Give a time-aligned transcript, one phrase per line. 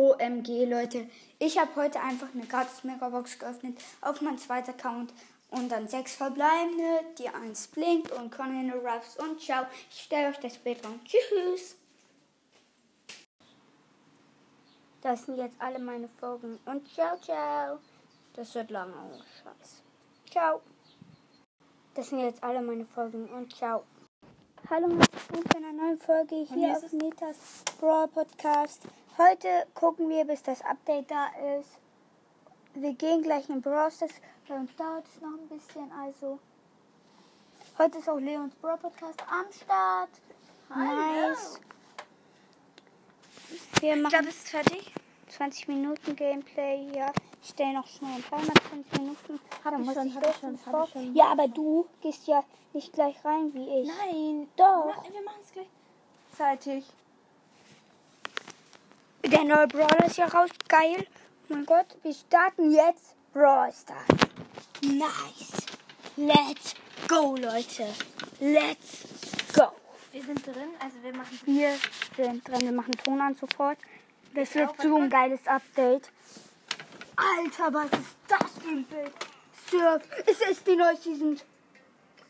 [0.00, 1.06] OMG, Leute.
[1.38, 5.12] Ich habe heute einfach eine gratis Megabox geöffnet auf meinen zweiten Account.
[5.50, 9.66] Und dann sechs verbleibende, die eins blinkt und Conan Ruffs und ciao.
[9.90, 11.00] Ich stelle euch das Bild an.
[11.04, 11.76] Tschüss.
[15.02, 16.58] Das sind jetzt alle meine Folgen.
[16.64, 17.78] Und ciao, ciao.
[18.32, 18.94] Das wird lange.
[18.94, 19.82] Oh, Scheiße.
[20.30, 20.62] Ciao.
[21.94, 23.28] Das sind jetzt alle meine Folgen.
[23.28, 23.82] Und ciao.
[24.70, 25.04] Hallo und
[25.52, 28.82] zu einer neuen Folge hier auf Nitas Brawl Podcast.
[29.18, 31.26] Heute gucken wir, bis das Update da
[31.58, 31.78] ist.
[32.74, 34.12] Wir gehen gleich in Brawl Stars.
[34.48, 35.90] Bei uns dauert es noch ein bisschen.
[35.92, 36.38] Also,
[37.78, 40.10] heute ist auch Leons Brawl Podcast am Start.
[40.74, 41.60] Nice.
[43.80, 44.94] Wir Ich machen glaube, es ist fertig.
[45.28, 47.12] 20 Minuten Gameplay, ja.
[47.42, 49.40] Ich stelle noch schnell ein Timer, 20 Minuten.
[49.64, 51.14] Hab ich schon, ich hab ich schon, hab ich schon.
[51.14, 53.88] Ja, aber du gehst ja nicht gleich rein wie ich.
[53.88, 54.94] Nein, Doch.
[54.96, 56.84] Na, wir machen es gleichzeitig.
[59.24, 60.50] Der neue Brawler ist ja raus.
[60.68, 61.06] Geil.
[61.48, 64.06] Oh mein Gott, wir starten jetzt Brawl Stars.
[64.82, 65.66] Nice.
[66.16, 66.74] Let's
[67.06, 67.86] go, Leute.
[68.40, 69.04] Let's
[69.54, 69.72] go.
[70.12, 71.40] Wir sind drin, also wir machen.
[71.44, 71.76] Wir
[72.16, 72.60] sind drin.
[72.62, 73.78] Wir machen Ton an sofort.
[74.34, 76.10] Das wird so ein geiles Update.
[77.16, 79.12] Alter, was ist das für ein Bild?
[79.70, 80.02] Surf.
[80.26, 81.38] Es ist die neue Season.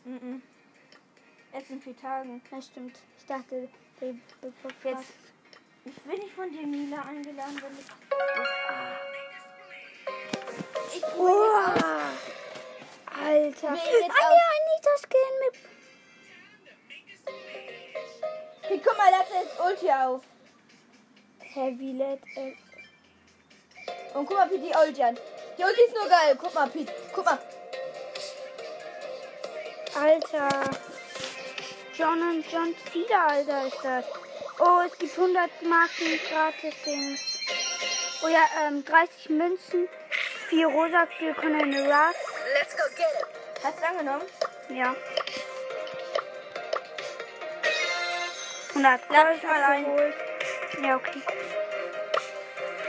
[0.03, 0.41] Mhm.
[1.53, 2.41] Erst in vier Tagen.
[2.51, 2.97] Ja, stimmt.
[3.17, 3.69] Ich dachte.
[4.83, 5.13] Jetzt.
[5.83, 7.85] Ich will nicht von dir, Mila, eingeladen, wenn ich.
[10.95, 11.73] Ich Wow.
[13.05, 13.67] Alter.
[13.67, 14.33] Probier ihn jetzt Ah, aus.
[14.37, 15.55] ja, Anita-Skin mit
[18.63, 20.21] Hey, guck mal, lass jetzt Ulti auf.
[21.39, 22.21] Heavy Let.
[22.35, 22.55] Äh,
[24.13, 25.17] Und guck mal, Pete, die Ulti an.
[25.57, 26.37] Die Ulti ist nur geil.
[26.39, 26.93] Guck mal, Pete.
[27.13, 27.39] Guck mal.
[29.95, 30.49] Alter.
[31.93, 34.05] John und John Cena, Alter, ist das.
[34.63, 37.19] Oh, es gibt 100 Marken gratis Dings.
[38.21, 39.89] Oh ja, ähm, 30 Münzen,
[40.49, 42.15] 4 rosa, 4 Conan Rush.
[43.63, 44.21] Hast du angenommen?
[44.69, 44.95] Ja.
[48.69, 49.85] 100 Lad Gold mich mal ein.
[49.85, 50.13] abgeholt.
[50.83, 51.21] Ja, okay.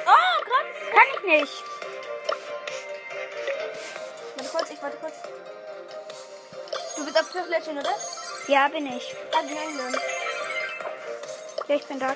[0.05, 0.91] Oh, gratis.
[0.93, 1.65] Kann ich nicht.
[4.37, 5.15] Warte kurz, ich warte kurz.
[6.97, 7.94] Du bist auf Cliff Legend, oder?
[8.47, 9.15] Ja, bin ich.
[9.34, 10.12] Ah, die eingeladen.
[11.69, 12.15] Ja, ich bin da.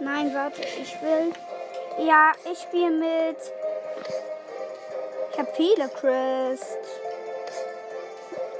[0.00, 1.32] Nein, warte, ich will.
[1.98, 3.38] Ja, ich spiele mit.
[5.32, 6.78] Ich habe viele Crest.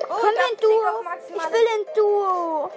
[0.09, 1.05] Oh, Komm in Duo.
[1.29, 2.71] Ich will in Duo.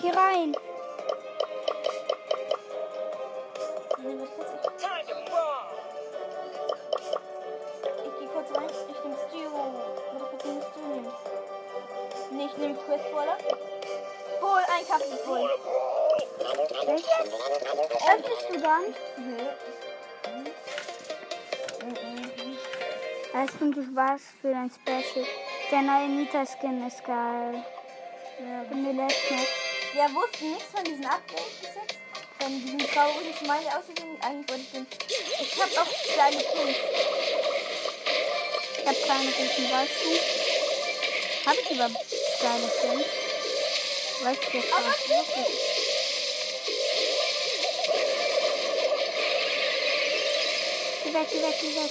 [0.00, 0.54] Geh rein.
[12.88, 13.36] Quest Brawler.
[14.40, 15.50] Bull, ein Kaffee Bull.
[16.94, 17.04] Echt?
[18.08, 18.94] Öffnest du dann?
[19.18, 19.36] Nö.
[23.34, 25.26] Das stimmt, du warst für dein Special.
[25.70, 27.62] Der neue Nita-Skin ist geil.
[28.40, 29.46] Ja, Bin mir letzt noch.
[29.92, 31.98] Wir wussten nichts von diesen Updates bis jetzt.
[32.40, 34.16] Von diesem traurigen Smiley auszusehen.
[34.22, 34.86] Eigentlich wollte ich den.
[35.40, 36.76] Ich hab auch kleine Pins.
[38.78, 41.50] Ich habe keine guten, weißt du?
[41.50, 43.06] Habe ich überhaupt geile Skins?
[44.22, 45.08] Weißt du was?
[45.08, 45.78] wirklich.
[51.04, 51.90] Geh weg, geh weg, geh weg.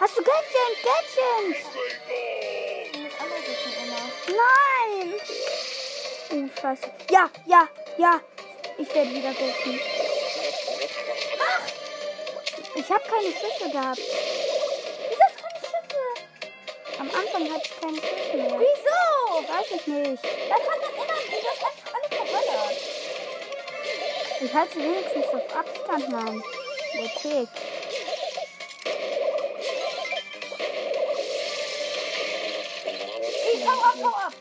[0.00, 0.74] Hast du Gadget?
[0.82, 1.64] Gadget?
[3.82, 4.04] Immer.
[4.28, 5.14] Nein!
[6.30, 6.90] Oh, scheiße.
[7.10, 7.68] Ja, ja,
[7.98, 8.20] ja.
[8.78, 9.80] Ich werde wieder gerufen.
[12.74, 14.00] Ich habe keine Schüsse gehabt.
[17.00, 18.60] Am Anfang hatte ich keine Schüsse mehr.
[18.60, 19.00] Wieso?
[19.48, 20.22] Weiß ich nicht.
[20.22, 21.16] Das hat dann immer.
[21.48, 22.76] Hast einfach alle verballert.
[24.42, 26.42] Ich hatte wenigstens auf Abstand, Mann.
[26.94, 27.48] Der Tick.
[33.54, 34.34] Ich hau ab, hau ab.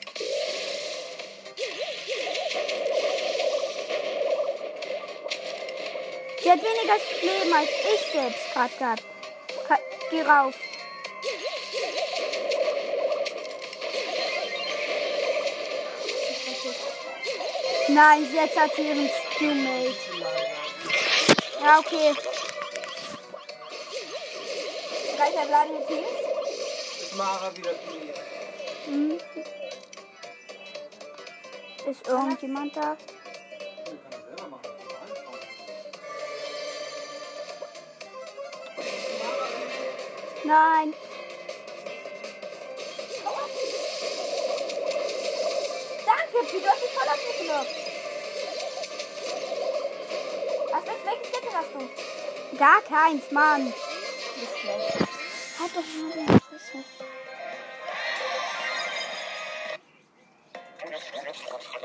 [6.44, 9.04] Sie hat weniger Leben als ich selbst gerade gehabt.
[10.12, 10.56] Geh rauf.
[17.92, 19.96] Nein, jetzt hat sie ihren Teammate.
[21.62, 22.14] Ja, okay.
[25.18, 27.16] Drei verbleibende Teams.
[27.18, 28.14] Mara wieder Knie.
[28.86, 29.20] Hm.
[31.90, 32.96] Ist irgendjemand da?
[40.44, 40.94] Nein.
[47.50, 47.66] Noch.
[50.72, 52.58] Was, was, welches Level hast du?
[52.58, 53.66] Gar keins, Mann.
[53.66, 54.98] Nicht schlecht.
[55.60, 56.84] Halt doch die Fresse.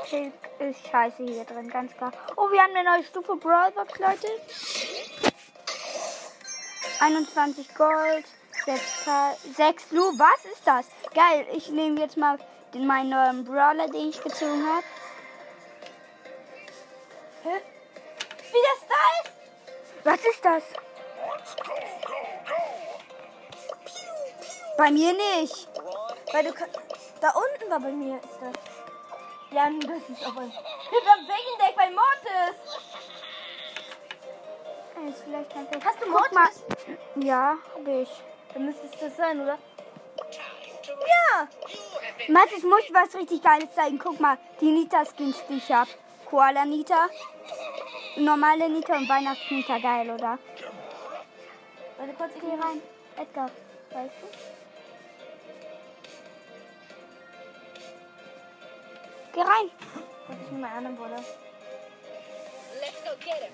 [0.09, 2.11] Silk ist scheiße hier drin, ganz klar.
[2.37, 4.27] Oh, wir haben eine neue Stufe Brawlbox, Leute.
[6.99, 8.25] 21 Gold,
[8.65, 10.03] 6, K 6 Lu.
[10.17, 10.85] Was ist das?
[11.13, 12.37] Geil, ich nehme jetzt mal
[12.73, 14.83] den, meinen neuen Brawler, den ich gezogen habe.
[20.45, 20.63] Das?
[24.77, 25.67] Bei mir nicht.
[26.31, 26.53] Weil du
[27.19, 28.53] Da unten war bei mir ist das.
[29.51, 30.41] Ja, das ist aber.
[30.41, 32.57] Hilfe am Deck bei Mortis!
[35.09, 35.83] Ist vielleicht gut.
[35.83, 36.09] Hast du.
[36.11, 36.63] Mortis?
[37.15, 38.09] Ja, hab ich.
[38.53, 39.57] Dann müsste es das sein, oder?
[40.87, 41.47] Ja!
[42.27, 43.97] Matt, ich muss was richtig Geiles zeigen.
[43.97, 45.87] Guck mal, die Nita-Skins, die ich hab.
[46.29, 47.07] Koala Nita,
[48.17, 49.77] normale Nita und Weihnachts-Nita.
[49.79, 50.37] Geil, oder?
[51.97, 52.81] Warte kurz, ich Geh gehe rein.
[53.17, 53.49] Edgar,
[53.91, 54.27] weißt du?
[59.33, 59.71] Geh rein.
[60.27, 61.23] Warte, ich meinen anderen Bruder.
[62.81, 63.53] Let's go get him.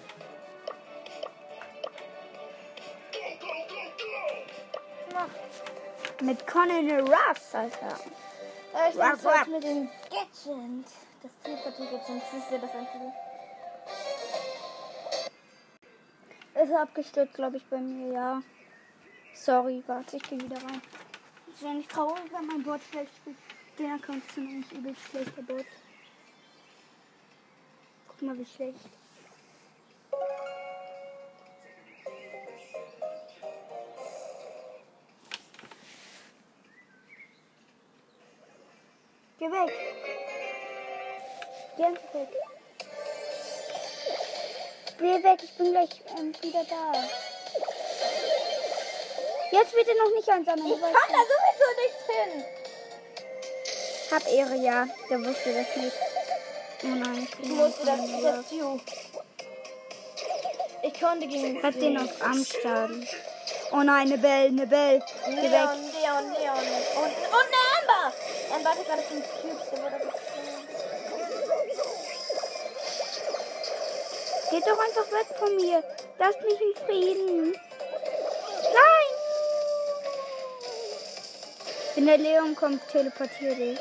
[5.13, 6.21] Mach.
[6.21, 7.97] Mit Conan Ruffs, Alter.
[8.73, 9.47] Äh, ich Ruff, ruff.
[9.47, 10.85] mit dem Gadget.
[11.23, 12.21] Das Teleportier-Gadget.
[12.21, 13.13] Das ist ja das einzige.
[16.61, 18.43] Ist abgestürzt, glaube ich, bei mir, ja.
[19.33, 20.79] Sorry, warte, ich gehe wieder rein.
[21.47, 23.37] Ich wäre nicht traurig, wenn mein Bot schlecht spielt.
[23.79, 25.65] Den Account ist nämlich übelst schlechter Bot.
[28.07, 28.77] Guck mal, wie schlecht.
[39.39, 39.73] Geh weg.
[41.75, 42.60] Geh weg.
[45.01, 46.93] Geh weg, ich bin gleich ähm, wieder da.
[49.51, 50.67] Jetzt bitte noch nicht einsammeln.
[50.67, 52.45] Ich kann da sowieso nicht hin.
[54.11, 54.87] Hab Ehre, ja.
[55.09, 55.95] Der wusste das nicht.
[56.83, 57.27] Oh nein.
[57.27, 58.79] ich Du bin musst das, Stu.
[60.83, 63.07] Ich konnte gegen Hat den auf Amstaden.
[63.71, 65.01] Oh nein, eine Bell, eine Bell.
[65.25, 65.41] Geh weg.
[65.41, 66.65] Leon, Leon, Leon.
[66.95, 68.13] Und, und eine Amber.
[68.55, 69.69] Amber hatte gerade fünf Cubes.
[69.71, 70.11] Der wurde
[74.61, 75.83] Geht doch einfach weg von mir.
[76.19, 77.51] Lass mich in Frieden.
[78.63, 79.09] Nein!
[81.95, 83.79] Wenn der Leon kommt, teleportiere dich.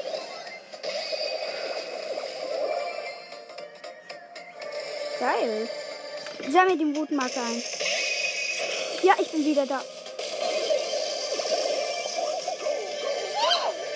[5.19, 5.69] Geil.
[6.49, 7.63] Sammel den Wutmarker ein.
[9.03, 9.83] Ja, ich bin wieder da.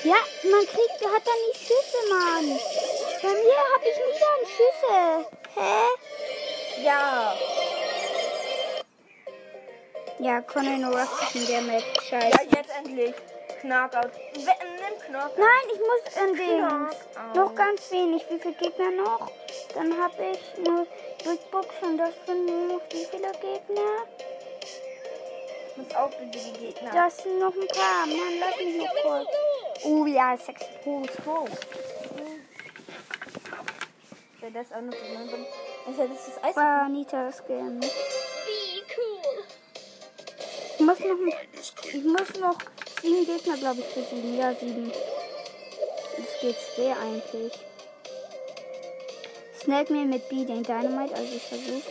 [0.03, 0.17] Ja,
[0.51, 2.61] man kriegt, hat da nicht Schüsse, Mann.
[3.23, 5.27] Bei mir habe ich nie dann Schüsse.
[5.55, 6.04] Hä?
[6.83, 7.35] Ja.
[10.19, 11.85] Ja, Conan Ruff ist ein Damage.
[12.11, 12.49] Ja, Scheiße.
[12.51, 13.15] jetzt endlich.
[13.61, 14.11] Knockout.
[14.35, 14.45] Nimm
[15.07, 15.39] Knockout.
[15.39, 17.35] Nein, ich muss in den.
[17.35, 18.25] Noch ganz wenig.
[18.31, 19.31] Wie viele Gegner noch?
[19.75, 20.87] Dann habe ich eine
[21.25, 24.07] Big Box und das sind nur noch wie viele Gegner?
[25.71, 26.91] Ich muss auch bitte die Gegner.
[26.93, 28.07] Das sind noch ein paar.
[28.07, 29.29] Mann, lass mich noch kurz.
[29.85, 30.61] Oh ja, Sex.
[30.83, 31.51] Pros, Pros.
[34.41, 35.47] Wer das auch noch drin
[35.91, 35.99] ist.
[35.99, 36.57] ja das ist Eis.
[36.57, 37.81] War Anita Skin.
[40.77, 41.17] Ich muss noch,
[41.93, 42.59] ich muss noch
[43.01, 44.39] sieben Gegner, glaube ich, besiegen.
[44.39, 44.93] Ja, sieben.
[46.17, 47.53] Das geht schwer eigentlich.
[49.63, 51.87] Snag mir mit B den Dynamite, also ich versuch's.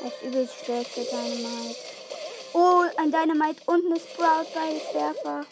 [0.00, 1.76] Er ist übelst schlecht, der Dynamite.
[2.54, 5.46] Oh, ein Dynamite und eine Sprout bei Werfer.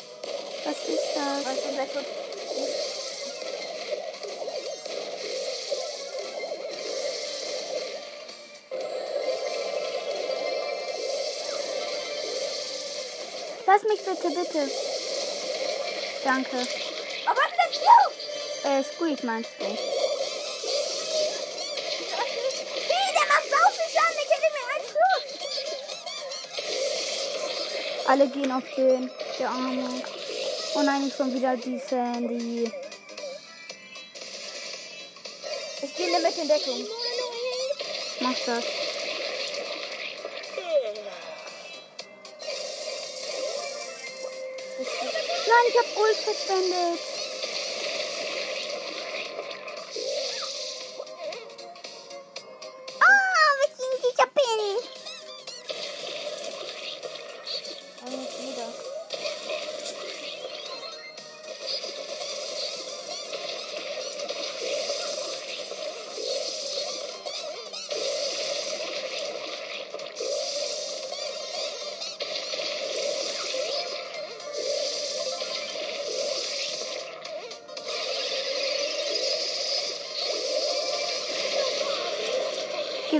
[0.64, 1.46] Was ist das?
[1.46, 2.19] Weißt du, wer
[13.72, 14.68] Lass mich bitte, bitte.
[16.24, 16.56] Danke.
[16.56, 18.68] Oh, was ist das?
[18.68, 19.64] Äh, Squeak meinst du?
[19.64, 19.78] Hey,
[23.14, 23.46] der macht
[23.94, 24.16] Schaden.
[24.18, 25.30] Der kennt mir einen Schuss.
[28.08, 29.08] Alle gehen auf den,
[29.38, 30.02] der Arme.
[30.74, 32.72] Oh nein, schon wieder die Sandy.
[35.82, 36.86] Ich gehe Mitte in Deckung.
[38.18, 38.64] Mach das.
[45.60, 47.09] Nein, ich hab Ult verschwendet.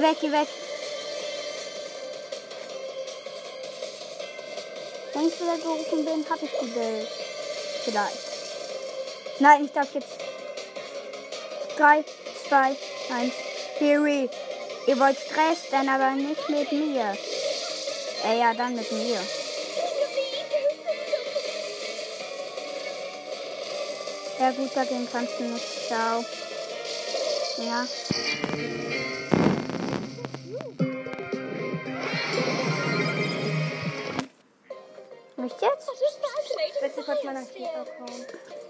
[0.01, 0.49] Geh weg, geh weg.
[5.13, 7.09] Wenn ich wieder gerufen bin, hab ich Welt.
[7.85, 8.19] Vielleicht.
[9.41, 10.09] Nein, ich darf jetzt.
[11.77, 12.03] 3,
[12.49, 12.77] 2,
[13.15, 13.35] 1.
[13.79, 14.29] Here
[14.87, 17.15] Ihr wollt Stress, dann aber nicht mit mir.
[18.25, 19.21] Äh, ja, dann mit mir.
[24.39, 25.89] Ja gut, dagegen kannst du nicht.
[25.89, 26.25] Ciao.
[27.59, 27.87] Ja.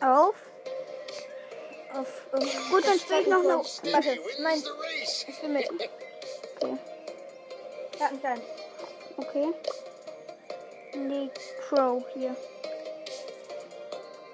[0.00, 0.34] Auf.
[1.94, 3.56] Auf, ähm, Gut, dann spiel ich noch eine.
[3.56, 4.62] Warte, nein,
[5.02, 5.70] ich bin mit.
[5.70, 6.78] Okay.
[7.98, 8.42] Ja, einen kleinen.
[9.16, 9.52] Okay.
[10.94, 11.30] Lee
[11.68, 12.36] Crow hier.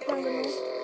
[0.06, 0.75] Danke.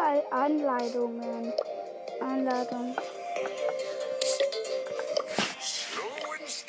[0.00, 1.52] Überall Anleitungen?
[2.20, 2.96] Anleitung.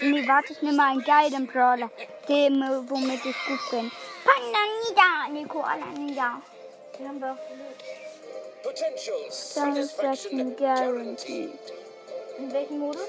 [0.02, 1.90] Nee, warte, ich nehme mal einen geilen Brawler.
[2.28, 3.92] Dem, äh, womit ich gut bin.
[4.24, 6.42] Panda nieder, Nico, alle nieder.
[6.98, 7.84] Die haben wir verlegt.
[8.64, 11.52] Potential Satisfaction guaranteed.
[12.40, 13.02] In welchem Modus?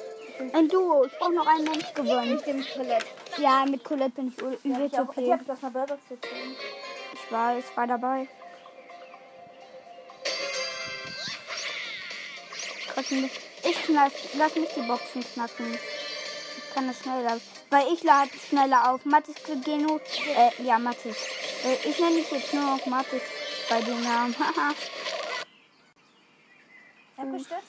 [0.53, 2.35] Ein Duo, ich brauche noch einen Mensch gewonnen.
[2.37, 3.07] Mit dem Colette.
[3.39, 6.57] Ja, mit Colette bin ich ü- Ja, ich, ich habe das mal gezogen.
[7.15, 8.29] Ich weiß, war dabei.
[13.13, 13.31] Trotzdem,
[13.63, 15.75] ich lass, lass mich die Boxen knacken.
[15.75, 17.39] Ich kann das schneller.
[17.71, 19.05] Weil ich lade schneller auf.
[19.05, 20.01] Mathis Geno.
[20.35, 21.17] Äh, ja, Mathis.
[21.65, 23.23] Äh, ich nenne dich jetzt nur noch Mathis
[23.69, 24.35] bei den Namen.
[24.39, 24.75] Haha.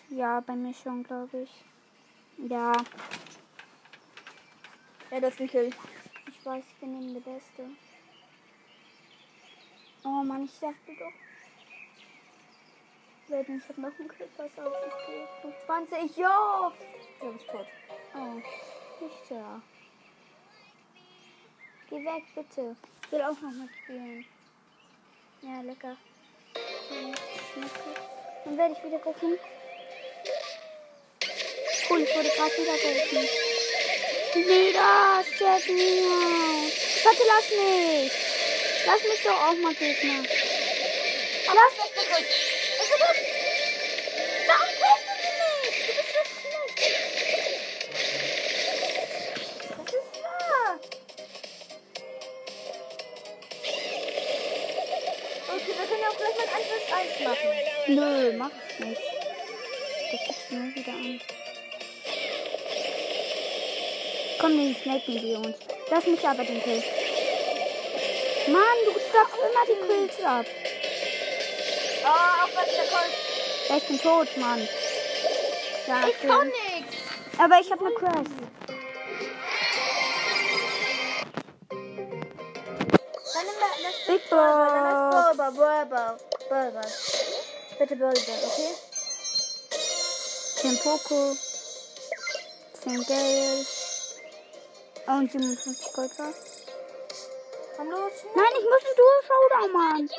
[0.09, 2.49] Ja, bei mir schon, glaube ich.
[2.49, 2.71] Ja,
[5.11, 5.69] Ja, das ist ein Kill.
[6.27, 7.69] ich weiß, ich bin eben der Beste.
[10.03, 11.32] Oh Mann, ich dachte doch.
[13.33, 14.73] Leute, ich hab noch einen Kill, pass auf.
[14.87, 15.53] ich geh.
[15.65, 16.71] 20, ja!
[17.19, 17.65] Du bist tot.
[18.13, 18.35] Oh,
[19.03, 19.59] nicht ja.
[21.89, 22.75] Geh weg, bitte.
[23.03, 24.23] Ich will auch noch mal spielen.
[25.41, 25.97] Ja, lecker.
[28.45, 29.39] Dann werde ich wieder gucken.
[31.89, 33.27] Cool, ich wurde gerade wieder geholfen.
[34.35, 36.73] Wieder, check me out.
[37.03, 38.11] Warte, lass mich.
[38.85, 40.21] Lass mich doch auch mal Gegner.
[41.47, 41.92] Lass mich
[56.15, 57.49] auch gleich 1 vs 1 machen.
[57.87, 59.01] Nö, mach ich nicht.
[60.11, 61.21] Der guckt nur wieder an.
[64.39, 65.57] Komm, den snacken wir uns.
[65.89, 66.83] Lass mich aber den Kill.
[68.47, 70.45] Mann, du stoppst immer die Kills ab.
[72.05, 73.13] Oh, was der Colt.
[73.69, 74.67] Ja, Ich bin tot, Mann.
[75.87, 76.97] Ja, Ich kann nix.
[77.37, 78.43] Aber ich habe eine Quest.
[84.05, 84.92] Big Dann
[85.35, 86.81] Bulber, Bulber, Bulber.
[87.79, 88.75] Bitte Bulber, okay?
[90.61, 91.35] 10 Poco.
[92.83, 93.67] 10 Geld.
[95.07, 96.11] Und 57 Gold.
[97.77, 98.11] Komm los.
[98.35, 100.09] Nein, ich muss einen Duo-Showdown machen.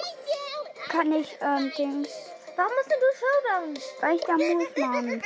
[0.88, 2.08] Kann ich, ähm, Dings.
[2.56, 3.78] Warum musst du Showdown?
[4.00, 5.22] Weil ich da muss, Mann.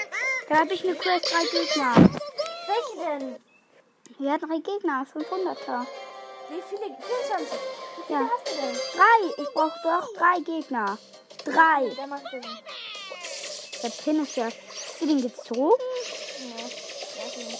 [0.50, 1.94] Da habe ich eine Quest, drei Gegner.
[2.66, 3.36] Welche denn?
[4.18, 5.86] Ja, drei Gegner, 500er.
[6.50, 6.94] Wie viele?
[7.26, 7.77] 24.
[8.08, 8.30] Ja.
[8.94, 10.98] Drei, ich brauche doch drei Gegner.
[11.44, 11.88] Drei.
[11.94, 12.44] Der macht Sinn.
[13.82, 14.46] Der Pin ist ja.
[14.46, 15.82] Hast du den gezogen?
[16.40, 16.64] Ja.
[17.18, 17.58] Ja, okay.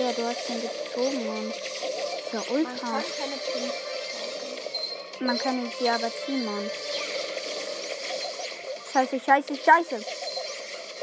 [0.00, 1.50] Ja, du hast den gezogen, Mann.
[1.50, 2.86] Ist ja Man ultra.
[2.86, 3.74] kann keine Pins.
[5.20, 6.70] Man kann ihn sie aber ziehen, Mann.
[8.92, 10.04] Scheiße, scheiße, scheiße.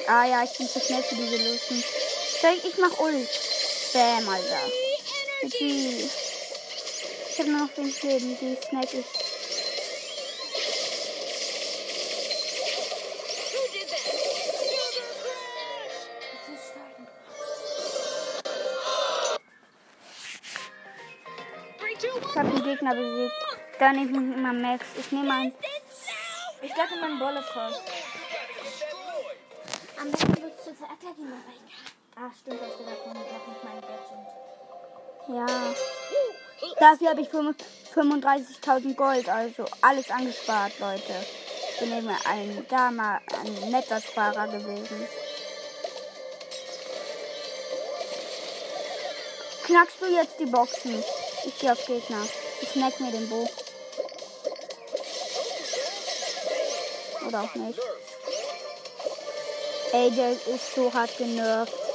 [0.07, 1.83] Ah ja, ich bin zu schnell für diese Luschen.
[2.41, 3.29] Soll ich, ich mach Ult.
[3.93, 4.71] Bam, Alter.
[5.43, 6.09] Die.
[7.41, 8.55] Ich hab nur noch wenig Leben, die.
[8.71, 9.05] Das ist.
[22.03, 23.33] Ich hab den Gegner besiegt.
[23.79, 24.85] Dann nehme ich immer Max.
[24.99, 25.53] Ich nehme einen.
[26.61, 27.73] Ich dachte, mein Bolle voll.
[29.99, 31.41] Am besten würdest du zur Attacke mal.
[32.17, 34.29] Ah, stimmt, das wieder von noch nicht mein Gadget.
[35.27, 36.00] Ja.
[36.79, 41.13] Dafür habe ich 35.000 Gold, also alles angespart, Leute.
[41.73, 45.07] Ich bin eben ein, da ein netter Sparer gewesen.
[49.65, 51.03] Knackst du jetzt die Boxen?
[51.45, 52.27] Ich gehe auf Gegner.
[52.61, 53.49] Ich snack mir den Bo.
[57.27, 57.79] Oder auch nicht.
[59.93, 61.90] Ey, der ist so hart genervt.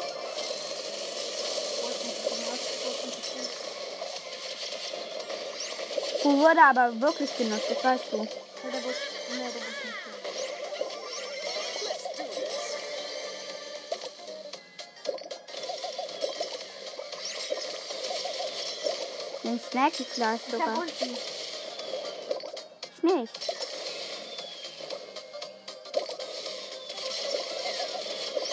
[6.26, 8.26] Wo wurde aber wirklich genutzt, das weißt du.
[19.44, 20.84] Den snack ich gleich sogar.
[20.84, 21.00] Ich
[23.04, 23.32] nicht.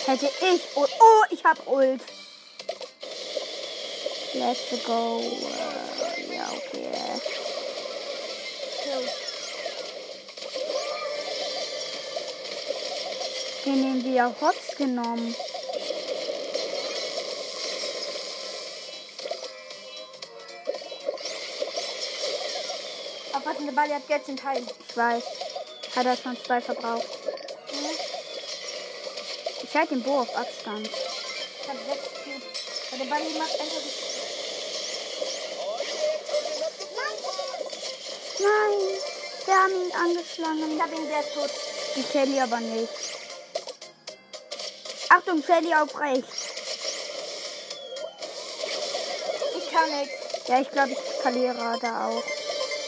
[0.06, 0.92] Hätte ich Ult.
[1.00, 2.02] Oh, ich hab Ult.
[4.36, 5.24] Let's go.
[13.66, 15.34] Den nehmen wir ja hops genommen.
[23.34, 24.68] Aufpassen, der Ball hat Geld zum Teilen.
[24.90, 25.24] Ich weiß.
[25.96, 27.06] Hat er schon zwei verbraucht.
[29.64, 30.88] Ich halte den Bo auf Abstand.
[30.88, 33.00] Ich hab sechs Cubes.
[33.00, 33.82] Der Ball macht einfach
[38.40, 38.80] Nein,
[39.46, 40.76] wir haben ihn angeschlagen.
[40.76, 41.50] Ich hab ihn, ist tot.
[41.96, 43.03] Die Shelly aber nicht.
[45.10, 46.48] Achtung, Shelly auf rechts.
[49.58, 50.48] Ich kann nichts.
[50.48, 52.24] Ja, ich glaube, ich verliere da auch.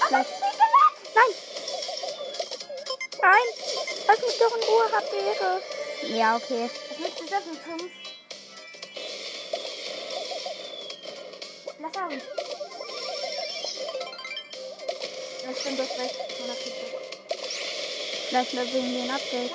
[0.07, 0.29] Vielleicht.
[1.15, 1.31] Nein!
[3.21, 3.47] Nein!
[4.07, 5.61] Lass mich doch in Ruhe, Rapere.
[6.17, 6.69] Ja, okay.
[6.89, 7.91] Was nützt das mit fünf?
[11.79, 12.21] Lass haben.
[15.43, 16.15] Ja, stimmt, du hast recht.
[18.29, 19.51] Vielleicht wegen den Update.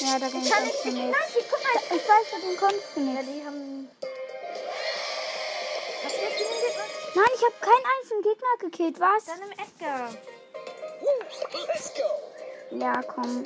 [0.00, 0.94] Ja, da ging Ich es kann uns nicht.
[0.96, 1.12] Nein,
[1.50, 1.96] guck mal.
[1.96, 3.28] Ich weiß, ja, den kommst du Ja, nicht.
[3.28, 3.88] die haben.
[6.04, 6.84] Hast du jetzt gegen Gegner?
[7.14, 9.00] Nein, ich habe keinen einzigen Gegner gekillt.
[9.00, 9.24] Was?
[9.24, 10.10] Dann im Edgar.
[11.68, 12.76] Let's go.
[12.78, 13.44] Ja, komm.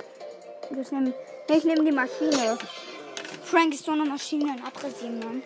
[0.70, 1.12] Ich nehme
[1.48, 2.58] ich nehm die Maschine.
[3.44, 5.42] Frank ist so eine Maschine in Abrasieren, Mann.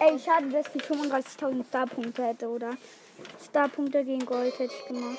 [0.00, 2.76] Ey, schade, dass ich 35.000 Starpunkte hätte, oder?
[3.48, 5.18] Starpunkte gegen Gold hätte ich gemacht.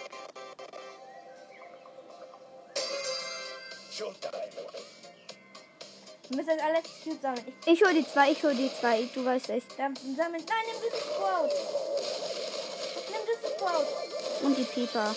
[6.32, 7.54] Wir müssen jetzt alles Cubes sammeln.
[7.66, 9.04] Ich Ich hol die zwei, ich hol die zwei.
[9.14, 9.64] Du weißt es.
[9.76, 10.42] dann sammeln.
[10.48, 11.50] Nein, nimm dieses Sprout.
[13.10, 14.46] Nimm dieses Sprout.
[14.46, 15.14] Und die Pieper.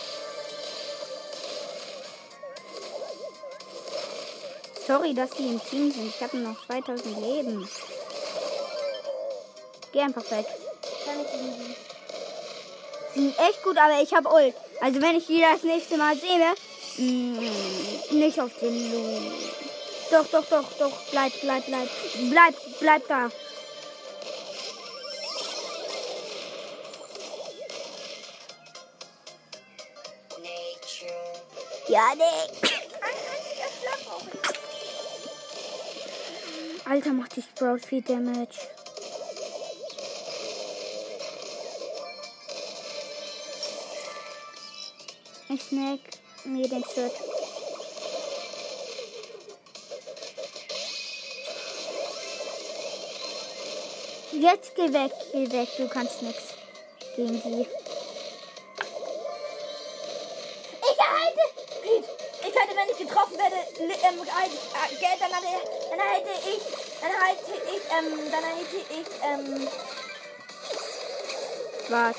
[4.85, 6.09] Sorry, dass die im Team sind.
[6.09, 7.69] Ich habe noch 2000 Leben.
[9.93, 10.47] Geh einfach weg.
[11.05, 11.75] Kann ich die.
[13.15, 14.55] Die sind echt gut, aber ich habe Ult.
[14.81, 16.55] Also wenn ich die das nächste Mal sehe,
[16.99, 19.31] mm, nicht auf den Lu.
[20.15, 21.11] Doch, doch, doch, doch.
[21.11, 21.89] Bleib, bleib, bleib.
[22.31, 23.31] Bleib, bleib da.
[31.89, 32.71] Ja, nee.
[36.85, 38.61] Alter, macht die Sprout viel Damage.
[45.49, 45.99] Ich snack
[46.45, 47.34] mir den Shirt.
[54.45, 56.53] Jetzt geh weg, geh weg, du kannst nichts
[57.17, 57.67] gegen die.
[60.83, 61.45] Ich erhalte.
[61.83, 62.05] Piet,
[62.41, 65.49] ich hätte, wenn ich getroffen werde, ähm, äh, Geld, dann hätte,
[65.89, 66.63] dann hätte ich,
[67.01, 69.69] dann hätte ich, ähm, dann hätte ich, ähm,
[71.89, 72.17] Was?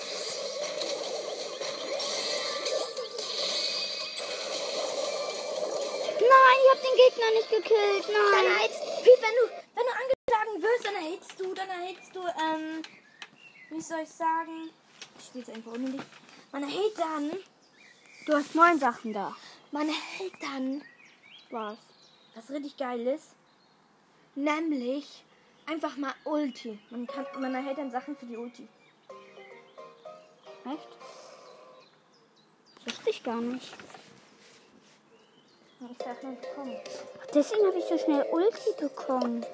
[6.20, 8.06] Nein, ich hab den Gegner nicht gekillt.
[8.10, 8.70] dann Nein.
[9.04, 12.82] Piet, wenn du, wenn du angeschlagen wirst, dann erhältst du, dann erhältst du, ähm,
[13.76, 14.70] wie soll ich sagen?
[15.20, 16.02] Ich spiel's einfach unnötig.
[16.52, 17.32] Man erhält dann,
[18.26, 19.36] Du hast neun Sachen da.
[19.72, 20.82] man erhält dann
[21.52, 21.78] Was?
[22.34, 23.30] was richtig geil ist,
[24.36, 25.24] nämlich
[25.66, 26.80] einfach mal Ulti.
[26.90, 28.68] Man kann, man erhält dann Sachen für die Ulti.
[30.66, 30.88] Echt?
[32.86, 33.74] Wusste ich gar nicht.
[35.82, 36.78] Ich sag nur bekommen.
[37.34, 39.46] Deswegen habe ich so schnell Ulti bekommen.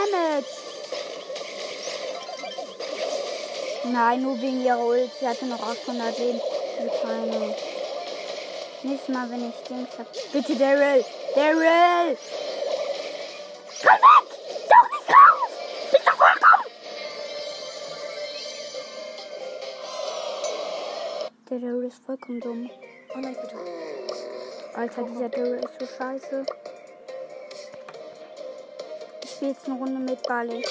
[0.00, 0.46] Damage?
[3.84, 5.10] Nein, nur wegen ihrer Ult.
[5.18, 6.40] Sie hatte noch 800 Leben.
[6.78, 7.54] Die keine.
[8.82, 10.06] Nächstes Mal, wenn ich Dings hab.
[10.32, 11.04] Bitte, Daryl!
[11.34, 12.16] Daryl!
[13.82, 14.26] Komm weg!
[14.70, 15.52] Doch nicht raus!
[15.90, 16.64] Bist doch vollkommen!
[21.50, 22.70] Der Daryl ist vollkommen dumm.
[23.14, 23.56] Oh nein, bitte.
[24.74, 26.46] Alter, dieser Daryl ist so scheiße.
[29.40, 30.62] Spiele jetzt eine Runde mit Bali.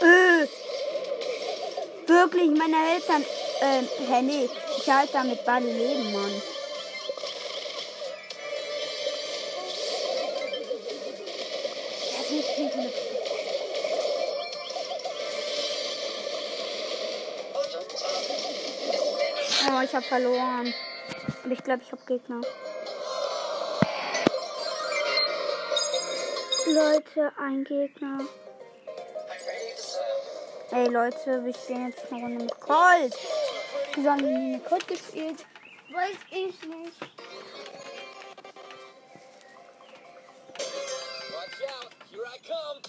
[0.00, 0.48] Äh,
[2.06, 3.26] wirklich, meine Eltern.
[3.60, 4.48] Äh, hä, nee.
[4.78, 6.42] Ich halte damit Bali Leben, Mann.
[19.68, 20.74] Oh, ich hab verloren.
[21.44, 22.40] Und ich glaube, ich hab Gegner.
[26.66, 28.20] Leute, ein Gegner.
[30.72, 33.16] Ey Leute, wir spielen jetzt eine Runde mit Colt.
[34.00, 35.44] Nie mit Colt gespielt?
[35.92, 37.00] Weiß ich nicht.
[41.30, 41.92] Watch out.
[42.10, 42.80] Here I come.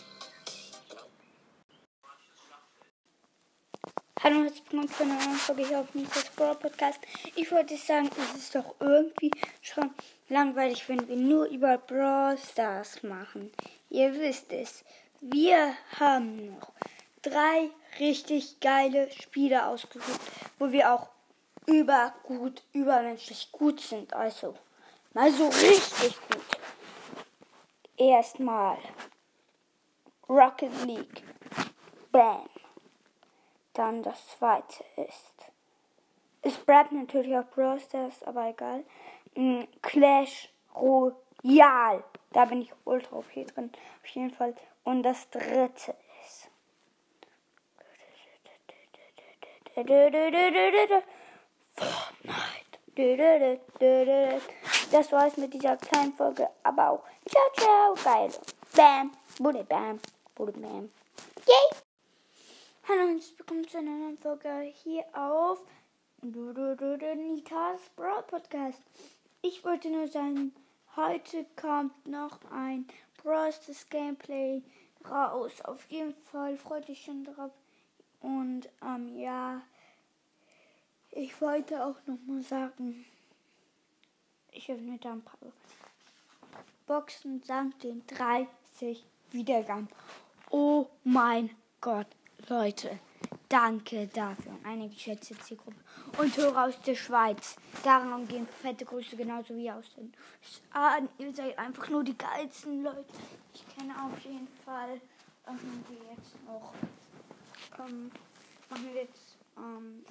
[4.24, 6.06] Hallo und herzlich willkommen zu einer neuen Folge hier auf Mr.
[6.14, 7.00] Squirrel Podcast.
[7.36, 9.90] Ich wollte sagen, es ist doch irgendwie schon
[10.30, 13.52] langweilig, wenn wir nur über Brawl Stars machen.
[13.90, 14.86] Ihr wisst es.
[15.20, 16.72] Wir haben noch
[17.22, 17.70] drei
[18.00, 20.22] richtig geile Spiele ausgesucht,
[20.62, 21.10] wo wir auch
[21.66, 24.14] übergut, übermenschlich gut sind.
[24.14, 24.54] Also
[25.12, 26.46] mal so richtig gut.
[27.98, 28.78] Erstmal
[30.30, 31.24] Rocket League.
[32.12, 32.48] Bam.
[33.74, 35.34] Dann das zweite ist.
[36.44, 38.84] Es bleibt natürlich auch Brawl Stars, aber egal.
[39.34, 42.04] Mm, Clash Royale.
[42.34, 43.72] Da bin ich ultra OP drin.
[44.04, 44.56] Auf jeden Fall.
[44.84, 46.52] Und das dritte ist.
[51.76, 52.80] Fortnite.
[54.92, 56.50] Das war's mit dieser kleinen Folge.
[56.64, 57.04] Aber auch.
[57.26, 57.96] Ciao, ciao.
[58.04, 58.32] Geil.
[58.76, 59.12] Bam.
[59.40, 60.00] Bude bam.
[60.36, 60.92] Bude bam.
[61.48, 61.80] Yay.
[62.86, 65.64] Hallo und willkommen zu einer neuen Folge hier auf
[66.22, 68.82] Nitas Brawl Podcast.
[69.42, 70.54] Ich wollte nur sagen,
[70.98, 72.88] heute kommt noch ein
[73.24, 73.54] Brawl
[73.90, 74.64] Gameplay
[75.10, 75.62] raus.
[75.64, 77.52] Auf jeden Fall freut dich schon drauf.
[78.22, 79.62] Und ähm, ja,
[81.12, 83.06] ich wollte auch noch mal sagen,
[84.52, 85.38] ich öffne da ein paar
[86.86, 89.88] Boxen samt den 30 Wiedergaben.
[90.50, 92.08] Oh mein Gott,
[92.50, 93.00] Leute,
[93.48, 94.58] danke dafür.
[94.64, 95.78] Eine geschätzte Zielgruppe.
[96.18, 97.56] Und Hörer aus der Schweiz.
[97.84, 100.12] Daran gehen fette Grüße genauso wie aus den
[100.44, 100.98] USA.
[101.18, 103.06] Ihr seid einfach nur die geilsten Leute.
[103.54, 105.00] Ich kenne auf jeden Fall.
[105.46, 106.74] Öffnen wir jetzt noch.
[107.80, 108.12] Ähm,
[108.70, 110.06] machen wir jetzt ähm,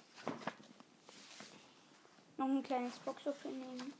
[2.36, 3.92] noch ein kleines Box-Opening.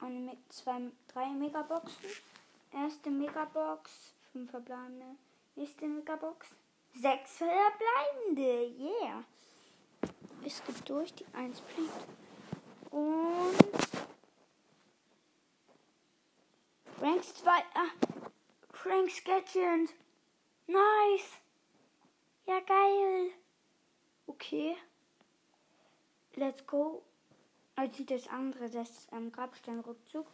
[0.00, 2.10] Eine mit zwei, drei Megaboxen.
[2.72, 3.90] Erste Megabox,
[4.32, 5.16] fünf verbleibende.
[5.54, 6.48] Nächste Megabox,
[6.94, 8.74] sechs verbleibende.
[8.78, 9.24] Yeah.
[10.44, 12.06] Es gibt durch, die 1 blinkt.
[12.90, 13.56] Und.
[16.98, 17.50] Franks 2.
[17.50, 17.90] Ah,
[18.72, 19.94] Franks Gadget.
[20.66, 21.43] Nice.
[22.46, 23.30] Ja, geil.
[24.26, 24.76] Okay.
[26.34, 27.02] Let's go.
[27.76, 30.26] Als sieht das andere, das ähm, Grabsteinrückzug.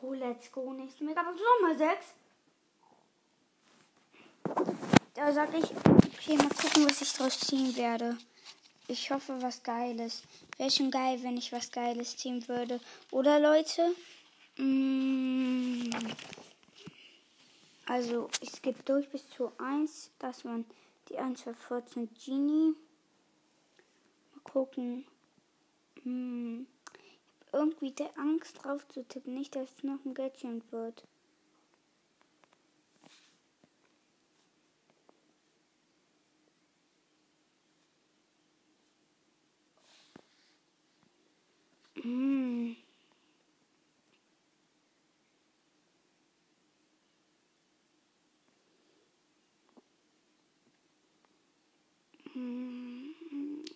[0.00, 0.72] Oh, let's go.
[0.72, 2.14] Nächste Megabox Nummer 6.
[5.14, 8.16] Da sag ich, okay, mal gucken, was ich draus ziehen werde.
[8.86, 10.22] Ich hoffe, was Geiles.
[10.56, 12.80] Wäre schon geil, wenn ich was Geiles ziehen würde.
[13.10, 13.94] Oder Leute?
[14.56, 15.90] Mm,
[17.88, 20.66] also, es gibt durch bis zu 1, dass man
[21.08, 22.74] die 1 für 14 Genie.
[24.34, 25.06] Mal gucken.
[26.02, 26.66] Hm.
[26.92, 31.02] Ich hab irgendwie der Angst drauf zu tippen, nicht, dass es noch ein Gadget wird.
[42.02, 42.76] Hm.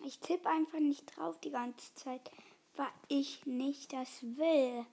[0.05, 2.29] Ich tippe einfach nicht drauf die ganze Zeit,
[2.75, 4.85] weil ich nicht das will.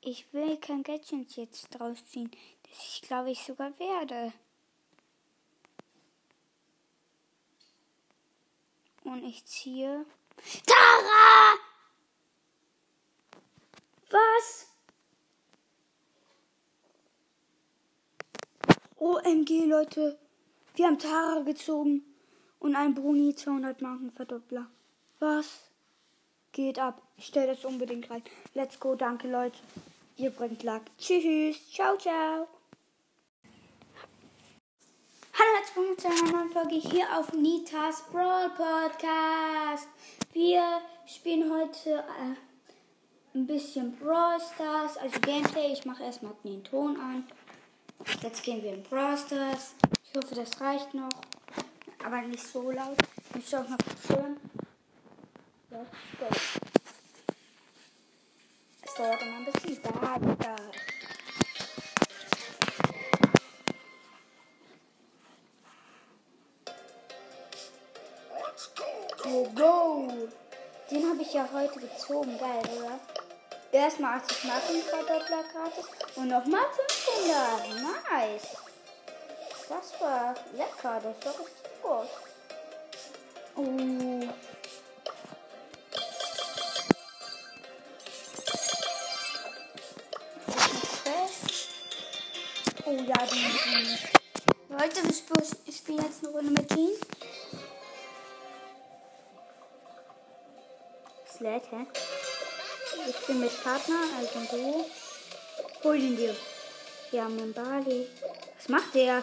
[0.00, 2.30] Ich will kein Gadget jetzt draus ziehen,
[2.64, 4.32] das ich glaube ich sogar werde.
[9.04, 10.04] Und ich ziehe.
[10.66, 11.56] Tara!
[14.10, 14.66] Was?
[18.98, 20.18] OMG, Leute.
[20.74, 22.11] Wir haben Tara gezogen
[22.62, 24.66] und ein Bruni 200 Marken Verdoppler.
[25.18, 25.46] Was
[26.52, 27.02] geht ab?
[27.16, 28.22] Ich stelle das unbedingt rein.
[28.54, 29.58] Let's go, danke Leute.
[30.16, 30.82] Ihr bringt Lack.
[30.96, 31.56] Tschüss.
[31.72, 32.46] Ciao, ciao.
[35.34, 39.88] Hallo, herzlich willkommen zu einer neuen Folge hier auf Nitas Brawl Podcast.
[40.32, 40.62] Wir
[41.06, 45.72] spielen heute äh, ein bisschen Brawl Stars, also Gameplay.
[45.72, 47.26] Ich mache erstmal den Ton an.
[48.22, 49.74] Jetzt gehen wir in Brawl Stars.
[50.04, 51.10] Ich hoffe, das reicht noch.
[52.04, 52.98] Aber nicht so laut.
[53.34, 54.36] Müsst ihr auch noch hören.
[55.70, 56.26] Let's go.
[58.82, 59.82] Es dauert immer ein bisschen.
[59.82, 60.56] Da, da.
[69.22, 70.28] Go, go.
[70.90, 72.36] Den habe ich ja heute gezogen.
[72.38, 72.98] Geil, oder?
[73.70, 75.86] Erstmal 80 Marken Verdoppler gratis
[76.16, 77.82] und nochmal 500.
[78.10, 78.56] Nice.
[79.68, 81.00] Das war lecker.
[81.00, 82.08] Das war richtig gut.
[83.56, 84.28] Oh.
[92.84, 93.98] Oh ja, die, die.
[94.68, 96.90] Leute, wir spielen, ich spiele jetzt eine Runde mit Jean.
[101.36, 101.86] Sled, hä?
[103.08, 104.84] Ich bin mit Partner, also du.
[105.84, 106.36] Hol ihn dir.
[107.10, 108.08] Wir haben einen Bali.
[108.56, 109.22] Was macht der?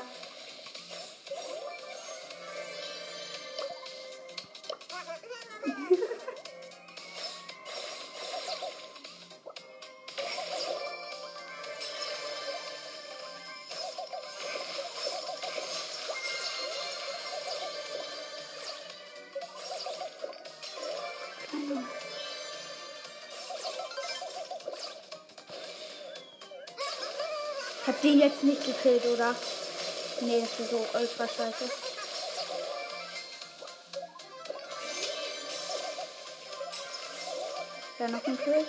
[28.42, 29.36] Jetzt nicht gekillt, oder?
[30.22, 31.70] Nee, das ist so ultra scheiße.
[37.98, 38.66] Da noch ein Kill.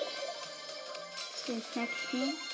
[1.47, 2.50] Den snack ich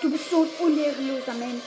[0.00, 1.62] Du bist so unehrenloser Mensch.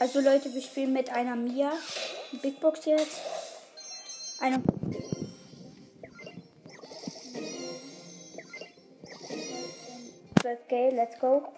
[0.00, 1.72] Also Leute, wir spielen mit einer Mia.
[2.40, 3.20] Big Box jetzt.
[4.40, 4.62] Eine.
[10.38, 11.48] Okay, let's go.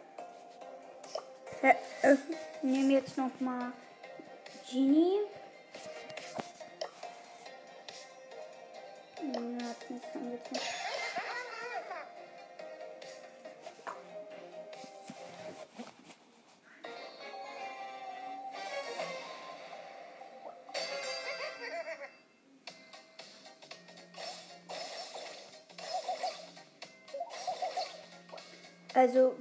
[1.60, 1.70] Wir
[2.02, 2.16] äh,
[2.62, 3.72] nehmen jetzt noch mal
[4.70, 5.18] Genie.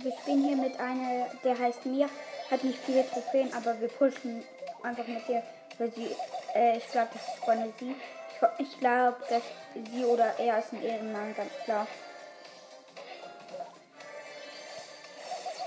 [0.04, 2.10] Wir spielen hier mit einer, der heißt Mia,
[2.50, 4.44] hat nicht viele Trophäen, aber wir pushen
[4.84, 5.44] einfach mit der,
[5.78, 6.16] weil sie,
[6.56, 7.96] äh, ich glaube, das ist Freunde sie.
[8.58, 11.88] Ich, ich glaube, dass sie oder er ist ein Ehrenmann, ganz klar.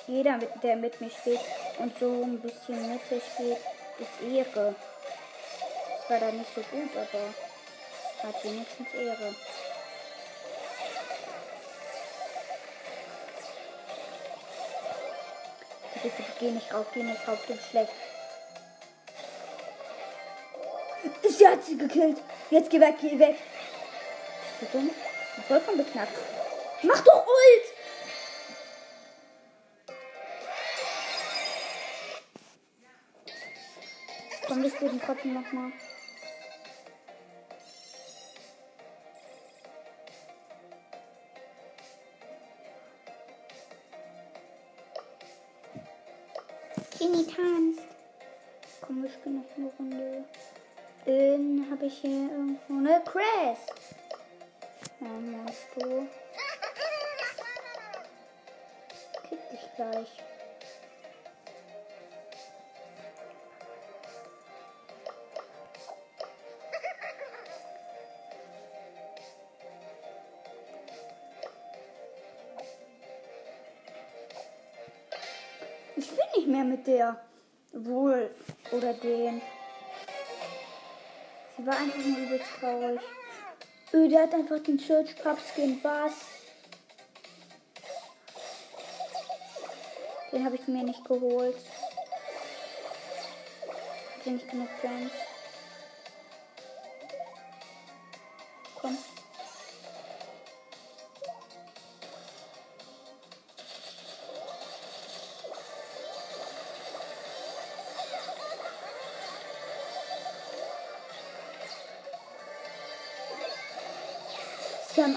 [0.06, 1.40] Jeder, mit, der mit mir spielt
[1.78, 3.58] und so ein bisschen Mitte spielt,
[3.98, 4.74] ist Ehre.
[5.88, 9.34] Das war da nicht so gut, aber hat wenigstens Ehre.
[16.02, 17.92] Bitte, geh nicht rauf, geh nicht rauf, du bist schlecht.
[21.28, 22.18] Sie hat sie gekillt.
[22.50, 23.36] Jetzt geh weg, geh weg.
[24.60, 24.88] Bist du dumm?
[24.88, 26.12] Bist du vollkommen beknackt.
[26.82, 27.72] Mach doch Ult!
[34.46, 35.72] Komm, wir spielen trotzdem nochmal.
[49.62, 50.24] Eine Runde.
[51.04, 53.74] Dann habe ich hier irgendwo eine Crest.
[55.00, 56.06] Machst du.
[59.28, 60.08] Kick dich gleich.
[75.96, 77.31] Ich will nicht mehr mit der.
[77.72, 78.30] Wohl.
[78.70, 79.40] Oder den.
[81.56, 83.00] Sie war einfach nur übelst traurig.
[83.94, 85.78] Öh, der hat einfach den Church Pub Skin.
[85.82, 86.12] Was?
[90.32, 91.56] Den habe ich mir nicht geholt.
[94.18, 95.12] Hatte nicht genug Gems.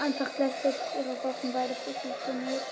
[0.06, 2.62] Einfach gleichzeitig ihre Waffen beide positioniert.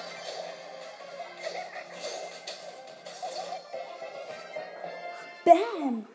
[5.44, 6.06] Bam!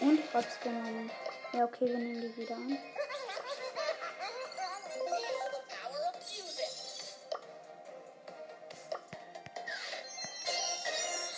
[0.00, 1.10] Und Hops genommen.
[1.52, 2.78] Ja, okay, wir nehmen die wieder an.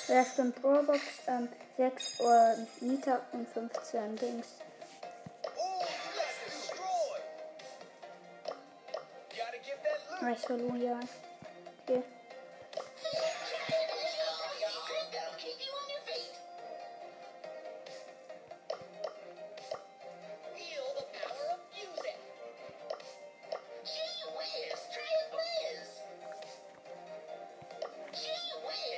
[0.09, 0.63] Ja, stimmt.
[0.63, 4.47] Robux ähm, 6 Uhr Mieter und 15 Dings.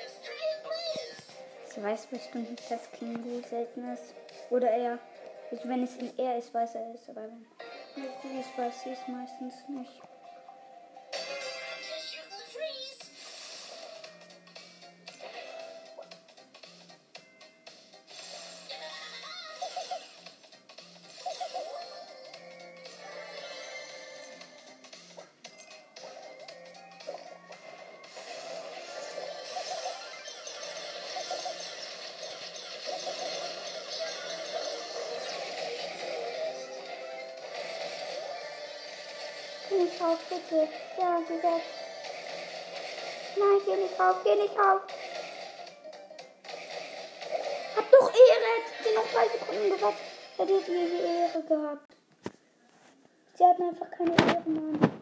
[0.09, 1.75] Whiz, try a blizz.
[1.75, 4.15] Sie weiß bestimmt nicht, dass King selten ist.
[4.51, 4.99] Oder er.
[5.51, 7.09] Also wenn es in er ist, weiß er es.
[7.09, 10.08] Aber wenn ist, weiß sie es meistens nicht.
[40.39, 40.69] Bitte.
[40.99, 41.63] Ja, geh weg.
[43.37, 44.83] Nein, geh nicht rauf, geh nicht rauf.
[47.77, 50.01] Hab doch Ehre, hätte sie noch drei Sekunden gewartet.
[50.37, 51.93] Hätte die die Ehre gehabt.
[53.35, 54.93] Sie hatten einfach keine Ehre, Mann.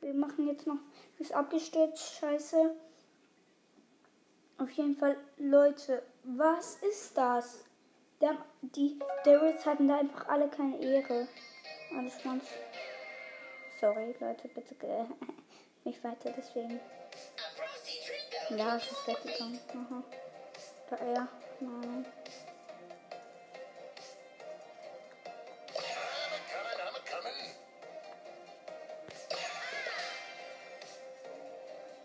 [0.00, 0.78] Wir machen jetzt noch.
[1.18, 2.74] Ist abgestürzt, scheiße.
[4.58, 7.64] Auf jeden Fall, Leute, was ist das?
[8.62, 11.28] Die Darrells hatten da einfach alle keine Ehre.
[11.96, 12.44] Alles ganz.
[13.80, 15.04] Sorry, Leute, bitte äh,
[15.84, 16.78] nicht weiter deswegen.
[18.50, 19.58] Ja, es ist weggegangen.
[19.70, 20.02] Aha.
[20.90, 21.28] Da er.
[21.60, 22.04] Nein.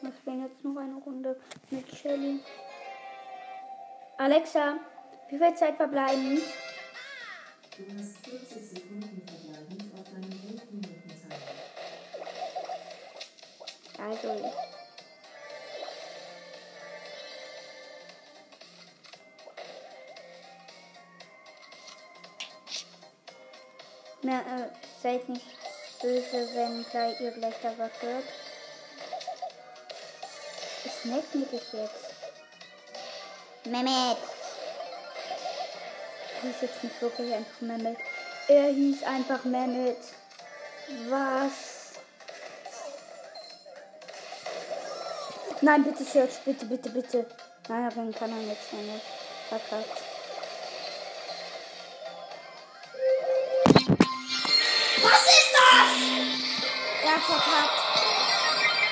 [0.02, 2.40] Wir spielen jetzt noch eine Runde mit Shelly.
[4.18, 4.78] Alexa,
[5.30, 6.42] wie viel Zeit verbleiben?
[7.78, 9.35] Du hast 40 Sekunden
[14.06, 14.53] Also.
[24.22, 24.70] Na, äh,
[25.01, 25.45] seid nicht
[26.01, 28.26] böse, wenn gleich ihr gleich da was hört.
[30.86, 32.06] Es neckt mich jetzt.
[33.64, 34.18] Mehmet!
[36.43, 37.97] Hieß jetzt nicht wirklich einfach Mehmet.
[38.47, 39.97] Er hieß einfach Mehmet.
[41.10, 41.75] Was?
[45.66, 47.26] Nein, bitte, Search, bitte, bitte, bitte.
[47.68, 49.01] Nein, dann kann er jetzt nicht.
[49.49, 50.03] Verkackt.
[55.01, 55.89] Was ist das?
[57.03, 57.82] Er hat verkackt.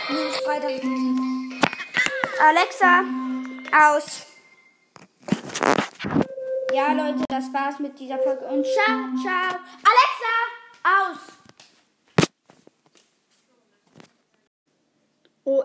[0.10, 1.62] Nicht weiter gewesen.
[2.42, 3.04] Alexa,
[3.72, 4.26] aus.
[6.74, 8.46] Ja, Leute, das war's mit dieser Folge.
[8.46, 9.60] Und ciao, ciao.
[9.84, 10.34] Alexa,
[10.82, 11.34] aus.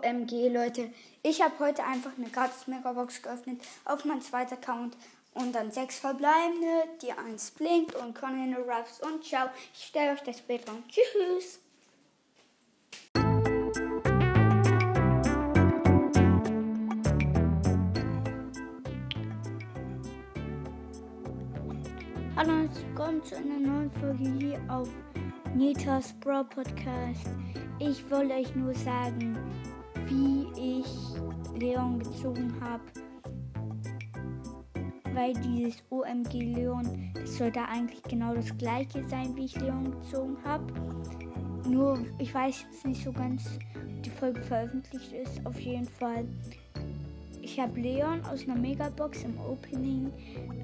[0.08, 0.90] OMG, Leute.
[1.22, 4.96] Ich habe heute einfach eine gratis Megabox geöffnet auf meinem zweiten Account.
[5.34, 9.00] Und dann sechs verbleibende, die eins blinkt und Conan Ruffs.
[9.00, 9.50] Und ciao.
[9.74, 10.82] Ich stelle euch das Bild an.
[10.88, 11.60] Tschüss.
[22.34, 24.88] Hallo und willkommen zu einer neuen Folge hier auf
[25.54, 27.28] Nitas Bro Podcast.
[27.78, 29.36] Ich wollte euch nur sagen,
[30.08, 30.86] wie ich
[31.58, 32.82] Leon gezogen habe.
[35.14, 39.90] Weil dieses OMG Leon, das soll da eigentlich genau das gleiche sein, wie ich Leon
[39.90, 40.72] gezogen habe.
[41.68, 45.44] Nur, ich weiß jetzt nicht so ganz, ob die Folge veröffentlicht ist.
[45.44, 46.24] Auf jeden Fall.
[47.42, 50.12] Ich habe Leon aus einer Megabox im Opening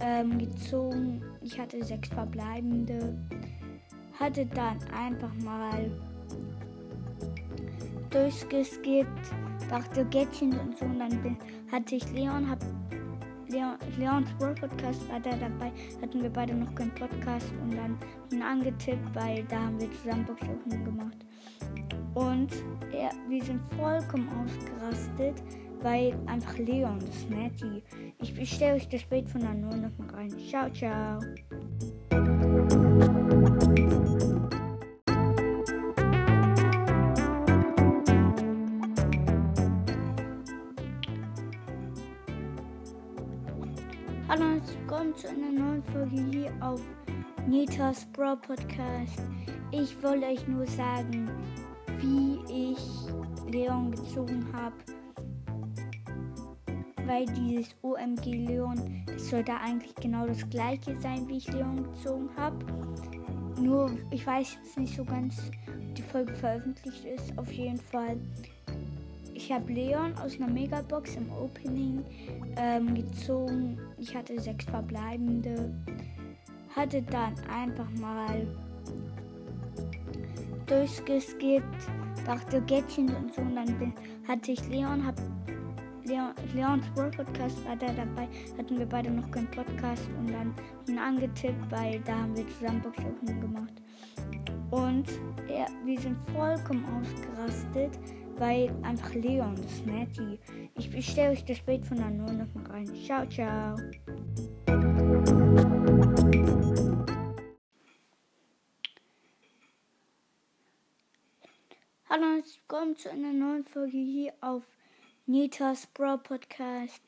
[0.01, 1.23] ähm, gezogen.
[1.43, 3.19] Ich hatte sechs verbleibende.
[4.19, 5.91] Hatte dann einfach mal
[8.15, 9.09] durchgeskippt,
[9.69, 10.85] dachte Gätchen und so.
[10.85, 11.39] Und dann
[11.71, 12.61] hatte ich Leon, hab
[13.49, 15.71] Leon, Leons World Podcast war da dabei.
[16.01, 17.99] Hatten wir beide noch keinen Podcast und dann
[18.33, 21.19] ihn angetippt, weil da haben wir zusammen Boxopening gemacht.
[22.15, 22.53] Und
[22.93, 25.43] er, wir sind vollkommen ausgerastet,
[25.83, 27.83] weil einfach Leon, ist Nettie.
[28.21, 30.33] Ich bestelle euch das Bild von der Nur noch mal rein.
[30.49, 31.21] Ciao, ciao.
[45.15, 46.81] Willkommen zu einer neuen Folge hier auf
[47.47, 49.23] Nitas Bro Podcast.
[49.71, 51.31] Ich wollte euch nur sagen,
[51.99, 52.79] wie ich
[53.53, 54.75] Leon gezogen habe.
[57.07, 61.85] Weil dieses OMG Leon, das soll da eigentlich genau das gleiche sein, wie ich Leon
[61.85, 62.65] gezogen habe.
[63.61, 65.51] Nur, ich weiß jetzt nicht so ganz,
[65.97, 67.37] die Folge veröffentlicht ist.
[67.39, 68.19] Auf jeden Fall.
[69.35, 72.05] Ich habe Leon aus einer Megabox im Opening
[72.57, 73.79] ähm, gezogen.
[73.99, 75.75] Ich hatte sechs verbleibende.
[76.75, 78.47] Hatte dann einfach mal
[80.67, 81.65] durchgeskippt,
[82.25, 83.43] dachte Gätchen und so.
[83.43, 83.93] Und dann bin,
[84.27, 85.17] hatte ich Leon, hab
[86.05, 88.29] Leon, Leons World Podcast war da dabei.
[88.57, 90.55] Hatten wir beide noch keinen Podcast und dann
[90.89, 93.73] ihn angetippt, weil da haben wir zusammen Boxopening gemacht.
[94.71, 95.09] Und
[95.49, 97.99] er, wir sind vollkommen ausgerastet,
[98.39, 100.39] weil einfach Leon, ist Nettie.
[100.77, 102.87] Ich bestelle euch das Bild von der Nur noch mal rein.
[103.05, 103.77] Ciao, ciao.
[112.09, 114.63] Hallo und willkommen zu einer neuen Folge hier auf
[115.27, 117.03] Nitas Bro Podcast.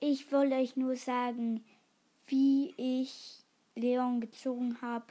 [0.00, 1.64] Ich wollte euch nur sagen,
[2.26, 5.06] wie ich Leon gezogen habe.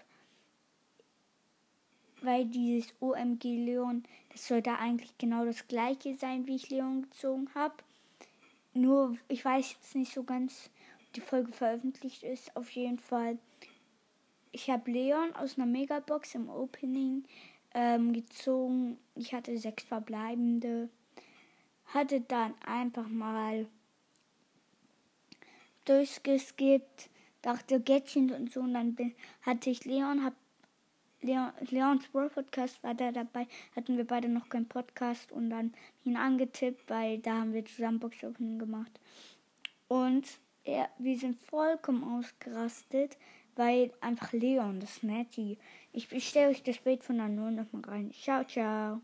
[2.21, 7.03] Weil dieses OMG Leon, das soll da eigentlich genau das gleiche sein, wie ich Leon
[7.03, 7.75] gezogen habe.
[8.73, 10.69] Nur, ich weiß jetzt nicht so ganz,
[11.01, 12.55] ob die Folge veröffentlicht ist.
[12.55, 13.37] Auf jeden Fall.
[14.53, 17.25] Ich habe Leon aus einer Megabox im Opening
[17.73, 18.97] ähm, gezogen.
[19.15, 20.89] Ich hatte sechs verbleibende.
[21.87, 23.67] Hatte dann einfach mal
[25.83, 27.09] durchgeskippt,
[27.41, 28.61] dachte Gätchen und so.
[28.61, 30.33] Und dann bin, hatte ich Leon, hab
[31.23, 33.47] Leon, Leons Brawl Podcast war da dabei.
[33.75, 37.99] Hatten wir beide noch keinen Podcast und dann ihn angetippt, weil da haben wir zusammen
[37.99, 38.99] Box Opening gemacht.
[39.87, 40.25] Und
[40.63, 43.17] er, wir sind vollkommen ausgerastet,
[43.55, 45.59] weil einfach Leon, das Netty.
[45.93, 48.11] Ich, ich stelle euch das Bild von der Null nochmal rein.
[48.13, 49.01] Ciao, ciao.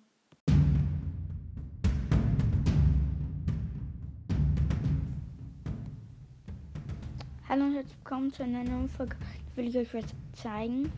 [7.47, 9.15] Hallo und herzlich willkommen zu einer neuen Folge.
[9.55, 10.91] Will ich euch jetzt zeigen.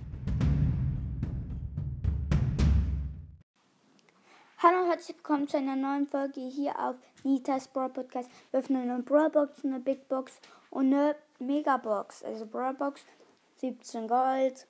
[4.70, 8.30] Hallo und herzlich willkommen zu einer neuen Folge hier auf Nitas Brawl Podcast.
[8.52, 10.40] Wir öffnen eine Brawl Box, eine Big Box
[10.70, 12.24] und eine Mega Box.
[12.24, 13.04] Also Brawl Box
[13.62, 14.68] 17 Gold,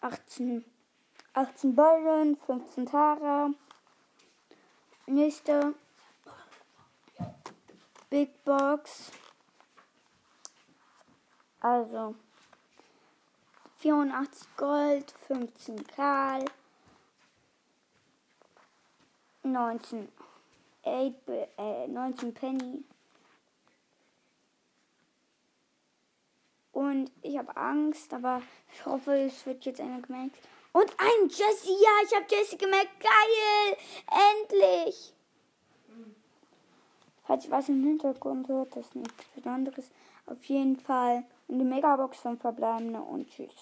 [0.00, 0.64] 18,
[1.34, 3.50] 18 Ballen, 15 Tara.
[5.06, 5.74] Nächste
[8.10, 9.12] Big Box.
[11.60, 12.16] Also
[13.76, 16.44] 84 Gold, 15 Karl,
[19.44, 20.08] 19,
[20.84, 21.14] 8,
[21.58, 22.84] äh, 19 Penny.
[26.72, 28.42] Und ich habe Angst, aber
[28.72, 30.36] ich hoffe, es wird jetzt einer gemerkt.
[30.72, 32.90] Und ein Jesse, ja, ich habe Jesse gemerkt.
[32.98, 33.76] Geil!
[34.10, 35.14] Endlich!
[37.26, 39.90] Falls ihr was im Hintergrund hört, das ist nichts Besonderes.
[40.26, 41.24] Auf jeden Fall.
[41.48, 43.54] Die Megabox von Verbleibende und tschüss.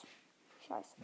[0.67, 0.97] Scheiße.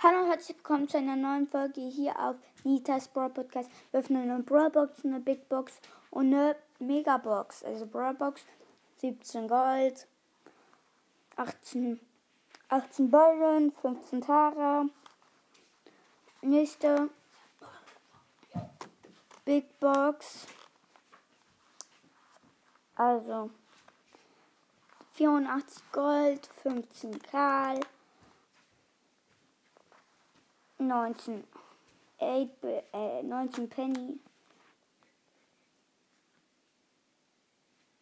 [0.00, 3.68] Hallo und herzlich willkommen zu einer neuen Folge hier auf Nitas Brawl Podcast.
[3.90, 5.80] Wir öffnen eine Brawl Box, eine Big Box
[6.12, 7.64] und eine Megabox.
[7.64, 8.44] Also Brawl Box
[8.98, 10.06] 17 Gold,
[11.34, 11.98] 18,
[12.68, 14.86] 18 Ballen, 15 Tara.
[16.42, 17.10] Nächste
[19.44, 20.46] Big Box.
[22.94, 23.50] Also
[25.14, 27.80] 84 Gold, 15 Karl,
[30.78, 31.44] 19,
[32.20, 32.48] 8,
[32.92, 34.18] äh, 19 Penny.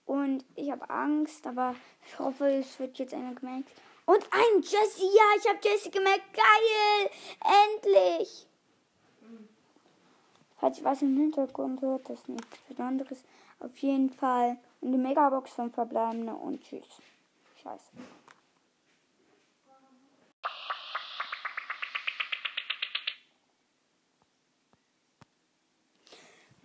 [0.04, 1.74] Und ich habe Angst, aber
[2.06, 3.70] ich hoffe, es wird jetzt einer gemerkt.
[4.06, 6.32] Und ein Jesse, ja, ich habe Jesse gemerkt.
[6.32, 7.10] Geil!
[7.42, 8.46] Endlich!
[10.58, 13.24] Falls ihr was im Hintergrund hört, das ist nichts Besonderes.
[13.58, 14.56] Auf jeden Fall.
[14.80, 16.86] Die Megabox von Verbleibende und tschüss.
[17.62, 17.90] Scheiße.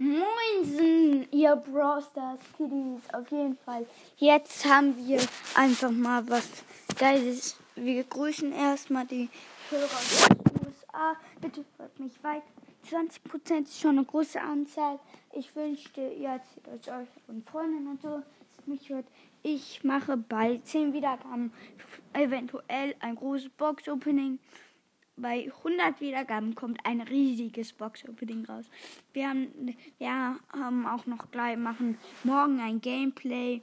[0.01, 3.01] Moinsen, ihr Brawl Stars Kiddies.
[3.13, 3.85] Auf jeden Fall.
[4.17, 5.19] Jetzt haben wir
[5.53, 6.49] einfach mal was
[6.97, 7.55] Geiles.
[7.75, 9.29] Wir grüßen erstmal die
[9.69, 11.15] Hörer aus den USA.
[11.39, 12.47] Bitte hört mich weiter.
[12.89, 14.97] 20% ist schon eine große Anzahl.
[15.33, 18.23] Ich wünschte, ihr erzählt euch und Freundinnen und so,
[18.57, 19.05] dass mich hört.
[19.43, 21.53] Ich mache bei 10 Wiedergaben
[22.13, 24.39] eventuell ein großes Box-Opening.
[25.21, 28.65] Bei 100 Wiedergaben kommt ein riesiges Box-Opening raus.
[29.13, 33.61] Wir haben, wir haben auch noch gleich machen morgen ein Gameplay.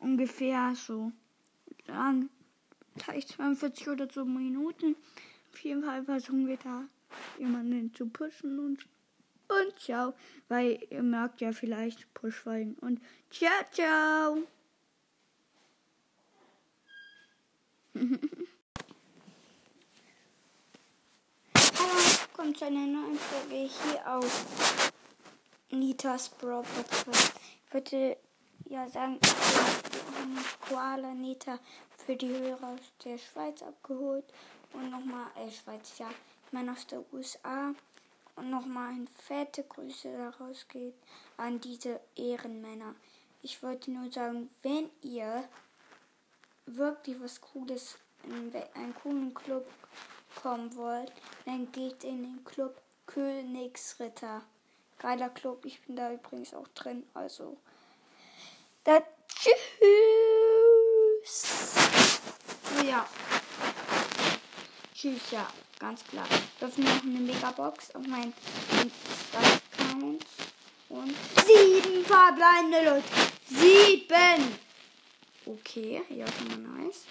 [0.00, 1.12] Ungefähr so
[1.86, 2.28] lang.
[2.96, 4.96] Vielleicht 42 oder so Minuten.
[5.52, 6.82] Auf jeden Fall versuchen wir da
[7.38, 8.84] jemanden zu pushen und,
[9.46, 10.14] und ciao.
[10.48, 14.42] Weil ihr merkt ja vielleicht Pushfallen und ciao, ciao.
[21.80, 24.92] Hallo, willkommen zu einer neuen Folge hier auf
[25.70, 27.32] Nitas Bro Podcast.
[27.66, 28.16] Ich würde
[28.66, 31.58] ja sagen, wir haben Koala Nita
[32.06, 34.24] für die Hörer aus der Schweiz abgeholt
[34.72, 36.08] und nochmal, äh, Schweiz, ja,
[36.46, 37.74] ich meine aus der USA
[38.36, 40.94] und nochmal eine fette Grüße daraus geht
[41.38, 42.94] an diese Ehrenmänner.
[43.42, 45.42] Ich wollte nur sagen, wenn ihr
[46.66, 49.66] wirklich was Cooles in einen coolen Club
[50.40, 51.12] kommen wollt,
[51.44, 54.42] dann geht in den Club Königsritter.
[54.98, 57.56] Geiler Club, ich bin da übrigens auch drin, also.
[58.84, 59.54] Da, tschüss!
[62.86, 63.06] Ja.
[64.94, 65.46] Tschüss, ja,
[65.78, 66.26] ganz klar.
[66.58, 68.34] Wir öffnen noch eine Megabox auf meinen
[69.32, 70.26] Account.
[70.88, 71.14] Und
[71.46, 73.04] sieben verbleibende Leute.
[73.48, 74.58] Sieben!
[75.46, 77.04] Okay, ja, schon nice.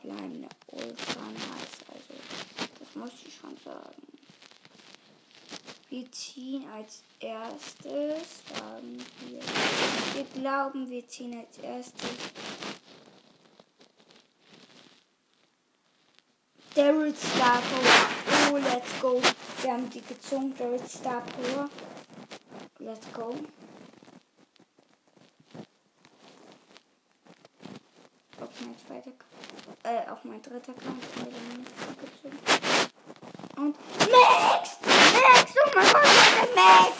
[0.00, 1.84] Verbleibende ultra nice.
[1.88, 2.14] Also,
[2.78, 4.02] das muss ich schon sagen.
[5.88, 9.42] Wir ziehen als erstes, sagen wir.
[10.14, 12.10] Wir glauben, wir ziehen als erstes.
[16.74, 18.52] Daryl Star Power.
[18.52, 19.20] Oh, let's go.
[19.62, 21.68] Wir haben die gezogen, Daryl Star Power.
[22.78, 23.34] Let's go.
[28.40, 29.12] Auf mein zweiter,
[29.82, 31.66] äh, auf mein dritter gezogen.
[33.56, 34.78] Und Max!
[34.84, 35.54] Max!
[35.56, 36.06] Oh mein Gott,
[36.36, 36.92] der Max!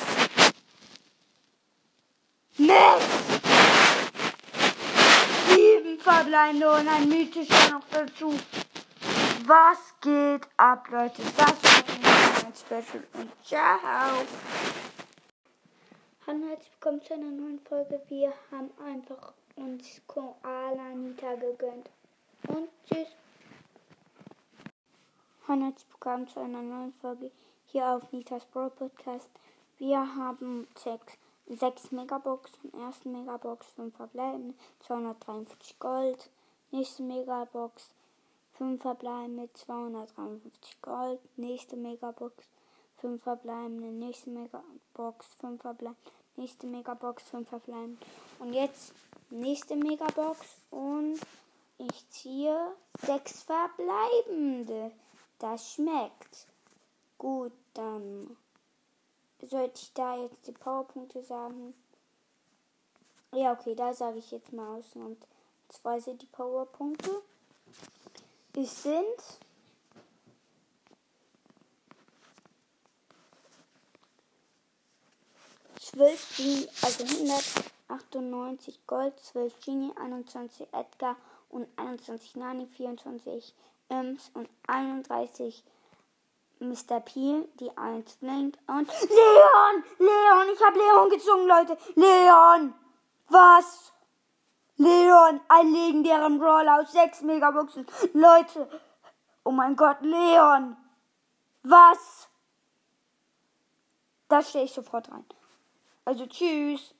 [2.58, 3.04] Max!
[5.48, 8.38] Sieben verbleibende und ein mythischer noch dazu.
[9.46, 11.22] Was geht ab, Leute?
[11.36, 14.26] Das war ein Special und ciao!
[16.26, 18.00] Hallo herzlich willkommen zu einer neuen Folge.
[18.08, 21.88] Wir haben einfach uns Koala Nita gegönnt.
[22.50, 23.06] Und tschüss.
[25.46, 27.30] Hallo herzlich willkommen zu einer neuen Folge
[27.66, 29.28] hier auf Nitas Bro Podcast.
[29.78, 31.12] Wir haben sechs,
[31.46, 32.72] sechs Megaboxen.
[32.76, 36.28] Erste Megabox 5 verbleibende, 253 Gold.
[36.72, 37.90] Nächste Megabox
[38.54, 41.20] 5 verbleibende, 253 Gold.
[41.36, 42.34] Nächste Megabox
[42.96, 48.04] 5 verbleibende, nächste Megabox 5 verbleibende, nächste Megabox 5 verbleibende.
[48.40, 48.92] Und jetzt
[49.30, 51.20] nächste Megabox und
[51.88, 54.92] ich ziehe 6 verbleibende.
[55.38, 56.46] Das schmeckt.
[57.16, 58.36] Gut, dann
[59.40, 61.74] sollte ich da jetzt die Powerpunkte sagen.
[63.32, 64.94] Ja, okay, da sage ich jetzt mal aus.
[64.94, 65.26] Und
[65.68, 67.22] zwar sind die Powerpunkte.
[68.54, 69.40] Es sind
[75.80, 81.16] zwölf Genie, also 198 Gold, 12 Genie, 21 Edgar
[81.50, 83.54] und 21 Nani, 24
[83.88, 85.62] Ems und 31
[86.60, 87.00] Mr.
[87.00, 89.84] P, die 1 blinkt und Leon!
[89.98, 90.54] Leon!
[90.54, 91.78] Ich habe Leon gezogen, Leute!
[91.94, 92.74] Leon!
[93.28, 93.92] Was?
[94.76, 97.86] Leon, ein legendären Brawler aus 6 Megaboxen.
[98.12, 98.68] Leute!
[99.44, 100.76] Oh mein Gott, Leon!
[101.62, 102.28] Was?
[104.28, 105.24] Da stehe ich sofort rein.
[106.04, 106.94] Also tschüss.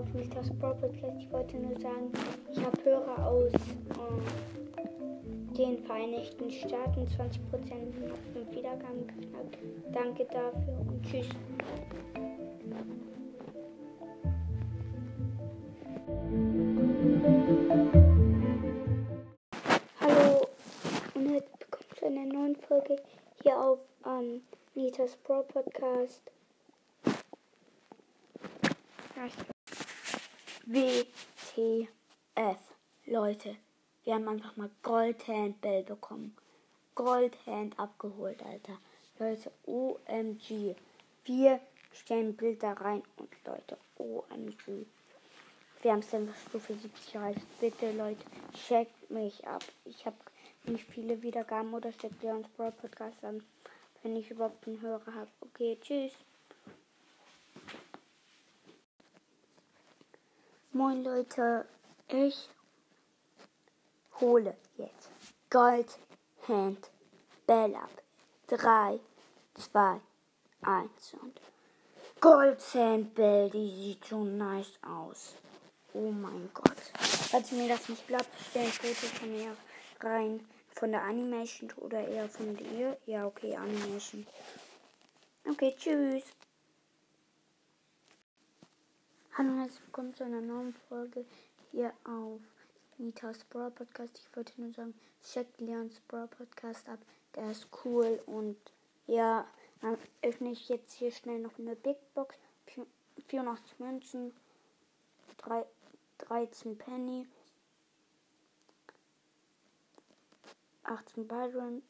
[0.00, 0.42] Auf Mr.
[0.54, 1.18] Brawl Podcast.
[1.20, 2.10] Ich wollte nur sagen,
[2.50, 3.58] ich habe Hörer aus äh,
[5.54, 9.58] den Vereinigten Staaten, 20% auf 5 Wiedergaben geknackt.
[9.92, 11.26] Danke dafür und tschüss.
[20.00, 20.46] Hallo
[21.14, 22.96] und herzlich willkommen zu einer neuen Folge
[23.42, 24.40] hier auf ähm,
[24.74, 26.22] Nitas Pro Podcast.
[30.72, 31.88] WTF,
[33.06, 33.56] Leute,
[34.04, 36.36] wir haben einfach mal Goldhand Bell bekommen.
[36.94, 38.78] Goldhand abgeholt, Alter.
[39.18, 40.76] Leute, OMG.
[41.24, 41.58] Wir
[41.92, 44.86] stellen Bilder rein und Leute, OMG.
[45.82, 47.40] Wir haben es einfach Stufe 70 erreicht.
[47.58, 48.24] Bitte, Leute,
[48.68, 49.64] checkt mich ab.
[49.84, 50.18] Ich habe
[50.66, 53.42] nicht viele Wiedergaben oder checkt Leons Brawl Podcast an,
[54.04, 55.30] wenn ich überhaupt einen Hörer habe.
[55.40, 56.12] Okay, tschüss.
[60.72, 61.66] Moin Leute,
[62.06, 62.48] ich
[64.20, 65.10] hole jetzt
[65.50, 65.98] Gold
[66.46, 66.90] Hand
[67.44, 67.90] Bell ab.
[68.46, 69.00] 3,
[69.54, 70.00] 2,
[70.62, 71.40] 1 und
[72.20, 75.34] Gold Hand Bell, die sieht so nice aus.
[75.92, 76.78] Oh mein Gott.
[77.00, 79.56] Falls ihr mir das nicht glaubt, stelle Fotos von mir
[79.98, 80.48] rein.
[80.76, 82.96] Von der Animation oder eher von dir?
[83.06, 84.24] Ja, okay, Animation.
[85.50, 86.22] Okay, tschüss.
[89.40, 91.24] Hallo und herzlich willkommen zu einer neuen Folge
[91.70, 92.42] hier auf
[92.98, 94.18] Nitas Brawl Podcast.
[94.18, 94.92] Ich wollte nur sagen,
[95.24, 96.98] checkt Leons Brawl Podcast ab.
[97.34, 98.58] Der ist cool und
[99.06, 99.46] ja,
[99.80, 102.36] dann öffne ich jetzt hier schnell noch eine Big Box.
[103.28, 104.34] 84 Münzen,
[105.38, 105.64] 3,
[106.18, 107.26] 13 Penny,
[110.82, 111.82] 18 Byron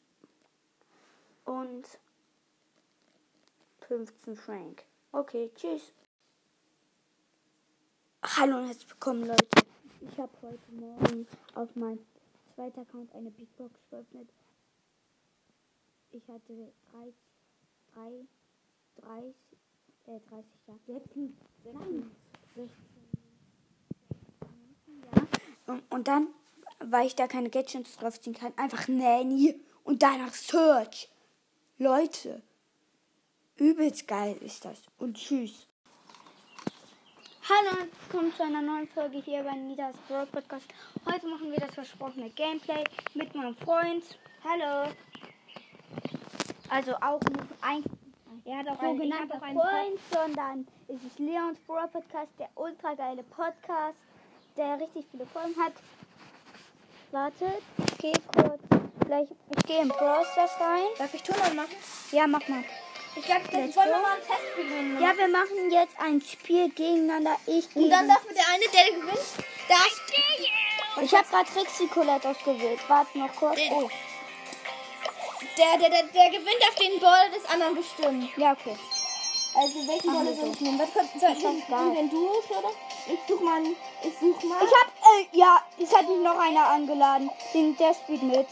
[1.43, 1.85] und
[3.89, 4.85] 15 Frank.
[5.11, 5.91] Okay, tschüss.
[8.23, 9.47] Hallo und herzlich willkommen, Leute.
[9.99, 12.05] Ich habe heute Morgen auf meinem
[12.53, 14.29] zweiten Account eine Big Box geöffnet.
[16.11, 17.15] Ich hatte 30,
[17.95, 18.11] 3,
[19.01, 19.35] 30,
[20.05, 22.11] äh, 30, ja, 16, 16,
[22.55, 22.69] 16,
[25.15, 25.27] ja.
[25.65, 26.27] Und, und dann,
[26.79, 31.09] weil ich da keine Gadgets draufziehen kann, einfach Nanny und danach Search.
[31.79, 32.43] Leute,
[33.55, 34.79] übelst geil ist das.
[34.99, 35.65] Und tschüss.
[37.51, 40.65] Hallo und willkommen zu einer neuen Folge hier bei Nidas Brawl Podcast.
[41.05, 42.81] Heute machen wir das versprochene Gameplay
[43.13, 44.03] mit meinem Freund.
[44.41, 44.89] Hallo.
[46.69, 47.19] Also auch
[47.61, 47.83] ein,
[48.45, 52.93] er hat auch einen, ich einen Freund, sondern es ist Leons Brawl Podcast, der ultra
[52.93, 53.97] geile Podcast,
[54.55, 55.73] der richtig viele Folgen hat.
[57.11, 57.61] Wartet,
[57.93, 58.61] okay, kurz.
[59.05, 59.27] gleich.
[59.57, 60.87] Ich gehe in Brawl Stars rein.
[60.97, 61.75] Darf ich Ton anmachen?
[62.13, 62.63] Ja, mach mal.
[63.15, 65.01] Ich glaube, Let's jetzt wollen wir mal ein Testspiel gewinnen.
[65.01, 67.37] Ja, wir machen jetzt ein Spiel gegeneinander.
[67.45, 67.89] Ich Und gegen.
[67.89, 69.19] dann darf der eine, der gewinnt,
[69.67, 72.79] darf Ich habe gerade Trixie Colette ausgewählt.
[72.87, 73.59] Warte noch kurz.
[73.71, 73.89] Oh,
[75.57, 78.29] der, der, der, der gewinnt auf den Ball des anderen bestimmen.
[78.37, 78.77] ja, okay.
[79.53, 80.51] Also welchen Machen Ball wir soll so.
[80.53, 80.79] ich nehmen?
[80.79, 82.71] Was kommt, soll ich wenn du oder?
[83.07, 83.61] Ich such mal,
[84.01, 84.63] ich such mal.
[84.63, 87.29] Ich hab, äh, ja, es hat mich noch einer angeladen.
[87.53, 88.47] Den, der spielt mit.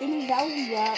[0.00, 0.94] Dinosaurier.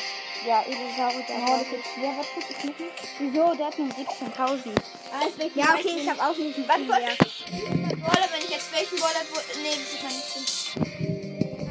[0.46, 2.14] Ja, das ist schwer.
[2.16, 2.78] Was ich nicht?
[3.18, 3.54] Wieso?
[3.54, 4.72] Der hat nur 17.000.
[5.12, 6.68] Ah, ist welchen Ja, okay, ich habe auch nicht mehr.
[6.68, 9.22] wollte Baller, wenn ich jetzt welchen Baller...
[9.30, 10.38] wo- Nee, das kann nicht.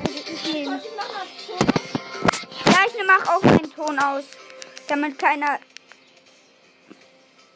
[0.07, 0.81] Also ich nehme.
[2.65, 4.23] Ja, ich nehme auch meinen Ton aus.
[4.87, 5.59] Damit keiner.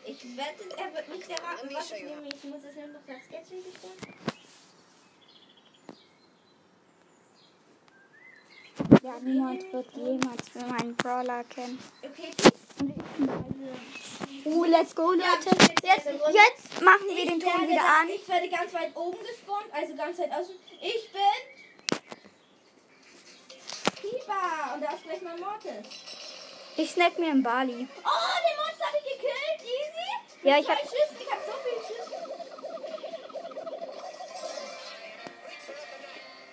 [0.06, 2.28] Ich wette, er wird nicht erraten, was ich nehme.
[2.34, 4.16] Ich muss es ja noch das Sketch bestellen.
[9.04, 11.80] Ja, niemand wird jemals meinen Brawler kennen.
[12.04, 12.32] Okay,
[14.44, 15.56] Uh, let's go, Leute.
[15.84, 18.10] jetzt, Jetzt machen wir den Ton wieder an.
[18.10, 20.56] Ich werde ganz weit oben gespawnt, also ganz weit außen.
[20.82, 21.22] Ich bin...
[24.02, 24.74] Pipa.
[24.74, 25.86] Und da ist gleich mein Mortis.
[26.76, 27.88] Ich snack mir einen Bali.
[28.04, 29.62] Oh, den Monster habe ich gekillt.
[29.62, 30.48] Easy.
[30.50, 31.18] Ja, ich hab- zwei Schüssen.
[31.20, 32.16] Ich habe so viele Schüsse.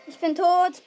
[0.09, 0.83] Ich bin tot.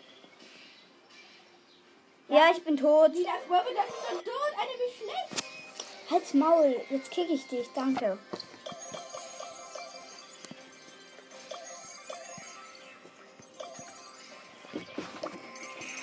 [2.32, 3.12] Ja, ich bin tot.
[3.14, 4.54] Wie das Wirbel, das ist doch tot.
[4.58, 5.44] Eine wie schlecht.
[6.10, 6.80] Halt's Maul.
[6.90, 7.68] Jetzt kick ich dich.
[7.76, 8.18] Danke.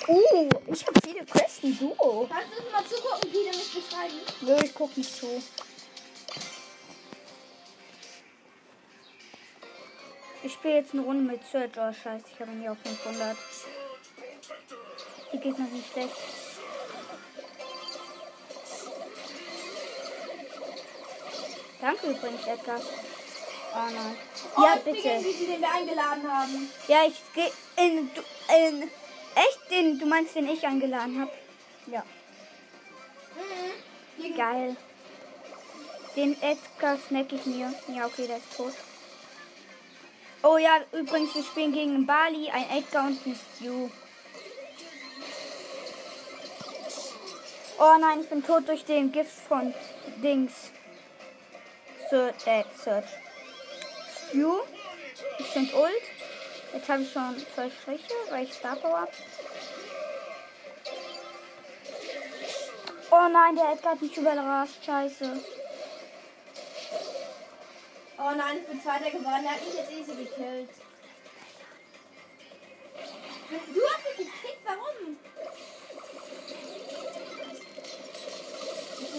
[0.06, 1.78] Uh, ich habe viele Questen.
[1.78, 2.28] Duo.
[2.30, 4.14] Kannst du mal zugucken, wie du mich beschreiben?
[4.42, 5.42] Nö, ich guck nicht zu.
[10.42, 11.70] Ich spiele jetzt eine Runde mit Search.
[11.78, 13.34] Oh, scheiße, ich habe ihn ja auf 500.
[15.32, 16.16] Die Gegner sind schlecht.
[21.80, 22.80] Danke übrigens, Edgar.
[22.80, 24.16] Oh nein.
[24.56, 25.00] Oh, Ja, bitte.
[25.02, 26.70] gegen die, den wir eingeladen haben.
[26.88, 28.10] Ja, ich gehe in,
[28.48, 28.82] in.
[29.34, 31.30] Echt den, du meinst, den ich eingeladen habe?
[31.86, 32.02] Ja.
[33.36, 34.34] Mhm.
[34.36, 34.76] Geil.
[36.16, 37.72] Den Edgar snack ich mir.
[37.94, 38.72] Ja, okay, der ist tot.
[40.42, 43.90] Oh ja, übrigens, wir spielen gegen Bali, ein Edgar und ein Stu.
[47.80, 49.72] Oh nein, ich bin tot durch den Gift von
[50.20, 50.72] Dings.
[52.10, 52.46] Search.
[52.46, 53.06] Äh, Search.
[54.28, 54.58] Stu.
[55.38, 56.02] Ich bin ult.
[56.74, 59.12] Jetzt habe ich schon zwei Striche, weil ich Star Power habe.
[63.10, 64.84] Oh nein, der Edgar hat mich überrascht.
[64.84, 65.40] Scheiße.
[68.18, 69.44] Oh nein, ich bin Zweiter geworden.
[69.44, 70.70] Er hat mich jetzt easy gekillt.
[73.72, 75.16] Du hast mich gekickt, warum?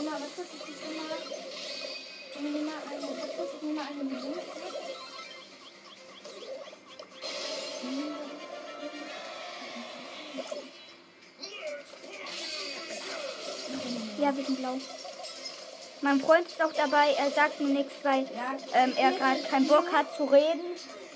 [0.01, 4.41] Nehme was kurz, ich nehme mal, eine, was kurz, ich nehme mal eine Minute.
[14.19, 14.77] Ja, wir sind blau.
[16.01, 17.13] Mein Freund ist auch dabei.
[17.17, 18.25] Er sagt mir nichts, weil
[18.73, 20.61] ähm, er gerade keinen Bock hat zu reden.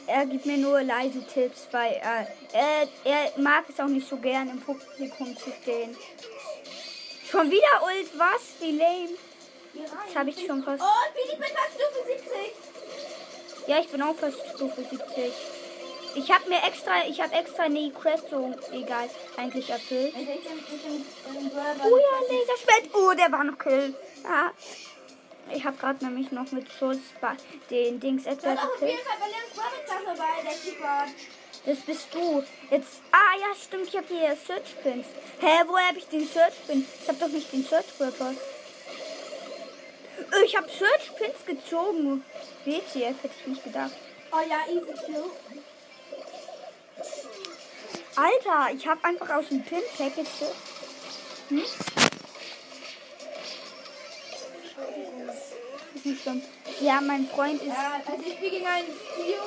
[0.07, 4.17] Er gibt mir nur leise Tipps, weil äh, er, er mag es auch nicht so
[4.17, 5.95] gern im Publikum zu stehen.
[7.33, 8.41] Schon wieder Ult, was?
[8.59, 9.17] Wie lame.
[9.73, 10.83] Das habe ich schon fast.
[10.83, 13.67] Und wie ich bin fast Stufe 70.
[13.67, 15.33] Ja, ich bin auch fast Stufe 70.
[16.13, 20.13] Ich habe mir extra, ich habe extra Quest so egal eigentlich erfüllt.
[20.15, 20.45] Ich ich
[21.83, 22.93] Oh ja, Laserschwert.
[22.93, 23.95] Oh, der war noch Kill.
[24.23, 24.51] Ah.
[25.51, 27.35] Ich habe gerade nämlich noch mit Schuss ba-
[27.71, 31.05] den Dings Du etwa hast auch auf jeden Fall bei Leons Brawler dabei, der Keeper.
[31.65, 32.43] Das bist du.
[32.69, 33.01] Jetzt.
[33.11, 35.07] Ah ja, stimmt, ich habe hier Search Pins.
[35.39, 36.85] Hä, woher habe ich den Search Pin?
[37.01, 38.37] Ich habe doch nicht den Search Purpose.
[40.45, 42.25] Ich habe Search Pins gezogen.
[42.65, 43.93] WTF hätte ich nicht gedacht.
[44.31, 45.25] Oh ja, easy kill.
[48.15, 50.27] Alter, ich habe einfach aus dem Pin Package.
[51.49, 51.63] Hm?
[56.03, 56.41] Ist nicht schlimm.
[56.81, 57.67] Ja, mein Freund ist.
[57.67, 59.41] Ja, also ich spiele gegen einen Stio,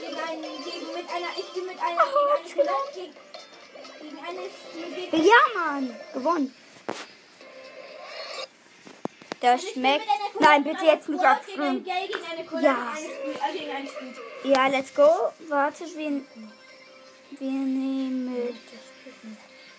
[0.00, 3.14] gegen einen, gegen mit einer, ich spiele mit einer, Oh, gegen eine, gegen,
[4.00, 6.54] gegen eine, gegen, Ja, Mann, gewonnen.
[9.40, 10.06] Das spiele schmeckt.
[10.40, 11.22] Nein, bitte jetzt nicht
[12.46, 12.94] Kugel, Ja.
[14.44, 14.48] äh.
[14.48, 15.10] Ja, let's go.
[15.48, 16.22] Warte, wir,
[17.38, 18.58] wir nehmen.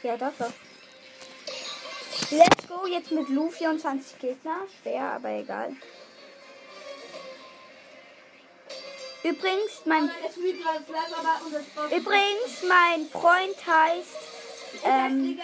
[0.04, 0.54] Ja, doch, doch.
[2.30, 4.58] Let's go jetzt mit Lu 24 Gegner.
[4.82, 5.76] Schwer, aber egal.
[11.46, 11.92] Unser Sport.
[11.92, 14.18] übrigens, mein Freund heißt,
[14.86, 15.40] ähm,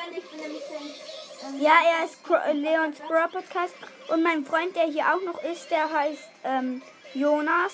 [1.42, 1.62] Saint.
[1.62, 3.76] ja, er ist äh, Leons Bro Podcast.
[4.08, 6.82] Und mein Freund, der hier auch noch ist, der heißt ähm,
[7.14, 7.74] Jonas.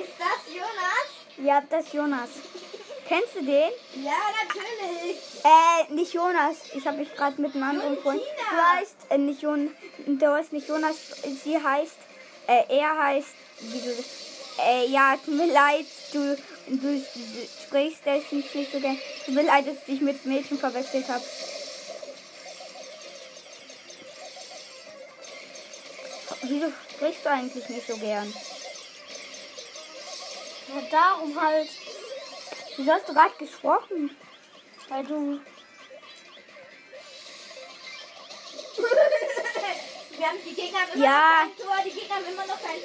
[0.00, 1.08] Ist das Jonas?
[1.38, 2.30] Ja, das ist Jonas.
[3.08, 3.72] Kennst du den?
[4.04, 4.12] Ja,
[4.44, 5.18] natürlich.
[5.44, 6.56] Äh, nicht Jonas.
[6.74, 8.20] Ich habe mich gerade mit einem anderen Freund.
[8.20, 9.72] Du heißt äh, nicht Jonas.
[10.06, 10.96] Du heißt nicht Jonas.
[11.42, 11.96] Sie heißt.
[12.46, 13.34] Äh, er heißt.
[13.60, 13.90] Wieso?
[14.60, 15.86] Äh, ja, tut mir leid.
[16.12, 16.36] Du,
[16.66, 17.02] du, du
[17.66, 18.98] sprichst das nicht, nicht so gern.
[19.24, 21.24] Tut mir leid, dass ich dich mit Mädchen verwechselt habe.
[26.42, 28.32] Wieso sprichst du eigentlich nicht so gern?
[30.68, 31.68] Ja, darum halt.
[32.76, 34.16] Wieso hast du gerade gesprochen?
[34.88, 35.40] Weil du.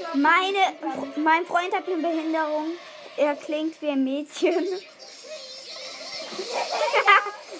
[0.03, 0.15] Tor.
[0.15, 0.73] Meine,
[1.17, 2.71] mein Freund hat eine Behinderung.
[3.15, 4.65] Er klingt wie ein Mädchen.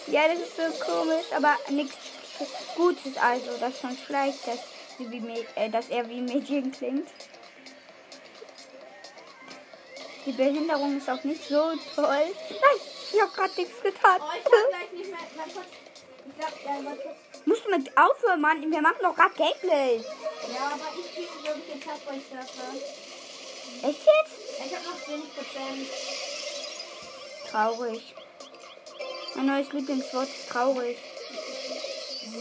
[0.08, 1.96] ja, das ist so komisch, aber nichts
[2.76, 3.16] Gutes.
[3.18, 4.60] Also, das ist schon schlecht, dass,
[5.56, 7.08] äh, dass er wie ein Mädchen klingt.
[10.26, 12.06] Die Behinderung ist auch nicht so toll.
[12.06, 12.34] Nein,
[13.14, 14.20] ich habe gerade nichts getan.
[14.20, 15.20] Oh, ich kann gleich nicht mehr.
[15.38, 15.64] Mein Gott.
[16.28, 17.27] Ich glaube, ja, warte kurz.
[17.48, 18.70] Musst du mit aufhören, Mann.
[18.70, 20.02] Wir machen doch gerade Gameplay.
[20.54, 22.74] Ja, aber ich spiele, glaube ich, den Subway Surfer.
[23.88, 24.36] Echt jetzt?
[24.66, 25.88] Ich habe noch 20 Prozent.
[27.50, 28.16] Traurig.
[29.36, 30.98] Mein neues Lieblingswort ist traurig.
[32.22, 32.38] Ja,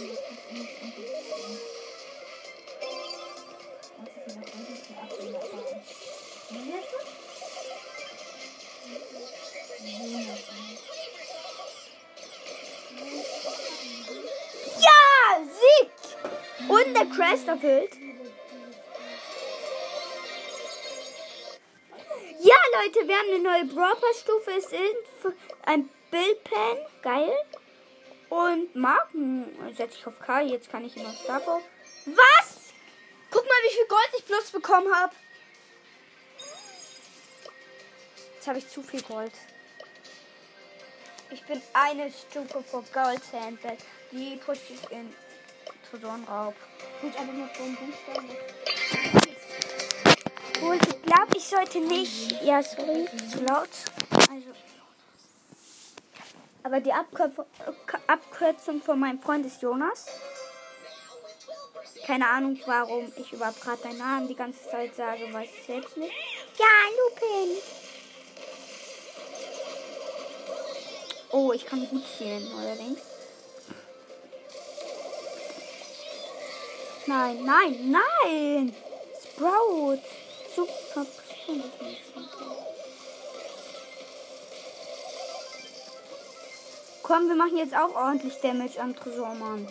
[16.77, 17.97] Und der Crest erfüllt.
[22.41, 24.51] Ja, Leute, wir haben eine neue Brawler-Stufe.
[24.59, 26.87] Es sind ein Bildpen.
[27.01, 27.33] Geil.
[28.29, 30.43] Und Marken setze ich auf K.
[30.43, 31.63] Jetzt kann ich ihn auf Starbo.
[32.05, 32.75] Was?
[33.31, 35.15] Guck mal, wie viel Gold ich plus bekommen habe.
[38.35, 39.33] Jetzt habe ich zu viel Gold.
[41.31, 43.79] Ich bin eine Stufe vor Gold Sandbag.
[44.13, 45.13] Die pushe ich in
[45.97, 46.55] Tresorenraub.
[47.01, 48.29] Gut, aber nur Buchstaben.
[50.63, 52.43] Und ich glaube, ich sollte nicht.
[52.43, 53.69] Ja, sorry, zu laut.
[54.31, 54.51] Also.
[56.63, 57.35] Aber die Abkürz
[58.07, 60.07] Abkürzung von meinem Freund ist Jonas.
[62.07, 65.97] Keine Ahnung, warum ich überhaupt gerade deinen Namen die ganze Zeit sage, weiß ich selbst
[65.97, 66.13] nicht.
[66.59, 66.67] Ja,
[66.99, 67.57] Lupin.
[71.31, 73.16] Oh, ich kann gut zielen, allerdings.
[77.07, 78.75] Nein, nein, nein!
[79.23, 80.01] Sprout!
[80.55, 81.07] Super.
[87.03, 89.69] Komm, wir machen jetzt auch ordentlich Damage am Tresormann.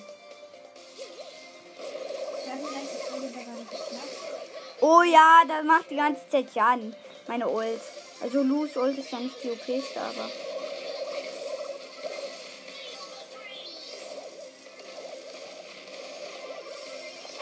[4.80, 6.96] Oh ja, das macht die ganze Zeit Schaden.
[7.28, 7.82] Meine Ult.
[8.22, 10.30] Also Lus Ult ist ja nicht die OPste, aber.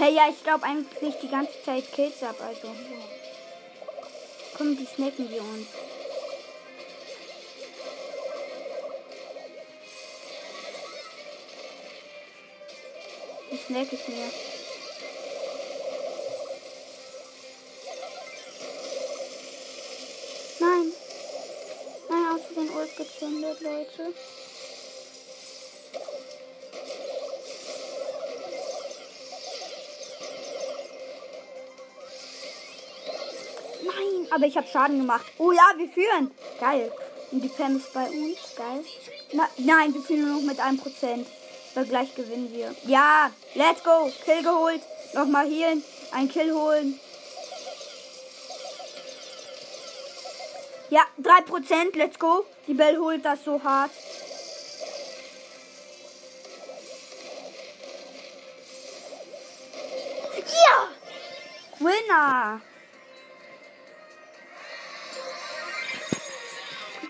[0.03, 2.75] Hey, ja, ich glaube eigentlich die ganze Zeit Kills ab, also.
[4.57, 5.67] Komm, die snacken wir uns.
[13.49, 14.29] Die snack ich mir.
[20.59, 20.91] Nein.
[22.09, 24.13] Nein, aus den Ult gezündet, Leute.
[34.33, 35.25] Aber ich habe Schaden gemacht.
[35.37, 36.31] Oh ja, wir führen.
[36.59, 36.91] Geil.
[37.31, 38.37] Und die Pam ist bei uns.
[38.55, 38.83] Geil.
[39.33, 41.25] Na, nein, wir führen nur noch mit 1%.
[41.75, 42.75] Weil gleich gewinnen wir.
[42.85, 44.11] Ja, let's go.
[44.23, 44.81] Kill geholt.
[45.13, 45.83] Nochmal healen.
[46.11, 46.99] Ein Kill holen.
[50.89, 51.97] Ja, 3%.
[51.97, 52.45] Let's go.
[52.67, 53.91] Die Bell holt das so hart.
[60.35, 60.89] Ja!
[61.79, 62.61] Winner!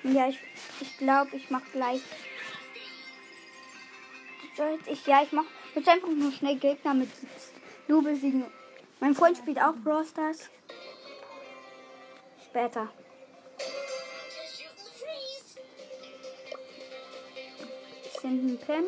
[0.03, 0.37] Ja, ich,
[0.81, 2.01] ich glaube, ich mache gleich.
[4.57, 7.09] Sollte ich, ja, ich mache jetzt einfach nur schnell Gegner mit
[7.87, 8.45] Lu besiegen.
[8.99, 10.49] Mein Freund spielt auch Brawl Stars.
[12.43, 12.89] Später.
[18.21, 18.85] Sind ein Pin.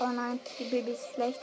[0.00, 1.40] Oh nein, die Baby ist schlecht.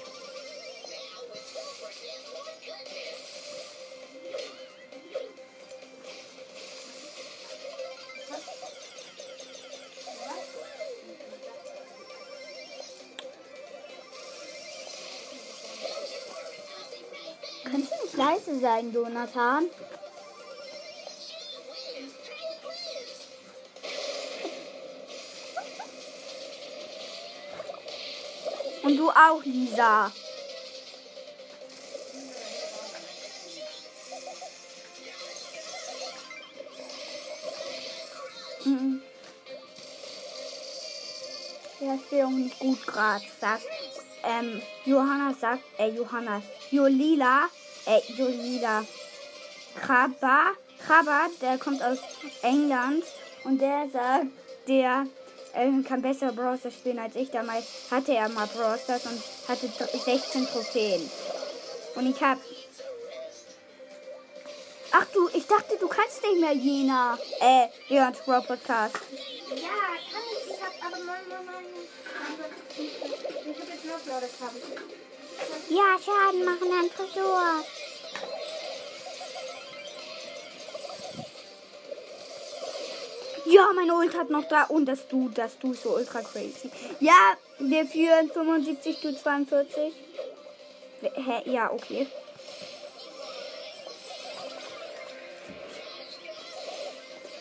[18.49, 19.69] Leise sein, Jonathan?
[28.83, 30.11] Und du auch, Lisa.
[38.65, 39.01] Mhm.
[41.79, 43.63] Ja, auch nicht gut gerade, sagt.
[44.23, 46.41] Ähm, Johanna sagt, äh, Johanna,
[46.71, 47.49] Jolila,
[47.89, 48.85] äh, Jolila,
[49.81, 50.51] Krabba,
[50.85, 51.97] Krabba, der kommt aus
[52.41, 53.03] England
[53.43, 54.27] und der sagt,
[54.67, 55.05] der
[55.53, 57.31] äh, kann besser Browser spielen als ich.
[57.31, 61.09] Damals hatte er mal Browsers und hatte dr- 16 Trophäen.
[61.95, 62.37] Und ich hab.
[64.91, 67.17] Ach du, ich dachte, du kannst nicht mehr Jena.
[67.39, 68.95] Äh, Leons Brawl Podcast.
[69.49, 69.67] Ja,
[70.11, 70.53] kann ich.
[70.53, 71.65] Ich hab aber mein, mein, mein.
[72.77, 74.61] Ich hab jetzt noch Kabel.
[75.69, 77.63] Ja, Schaden machen am Tresor.
[83.49, 84.65] Ja, meine Ult hat noch da.
[84.65, 86.69] Und das Du, das Du ist so ultra crazy.
[86.99, 89.91] Ja, wir führen 75 zu 42.
[91.01, 91.41] Hä?
[91.45, 92.07] Ja, okay.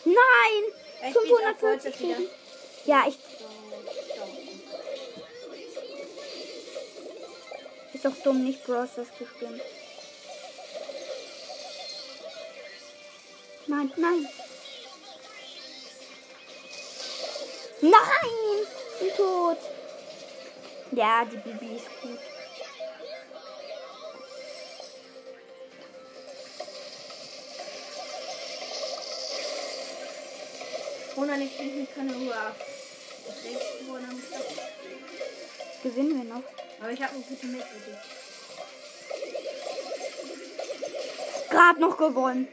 [0.05, 0.15] Nein!
[1.01, 2.17] Er spielt auf 540 Wolze wieder.
[2.17, 2.31] Leben.
[2.85, 3.17] Ja, ich.
[7.93, 9.61] Ist doch dumm, nicht Browsers zu spielen.
[13.67, 13.91] Nein.
[13.95, 14.27] Nein!
[19.19, 19.57] Tot.
[20.91, 22.19] Ja, die Bibi ist gut.
[31.15, 32.55] Ohne ich bin mit keine Ruhe ab.
[35.83, 36.43] Gewinnen wir noch.
[36.79, 37.99] Aber ich habe eine gute Mitte für dich.
[41.49, 42.47] Gerade noch gewonnen.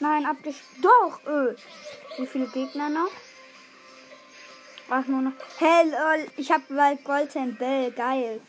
[0.00, 0.62] Nein, abgesch...
[0.80, 1.20] Doch!
[1.26, 1.54] Öh.
[2.16, 3.10] Wie viele Gegner noch?
[4.90, 5.32] Ach, nur noch...
[5.58, 7.90] Hey, lol, ich hab bald Golden Bell.
[7.90, 8.40] Geil.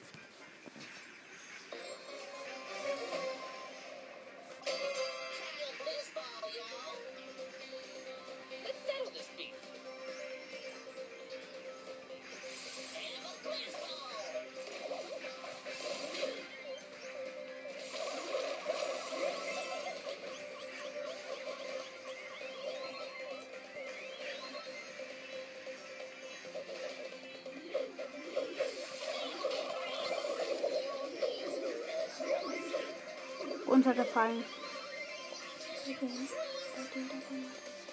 [34.16, 34.44] Runtergefallen.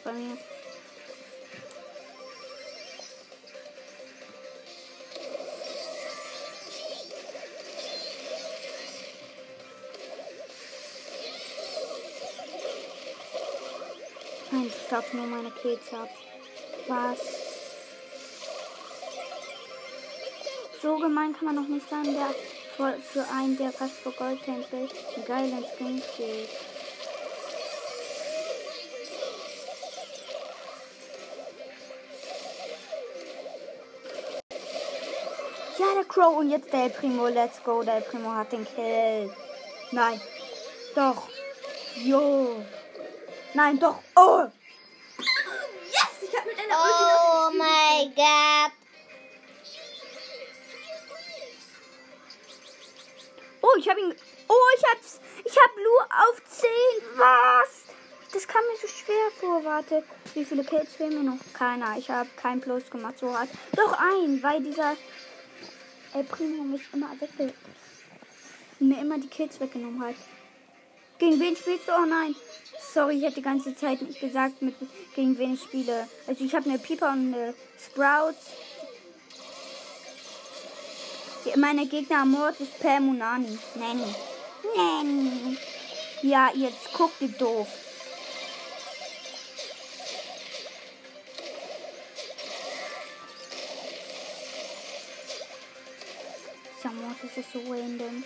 [0.05, 0.39] Bei mir.
[14.51, 16.09] Nein, ich stopp nur meine Kills ab.
[16.89, 17.19] Was?
[20.81, 22.35] So gemein kann man noch nicht sein, der
[22.77, 26.49] für, für einen, der fast vor Goldtempel einen geilen Skin steht.
[35.79, 37.29] Ja, der Crow und jetzt der Primo.
[37.29, 37.83] Let's go.
[37.83, 39.31] Der Primo hat den Kill.
[39.93, 40.21] Nein.
[40.95, 41.29] Doch.
[41.97, 42.63] Jo.
[43.55, 43.99] Nein, doch.
[44.15, 44.45] Oh.
[45.91, 46.29] Yes!
[46.29, 48.76] Ich habe mit einer Oh my god.
[53.77, 54.15] Oh, ich habe ihn.
[54.49, 55.21] Oh, ich hab's.
[55.45, 56.69] Ich hab Lu auf 10.
[57.17, 57.85] Was?
[58.33, 59.65] Das kam mir so schwer vor.
[59.65, 60.03] Warte.
[60.35, 61.39] Wie viele Kills fehlen mir noch?
[61.53, 61.97] Keiner.
[61.99, 63.19] Ich habe kein Plus gemacht.
[63.19, 63.51] So hart.
[63.75, 64.97] Doch ein, weil dieser
[66.15, 67.53] El Primo mich immer wegge
[68.79, 70.15] mir immer die Kills weggenommen hat.
[71.19, 71.93] Gegen wen spielst du?
[71.93, 72.35] Oh nein.
[72.93, 74.75] Sorry, ich hätte die ganze Zeit nicht gesagt, mit,
[75.15, 76.09] gegen wen ich spiele.
[76.27, 78.53] Also ich habe eine Piper und eine Sprouts.
[81.55, 82.27] Meine Gegner
[82.59, 83.59] ist Pam und Nani.
[83.77, 84.15] Nanny.
[84.77, 85.57] Nanny.
[86.23, 87.69] Ja, jetzt guckt ihr doof.
[96.77, 98.25] Dieser Mord das ist so random.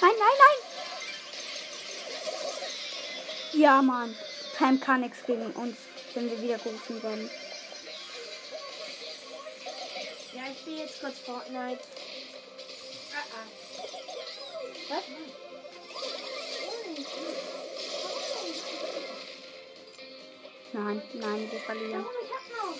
[0.00, 0.58] Nein, nein, nein!
[3.52, 4.14] Ja, Mann.
[4.56, 5.76] Pam kann nichts gegen uns,
[6.14, 7.30] wenn wir wieder gerufen werden.
[10.68, 11.82] Spiele jetzt kurz Fortnite.
[13.14, 13.46] Ah, ah.
[14.90, 15.04] Was?
[20.72, 22.04] Nein, nein, wir verlieren.
[22.04, 22.16] Warum?
[22.22, 22.76] Ich hab noch.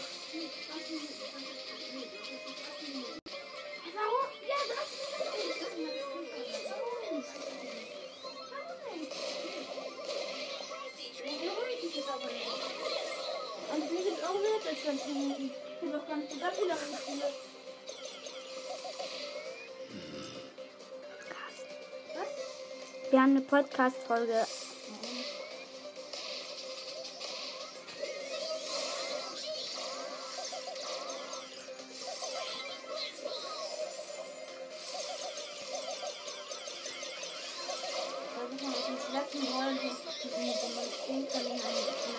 [3.95, 4.29] Warum?
[4.47, 4.95] Ja, du hast
[13.75, 15.51] Und bin jetzt auch mehr als 20 Minuten.
[15.51, 17.58] Ich bin nicht gesagt, wie lange ich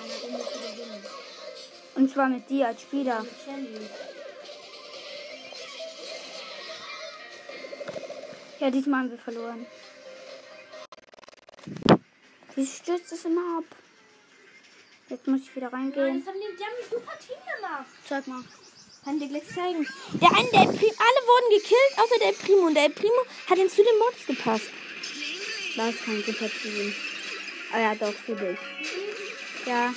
[0.04, 1.04] einer Runde zu gewinnen.
[1.96, 3.26] Und zwar mit dir als Spieler.
[8.60, 9.66] Ja, diesmal haben wir verloren.
[12.60, 13.64] Wie stürzt es immer ab?
[15.08, 16.20] Jetzt muss ich wieder Nein, reingehen.
[16.20, 17.86] das haben die, die haben ein super Team gemacht.
[18.06, 18.44] Zeig mal.
[19.06, 19.88] Kann ich dir gleich zeigen.
[20.22, 22.68] Der eine, der Prim, alle wurden gekillt, außer der Primo.
[22.68, 24.66] Und der Primo hat ihn zu den Mods gepasst.
[25.78, 26.94] Das ist kein super Team.
[27.72, 28.60] Ah ja, doch, für dich.
[29.66, 29.94] Ja.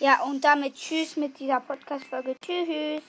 [0.00, 2.34] Ja, und damit tschüss mit dieser Podcast-Folge.
[2.40, 3.02] Tschüss.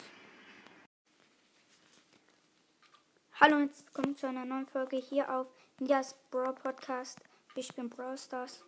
[3.39, 5.47] Hallo und kommt zu einer neuen Folge hier auf
[5.79, 7.17] Nias Brawl Podcast.
[7.55, 8.65] Ich bin Brawl Stars.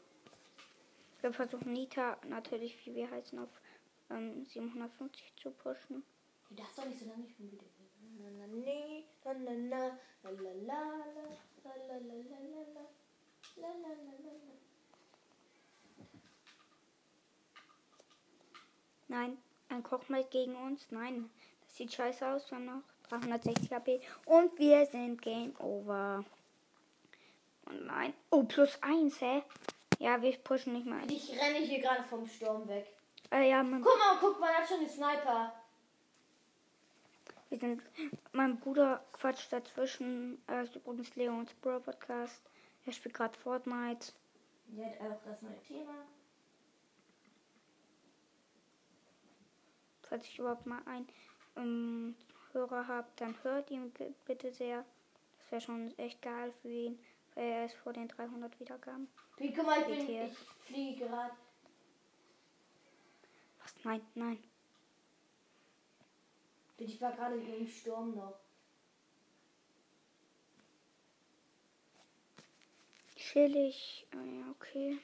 [1.19, 3.49] Wir versuchen Nita natürlich, wie wir heißen, auf
[4.09, 6.05] ähm, 750 zu pushen.
[6.51, 7.65] Darfst doch nicht so lange bitte.
[8.19, 9.78] Na, na, nee, na, na, na,
[10.24, 12.71] la, la, la, la, la, la, la, la, la, la,
[13.57, 14.62] la, la, la, la, la.
[19.14, 19.38] Nein,
[19.70, 20.88] ein Kochmeld gegen uns.
[20.89, 21.30] Nein,
[21.61, 22.49] das sieht scheiße aus.
[22.49, 26.26] Wir haben noch 360 HP und wir sind Game Over.
[27.68, 28.16] Und nein.
[28.32, 29.43] Oh, plus 1, hä?
[29.99, 30.99] Ja, wir pushen nicht mal.
[31.11, 32.88] Ich renne hier gerade vom Sturm weg.
[33.32, 35.53] Äh, ja, mein, Guck mal, guck mal, er hat schon den Sniper.
[37.49, 37.84] wir sind,
[38.32, 40.42] mein Bruder quatscht dazwischen.
[40.47, 42.42] Er ist übrigens Leons Bro Podcast.
[42.87, 44.12] Er spielt gerade Fortnite.
[44.70, 45.93] Der hat auch das neue Thema.
[50.13, 51.07] Falls ich überhaupt mal einen
[51.55, 52.15] ähm,
[52.51, 53.91] Hörer habe, dann hört ihn
[54.25, 54.85] bitte sehr.
[55.39, 56.99] Das wäre schon echt geil für ihn,
[57.33, 59.07] weil er ist vor den 300 Wiedergaben.
[59.37, 60.37] Wie, guck mal, ich, bin, ich
[60.67, 61.33] fliege gerade.
[63.63, 63.73] Was?
[63.83, 64.37] Nein, nein.
[66.77, 68.37] Ich war gerade im Sturm noch.
[73.15, 74.05] Chillig.
[74.11, 74.99] Äh, Ja, okay.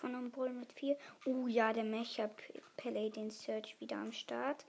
[0.00, 0.96] Von einem Bull mit 4.
[1.26, 4.64] Oh ja, der Mecha P- Paladin Search wieder am Start.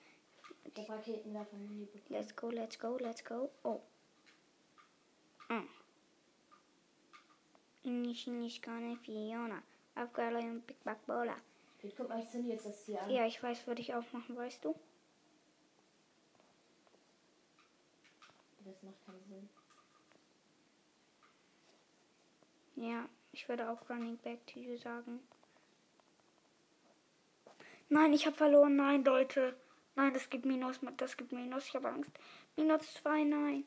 [0.76, 2.06] Der Raketenwerfer Mini bekommen.
[2.10, 3.50] Let's go, let's go, let's go.
[3.64, 3.80] Oh.
[5.50, 5.68] Mm.
[8.02, 9.62] Nicht, nicht keine Fiona.
[9.96, 11.36] Aufgabe und Big Bola.
[11.82, 13.10] Ich guck mal, ich zünde jetzt das hier an.
[13.10, 14.76] Ja, ich weiß, würde ich auch machen, weißt du?
[18.66, 19.50] Das macht keinen Sinn.
[22.76, 25.22] Ja, ich würde auch Running Back to you sagen.
[27.88, 28.76] Nein, ich habe verloren.
[28.76, 29.56] Nein, Leute.
[29.96, 30.82] Nein, das gibt Minus.
[30.98, 31.68] Das gibt Minus.
[31.68, 32.12] Ich habe Angst.
[32.58, 33.64] Minus 2, nein.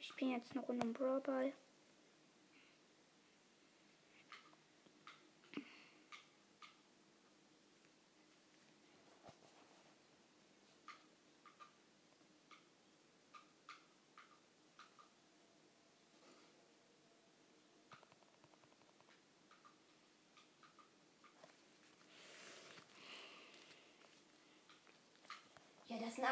[0.00, 1.54] Ich spiele jetzt eine Runde im Brawl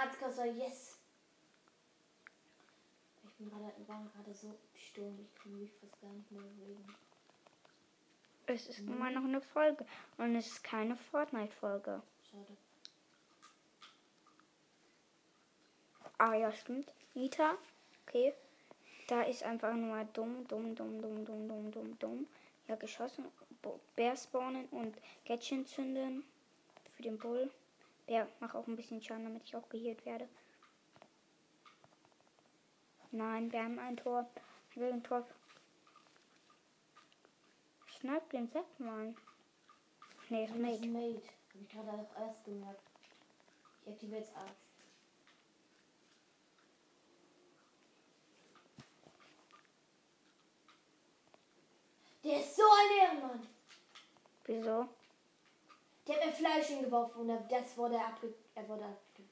[0.02, 0.98] Arztkasser, yes.
[3.24, 6.43] Ich bin gerade, war gerade so im Sturm, ich kann mich fast gar nicht mehr
[6.43, 6.94] bewegen.
[8.47, 9.85] Es ist immer noch eine Folge.
[10.18, 12.01] Und es ist keine Fortnite-Folge.
[12.31, 12.56] Schade.
[16.18, 16.93] Ah ja, stimmt.
[17.14, 17.56] Nita.
[18.06, 18.32] Okay.
[19.09, 22.27] Da ist einfach nur dumm, dumm, dumm, dumm, dumm, dumm, dumm, dumm.
[22.68, 23.27] Ja, geschossen.
[23.97, 26.24] Bär spawnen und Gatchen zünden.
[26.94, 27.51] Für den Bull.
[28.06, 30.28] Bär macht auch ein bisschen Schaden, damit ich auch geheilt werde.
[33.10, 34.28] Nein, wir haben ein Tor.
[34.70, 35.26] Ich will ein Tor.
[37.98, 39.16] Snipe den Sack, Mann.
[40.28, 40.86] Nee, ist Das ist Mate.
[40.88, 41.22] Mate.
[41.22, 42.82] Hab ich gerade auch erst gemerkt.
[43.82, 44.66] Ich aktiviere jetzt Arzt.
[52.22, 53.46] Der ist so ein Ehrenmann.
[54.44, 54.88] Wieso?
[56.06, 58.34] Der hat mir Fleisch hingeworfen und das wurde abge...
[58.54, 59.24] Er wurde abge...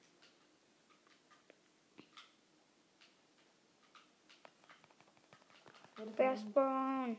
[6.16, 7.16] Wer spawn?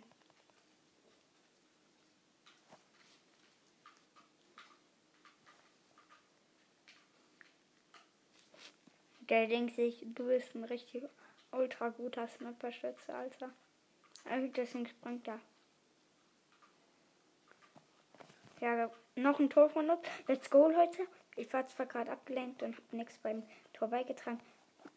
[9.30, 11.03] Der denkt sich, du bist ein richtig
[11.52, 13.49] ultra guter Sniper-Schütze, Alter.
[14.56, 15.40] Deswegen springt er.
[18.60, 20.02] Ja, noch ein Tor von uns.
[20.28, 21.08] Let's go, Leute.
[21.36, 23.44] Ich war zwar gerade abgelenkt und habe nichts beim
[23.74, 24.40] Tor beigetragen,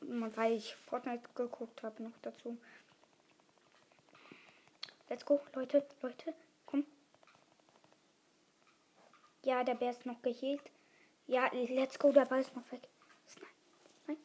[0.00, 2.56] weil ich Fortnite geguckt habe noch dazu.
[5.08, 6.34] Let's go, Leute, Leute,
[6.66, 6.84] komm.
[9.42, 10.70] Ja, der Bär ist noch geheilt.
[11.26, 12.88] Ja, let's go, der Ball ist noch weg.
[14.06, 14.16] Nein.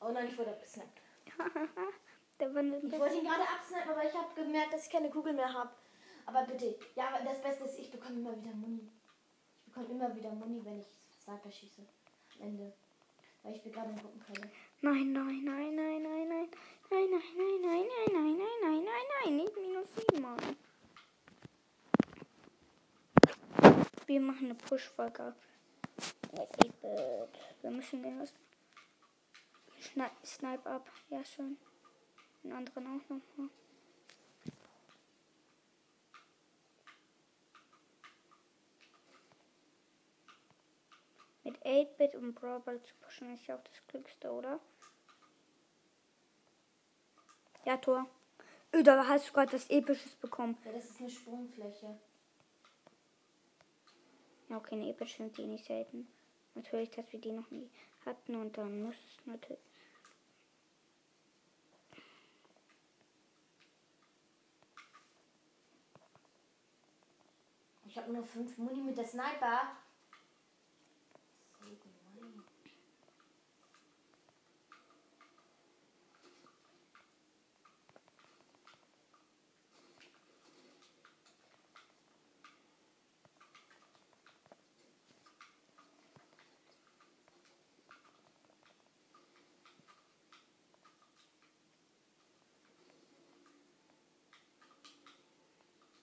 [0.00, 1.00] Oh nein, ich wurde abgesnappt.
[2.40, 2.54] der Ich
[2.98, 5.70] wollte ihn gerade absnipen, aber ich habe gemerkt, dass ich keine Kugel mehr habe.
[6.26, 8.90] Aber bitte, ja, das Beste ist, ich bekomme immer wieder Muni.
[9.58, 10.86] Ich bekomme immer wieder Muni, wenn ich
[11.22, 11.82] Sniper schieße.
[12.36, 12.72] Am Ende.
[13.42, 14.50] Weil ich bin gerade im Gruppenkeile.
[14.80, 16.48] Nein, nein, nein, nein, nein, nein.
[16.90, 20.56] Nein, nein, nein, nein, nein, nein, nein, nein, nein, nein, nicht minus 7, Mann.
[24.06, 25.34] Wir machen eine Push-Folge.
[27.62, 28.04] Wir müssen.
[29.78, 30.90] Schni Snipe ab.
[31.08, 31.58] Ja, schön.
[32.42, 33.50] Den anderen auch noch
[41.44, 44.60] Mit 8-Bit und Brawl Ball zu pushen ist ja auch das Glückste, oder?
[47.64, 48.06] Ja, Tor.
[48.72, 50.56] Ö, Da hast du gerade was Episches bekommen.
[50.64, 51.98] Ja, das ist eine Sprungfläche.
[54.48, 56.08] Ja, okay, eine epische sind die nicht selten.
[56.54, 57.68] Natürlich, dass wir die noch nie
[58.06, 59.60] hatten und dann muss es natürlich.
[67.86, 69.76] Ich habe nur fünf Muni mit der Sniper.
[71.60, 72.44] So gemein.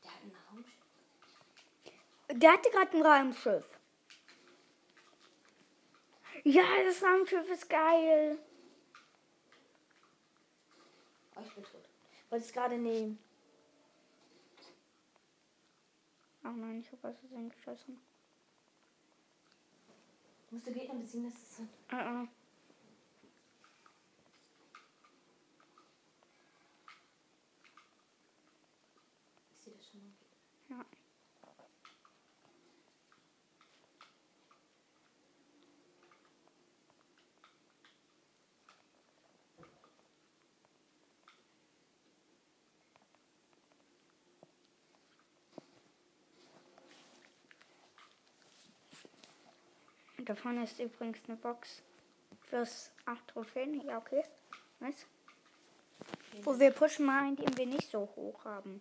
[0.03, 0.81] Der hat ein Raumschiff.
[2.33, 3.65] Der hatte gerade ein Raumschiff.
[6.43, 8.37] Ja, das Raumschiff ist geil.
[11.35, 11.89] Oh, ich bin tot.
[12.29, 13.19] Wollte es gerade nehmen.
[16.43, 17.15] Ach nein, ich hab was
[17.55, 18.01] geschossen.
[20.49, 21.63] Musst du Gegner besiegen, das ist so.
[21.63, 22.27] Uh -uh.
[29.55, 30.11] Ich sehe das schon mal.
[30.77, 30.85] Ja.
[50.31, 51.81] Da vorne ist übrigens eine Box
[52.47, 53.81] fürs 8 Trophäen.
[53.85, 54.23] Ja, okay.
[54.79, 55.05] Nice.
[56.43, 58.79] Wo wir pushen mal einen, den wir nicht so hoch haben.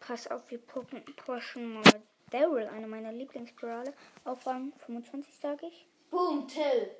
[0.00, 1.84] Pass auf, wir pushen mal
[2.32, 3.94] Daryl, eine meiner Lieblingsspirale,
[4.24, 5.86] auf Rang 25, sage ich.
[6.10, 6.90] Boom, Till.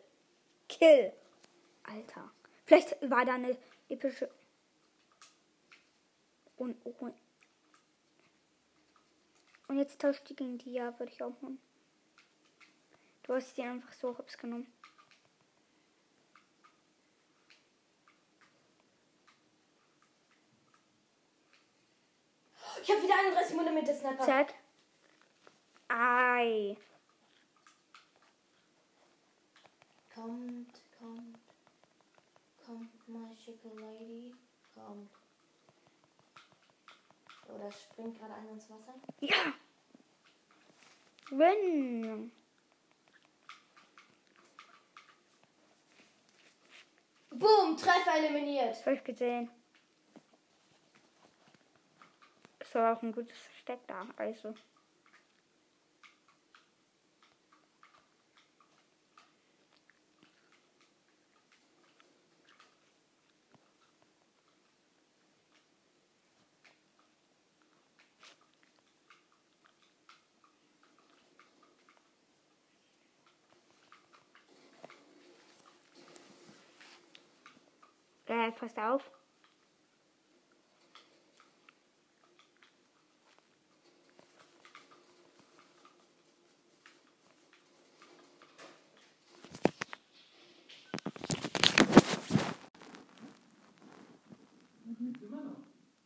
[0.69, 1.13] Kill.
[1.83, 2.31] Alter.
[2.65, 3.57] Vielleicht war da eine
[3.89, 4.31] epische.
[6.57, 7.15] Und, und,
[9.67, 11.59] und jetzt tauscht die gegen die, ja, würde ich auch machen.
[13.29, 14.67] Du hast die einfach so hops genommen.
[22.83, 24.25] Ich habe wieder 31 Muni mit der Sniper.
[24.25, 24.55] Zack.
[25.89, 26.75] Ei.
[30.15, 31.39] Kommt, kommt.
[32.65, 34.35] Kommt, my schicke Lady.
[34.75, 35.11] Kommt.
[37.47, 38.95] Oh, da springt gerade einer ins Wasser.
[39.21, 39.53] Ja.
[41.31, 42.33] Win.
[47.31, 48.85] Boom, Treffer eliminiert.
[48.85, 49.51] Hab ich gesehen.
[52.59, 54.07] Es war auch ein gutes Versteck da.
[54.17, 54.55] Also.
[78.49, 79.11] Gleich, passt auf.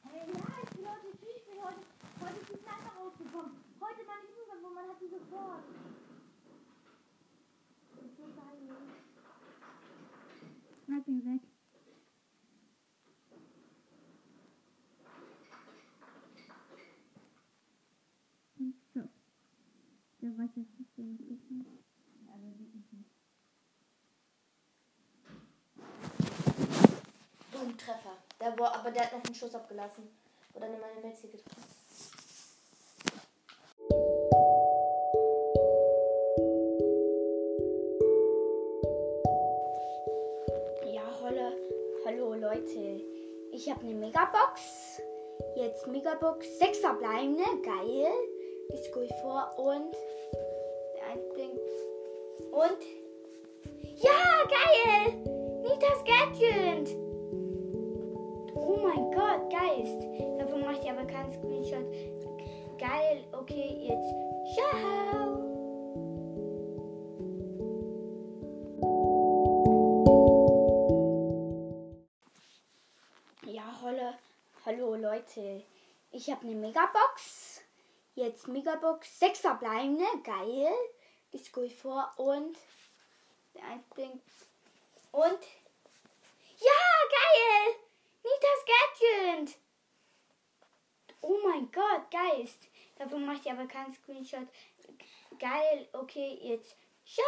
[0.02, 1.76] Hey, ja, ich bin heute, ich bin heute,
[2.20, 3.52] heute ist die Kneipe rausgekommen.
[3.80, 5.64] Heute war nicht irgendwann, wo man hat sie sofort.
[7.96, 8.76] Das ist so geil.
[10.84, 11.52] Schneid ihn weg.
[18.94, 19.00] So.
[20.20, 21.62] Der weiß jetzt nicht, wie es ist.
[27.52, 28.31] Boom, Treffer.
[28.42, 30.10] Der war, aber der hat noch einen Schuss abgelassen.
[30.54, 31.62] Oder eine meine Metzi getroffen.
[40.92, 41.52] Ja, hallo,
[42.04, 43.00] hallo Leute.
[43.52, 45.00] Ich habe eine Megabox.
[45.54, 46.58] Jetzt Megabox.
[46.58, 47.44] Sechs verbleibende.
[47.62, 48.12] Geil.
[48.70, 49.54] Ist gut vor.
[49.56, 49.94] Und
[50.96, 51.60] der eins blinkt.
[52.50, 52.82] Und.
[54.02, 54.10] Ja,
[54.48, 55.31] geil.
[61.32, 61.92] Screenshot.
[62.78, 63.24] Geil.
[63.32, 64.12] Okay, jetzt.
[64.54, 65.52] Ciao.
[73.44, 74.12] Ja, hallo,
[74.66, 75.62] hallo Leute.
[76.10, 77.60] Ich habe eine Megabox.
[78.14, 79.18] Jetzt Megabox.
[79.18, 80.04] Sechs verbleibende.
[80.24, 80.72] Geil.
[81.32, 82.12] Ist gut vor.
[82.16, 82.58] Und.
[83.54, 84.22] Der eins blinkt.
[85.12, 85.40] Und.
[86.58, 87.76] Ja, geil.
[88.22, 89.61] Nitas Gadget.
[91.24, 92.68] Oh mein Gott, Geist.
[92.98, 94.48] Dafür mache ich aber keinen Screenshot.
[95.38, 95.86] Geil.
[95.92, 96.76] Okay, jetzt.
[97.06, 97.22] Ciao.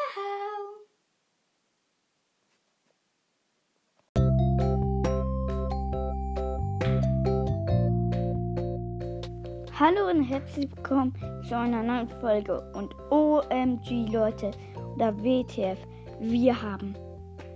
[9.79, 11.15] Hallo und herzlich willkommen
[11.49, 12.61] zu einer neuen Folge.
[12.73, 14.51] Und OMG, Leute,
[14.97, 15.79] oder WTF,
[16.19, 16.97] wir haben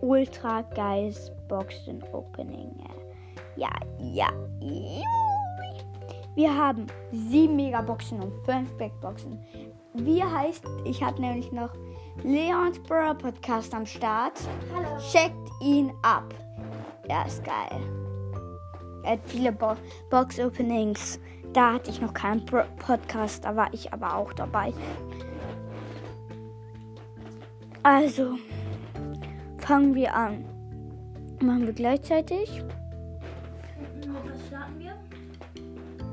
[0.02, 2.78] ultra geiles Boxen Opening.
[3.56, 4.31] Ja, ja.
[4.60, 5.02] Jui.
[6.39, 9.44] Wir haben sieben Megaboxen und fünf Backboxen.
[9.94, 11.74] Wie heißt, ich habe nämlich noch
[12.23, 14.35] Leons Bro Podcast am Start.
[14.73, 14.86] Hallo.
[15.01, 16.32] Checkt ihn ab.
[17.09, 17.81] Er ist geil.
[19.02, 19.74] Er hat viele Bo
[20.10, 21.19] Box Openings.
[21.52, 24.73] Da hatte ich noch keinen Bro Podcast, da war ich aber auch dabei.
[27.82, 28.39] Also,
[29.56, 30.44] fangen wir an.
[31.43, 32.62] Machen wir gleichzeitig.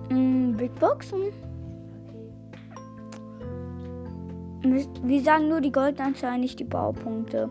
[0.09, 1.21] Mm, Big Boxen.
[4.61, 7.49] Wir- Wir sagen nur die Goldanzahl, nicht die Baupunkte.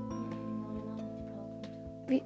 [2.08, 2.22] Wie?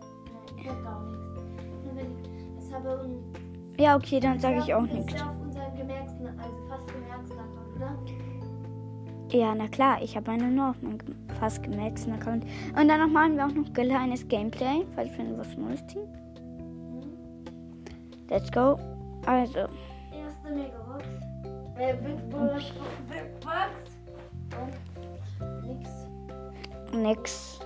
[3.79, 5.15] Ja, okay, dann sage ich auch nichts.
[5.15, 5.25] auf also?
[9.31, 10.99] Ja, na klar, ich habe einen noch einen
[11.39, 12.45] fast gemerkten Account.
[12.79, 16.09] Und danach machen wir auch noch kleines Gameplay, falls wir was Neues ziehen.
[18.31, 18.79] Let's go.
[19.27, 19.61] Also,
[20.49, 21.05] Erste Megabox.
[21.79, 22.73] Äh, Big Box.
[23.09, 23.71] Big Box.
[24.57, 24.75] Und
[25.67, 25.91] nix.
[26.93, 27.61] nix.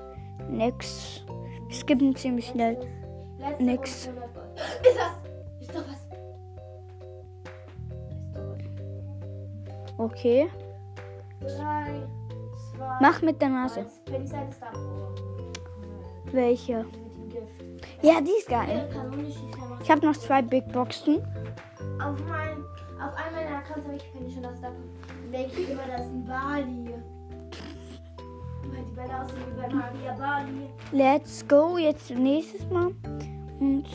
[0.48, 1.24] Nix.
[1.68, 2.78] Wir skippen ziemlich schnell.
[3.38, 4.06] Letzte Nix.
[4.08, 4.60] und 100 Gold.
[4.82, 5.12] Ist das?
[5.60, 6.00] Ist doch was.
[8.20, 10.10] Ist doch was.
[10.12, 10.48] Okay.
[11.40, 12.06] Drei,
[12.76, 13.86] zwei, Mach mit der Nase.
[16.32, 16.84] Welche?
[18.00, 18.88] Ja, die ist geil.
[19.82, 21.22] Ich habe noch zwei Big Boxen.
[21.98, 22.64] Auf, mein,
[23.00, 24.72] auf einem meiner Accounts habe ich Penny schon das Power.
[25.32, 26.94] Denke ich immer, das ist Bali.
[28.64, 30.70] Weil die Bälle aussehen wie bei Maria Bali.
[30.92, 31.78] Let's go.
[31.78, 32.92] Jetzt nächstes Mal.
[33.60, 33.86] Und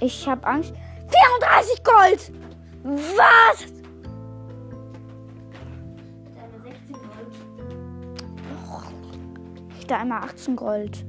[0.00, 0.74] ich habe Angst.
[1.40, 2.32] 34 Gold!
[2.84, 3.66] Was?
[6.22, 7.34] Mit einmal 16 Gold.
[9.78, 11.04] Ich da einmal 18 Gold.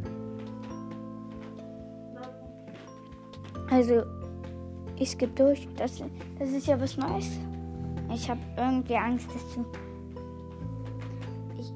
[3.69, 4.03] Also,
[4.99, 5.67] ich skippe durch.
[5.77, 6.01] Das,
[6.37, 7.29] das ist ja was Neues.
[8.13, 9.65] Ich habe irgendwie Angst, dass du.
[11.57, 11.71] Ich,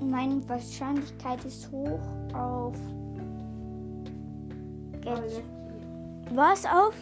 [0.00, 2.00] meine Wahrscheinlichkeit ist hoch
[2.34, 2.74] auf.
[5.04, 5.42] Jetzt.
[6.32, 6.94] Was auf?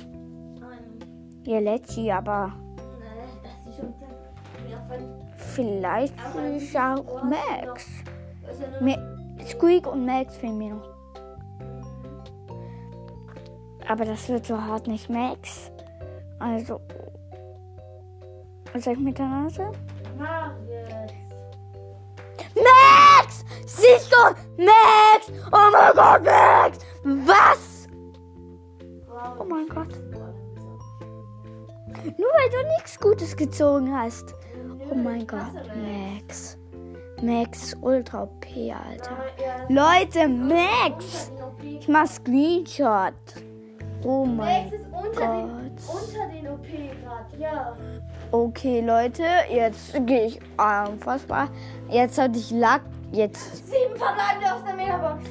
[1.45, 2.53] Ja, Lecci, aber
[5.55, 6.15] vielleicht
[6.77, 7.87] auch Max.
[9.47, 10.98] Squeak und Max fehlen mir noch.
[13.89, 15.73] Aber das wird so hart nicht Max.
[16.39, 16.81] Also.
[18.73, 19.73] Was sag ich mit der Nase?
[20.19, 21.15] Mach jetzt.
[22.55, 23.45] Max!
[23.67, 24.63] Siehst du?
[24.63, 25.33] Max!
[25.51, 26.79] Oh mein Gott, Max!
[27.05, 27.89] Was?
[29.39, 29.95] Oh mein Gott.
[32.19, 34.35] Nur weil du nichts Gutes gezogen hast.
[34.91, 36.59] Oh mein Gott, Max.
[37.23, 39.17] Max ultra OP, Alter.
[39.69, 41.33] Leute, Max!
[41.63, 43.15] Ich mach Screenshot.
[44.05, 46.03] Oh mein ist unter den, Gott.
[46.03, 47.77] unter den OP gerade, ja.
[48.31, 51.49] Okay, Leute, jetzt gehe ich unfassbar.
[51.89, 52.83] Jetzt hatte ich Lack.
[53.11, 53.67] Jetzt.
[53.67, 55.25] Sieben verbleibende aus der Megabox.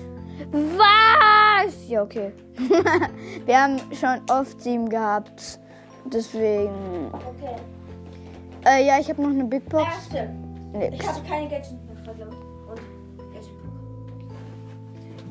[0.77, 1.88] Was?
[1.88, 2.34] Ja, okay.
[3.45, 5.60] Wir haben schon oft sieben gehabt.
[6.06, 7.11] Deswegen.
[7.14, 7.56] Okay.
[8.65, 9.85] Äh, ja, ich habe noch eine Big Box.
[9.85, 10.30] Erste.
[10.73, 10.95] Nix.
[10.95, 12.35] Ich habe keine Gadget mehr verloren.
[12.68, 12.81] Und
[13.34, 13.52] Gadget.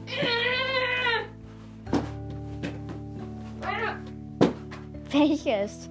[5.10, 5.88] Welches?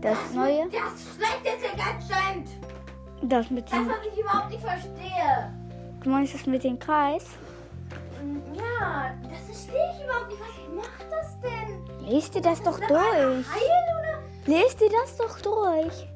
[0.00, 0.66] Das neue?
[0.70, 2.48] Das schlechteste Gadget.
[3.22, 3.88] Das mit Das, dem.
[3.88, 5.52] was ich überhaupt nicht verstehe.
[6.02, 7.24] Du meinst das mit dem Kreis?
[8.22, 10.40] Mm, Ja, das verstehe ich überhaupt nicht.
[10.40, 12.06] Was macht das denn?
[12.08, 13.46] Lies dir das doch das eine durch.
[13.52, 14.18] Heil oder?
[14.58, 16.06] Lies dir das doch durch.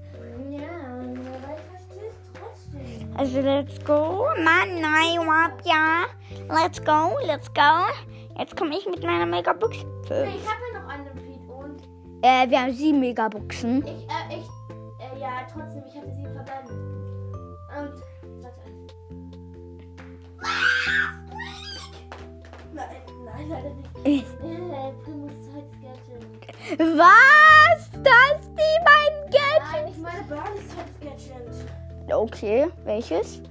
[0.49, 3.17] Ja, aber ich verstehe es trotzdem.
[3.17, 4.27] Also, let's go.
[4.37, 5.27] Mann, nein,
[5.65, 6.05] ja.
[6.49, 7.87] Let's go, let's go.
[8.39, 9.77] Jetzt komme ich mit meiner Megabox.
[9.79, 10.72] Ich habe
[12.23, 13.85] Äh, wir haben sieben Megaboxen.
[13.85, 14.47] ich, äh, ich,
[15.01, 16.69] äh, ja, trotzdem, ich hatte sieben verbleiben.
[17.69, 18.61] Und, warte.
[22.73, 22.87] Nein,
[23.25, 23.91] nein, leider nicht.
[24.05, 26.23] Äh, Primus zweites Gadget.
[26.97, 27.91] Was?
[28.05, 29.73] Das die beiden Gadgets?
[29.73, 32.15] Nein, ich meine Barneys zweites Gadget.
[32.15, 33.43] Okay, welches?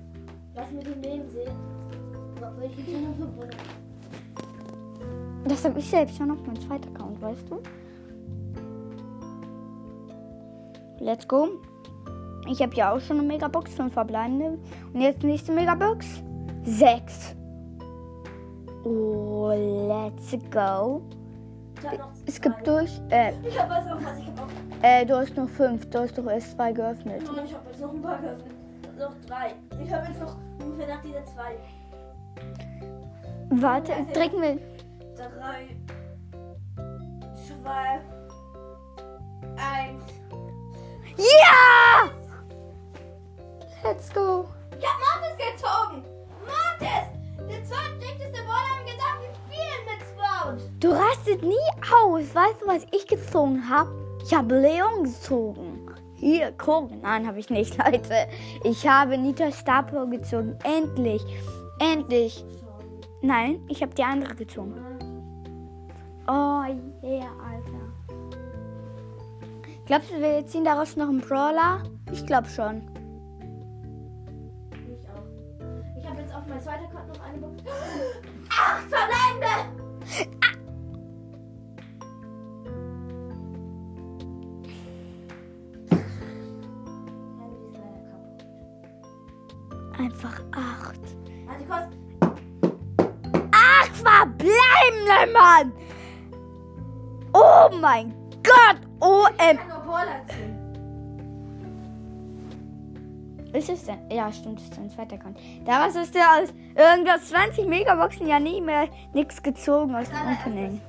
[0.55, 1.55] Lass mir den Leben sehen.
[2.37, 3.57] Obwohl ich schon noch verbunden
[5.45, 7.61] Das habe ich selbst schon auf meinem zweiten Account, weißt du?
[11.01, 11.47] Let's go.
[12.47, 14.57] Ich habe ja auch schon eine Megabox, fünf verbleibende.
[14.93, 16.05] Und jetzt nächste Megabox.
[16.63, 17.35] Sechs.
[18.83, 19.51] Oh,
[19.87, 21.01] let's go.
[22.25, 22.49] Es zwei.
[22.49, 23.01] gibt durch.
[23.09, 24.17] Äh, Ich hab was noch was.
[24.19, 24.83] Ich hab auch.
[24.83, 25.89] äh, du hast noch fünf.
[25.89, 27.23] Du hast doch erst zwei geöffnet.
[27.35, 28.53] Nein, ich hab jetzt noch ein paar geöffnet.
[28.99, 29.53] Noch drei.
[29.83, 31.55] Ich hab jetzt noch ungefähr nach dieser zwei.
[33.49, 34.57] Warte, drücken wir.
[35.15, 35.75] Drei.
[37.35, 38.01] Zwei.
[39.57, 40.03] Eins.
[41.17, 42.09] Ja!
[43.83, 44.47] Let's go.
[44.77, 46.03] Ich hab Mortis gezogen!
[46.41, 47.07] Mortis!
[47.37, 50.69] Der zweitschlechteste Brawler im gesamten Spiel mit Sprout!
[50.79, 51.55] Du rastet nie
[51.93, 52.35] aus.
[52.35, 53.89] Weißt du, was ich gezogen habe?
[54.23, 55.89] Ich habe Leon gezogen.
[56.15, 56.91] Hier, guck.
[57.01, 58.27] Nein, habe ich nicht, Leute.
[58.63, 60.57] Ich habe Nita Star Power gezogen.
[60.63, 61.23] Endlich.
[61.79, 62.45] Endlich.
[63.21, 64.75] Nein, ich habe die andere gezogen.
[66.27, 66.63] Oh,
[67.03, 67.31] yeah.
[69.85, 71.83] Glaubst du, wir ziehen daraus noch einen Brawler?
[72.11, 72.81] Ich glaube schon.
[74.87, 75.25] Ich auch.
[75.97, 77.63] Ich habe jetzt auf mein zweiter Account noch eine Box.
[78.49, 79.81] Acht verbleibende!
[88.11, 88.45] Kaputt.
[89.97, 91.01] Einfach acht.
[91.45, 91.89] Warte kurz.
[93.51, 95.73] Acht verbleibende, Mann!
[97.33, 98.20] Oh mein Gott!
[99.01, 99.57] OM.
[99.85, 100.61] Brawler ziehen.
[103.53, 103.97] Ist es denn?
[104.09, 105.37] Ja, stimmt, ist dein zweiter Account.
[105.65, 110.17] Daraus ist der aus irgendwas 20 Megaboxen ja nie mehr nichts gezogen aus dem.
[110.17, 110.81] Opening.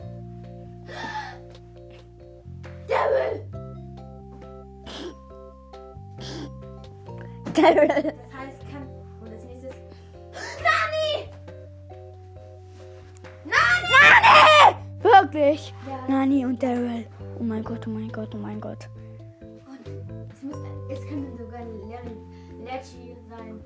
[2.86, 3.44] Daryl!
[7.54, 7.88] Daryl.
[7.88, 8.86] Das heißt, kann.
[9.20, 9.74] Und als nächstes.
[10.62, 11.28] Nani!
[13.44, 13.88] Nani!
[14.22, 14.76] Nani!
[15.02, 15.74] Wirklich?
[15.88, 15.98] Ja.
[16.14, 17.06] Nani und Daryl.
[17.42, 18.88] Oh mein Gott, oh mein Gott, oh mein Gott.
[19.66, 20.58] Und es, muss,
[20.88, 22.16] es könnte sogar Larry
[22.62, 23.60] Lecci sein.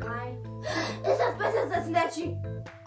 [0.00, 0.38] Drei.
[1.02, 2.34] Ist das besser als Lecci?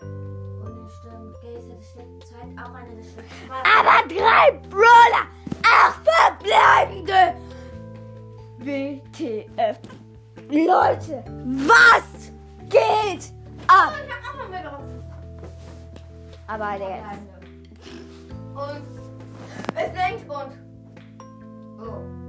[0.01, 1.35] Und es stimmt.
[1.39, 2.49] Gaze hatte schlechte Zeit.
[2.57, 3.47] Auch eine der schlechtesten.
[3.47, 3.61] war.
[3.77, 5.27] Aber drei Brawler!
[5.61, 7.35] Acht verbleibende!
[8.57, 9.77] WTF.
[10.49, 12.31] Leute, was
[12.69, 13.31] geht
[13.67, 13.93] ab?
[13.93, 14.81] Oh, ich hab auch noch mehr drauf.
[16.47, 17.03] Aber der
[18.55, 19.04] Und
[19.75, 20.51] es lenkt und.
[21.79, 22.25] Oh.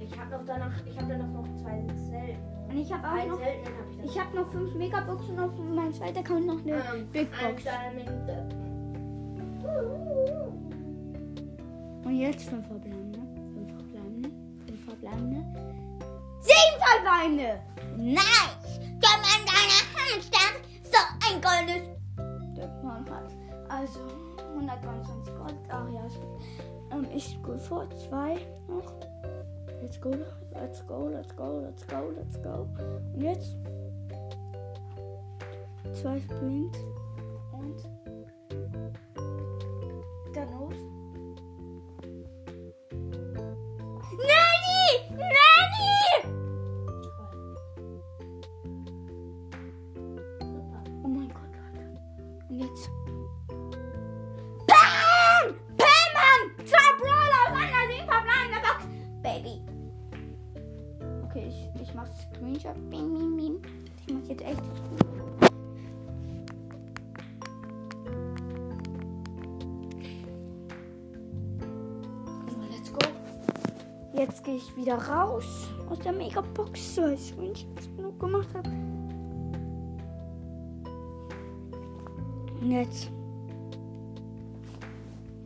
[0.00, 2.52] Ich habe noch danach, ich habe danach noch zwei selten.
[2.68, 5.58] Und ich habe auch Einen noch, seltenen habe ich habe noch fünf Megaboxen und auf
[5.58, 7.64] meinem zweiten Account noch eine Ähm, Big Box.
[12.04, 13.20] Und jetzt fünf verbleibende.
[13.54, 14.30] Fünf verbleibende.
[14.66, 15.71] Fünf verbleibende.
[16.42, 17.60] Sieben verbleibende!
[17.96, 18.80] Nice!
[19.00, 21.96] Komm an deiner Hand stand so ein goldenes.
[22.56, 23.32] Der Mann hat.
[23.68, 24.00] Also,
[24.54, 25.54] und 123 Gold.
[25.68, 26.02] Ach ja.
[26.92, 27.88] Ähm, ich gut vor.
[28.08, 28.36] Zwei
[28.68, 28.92] noch.
[29.80, 30.10] Let's go,
[30.52, 32.68] let's go, let's go, let's go, let's go.
[33.14, 33.56] Und jetzt?
[36.00, 36.76] Zwei Sprint.
[37.52, 37.82] Und
[40.34, 40.91] dann los.
[74.56, 78.68] Ich wieder raus aus der Megabox, weil ich Screenshots genug gemacht habe.
[82.60, 83.10] Und jetzt.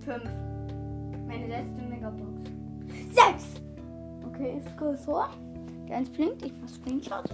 [0.04, 0.24] Fünf.
[1.26, 2.50] Meine letzte Megabox.
[3.12, 3.60] Sechs!
[4.26, 5.28] Okay, scroll vor.
[5.88, 7.24] Der eins blinkt, ich mach Screenshot.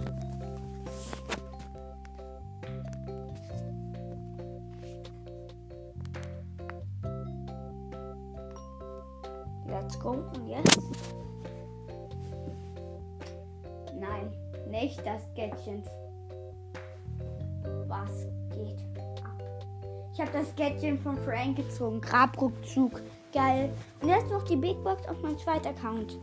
[21.25, 22.01] Frank gezogen.
[22.01, 23.01] Grabruckzug.
[23.33, 23.73] Geil.
[24.01, 26.19] Und jetzt noch die Big Box auf meinem zweiten Account.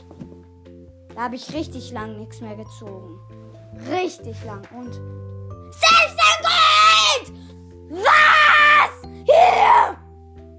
[1.15, 3.19] Da habe ich richtig lang nichts mehr gezogen.
[3.91, 4.63] Richtig lang.
[4.77, 6.11] Und 16
[6.43, 7.33] Gold!
[7.91, 9.09] Was?
[9.25, 9.97] Hier!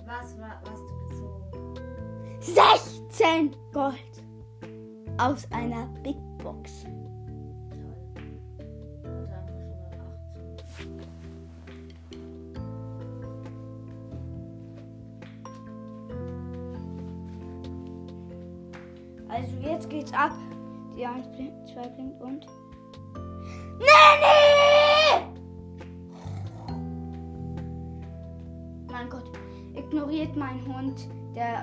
[0.06, 1.80] Was war, was du gezogen?
[2.40, 3.96] 16 Gold.
[5.18, 5.61] Aus einer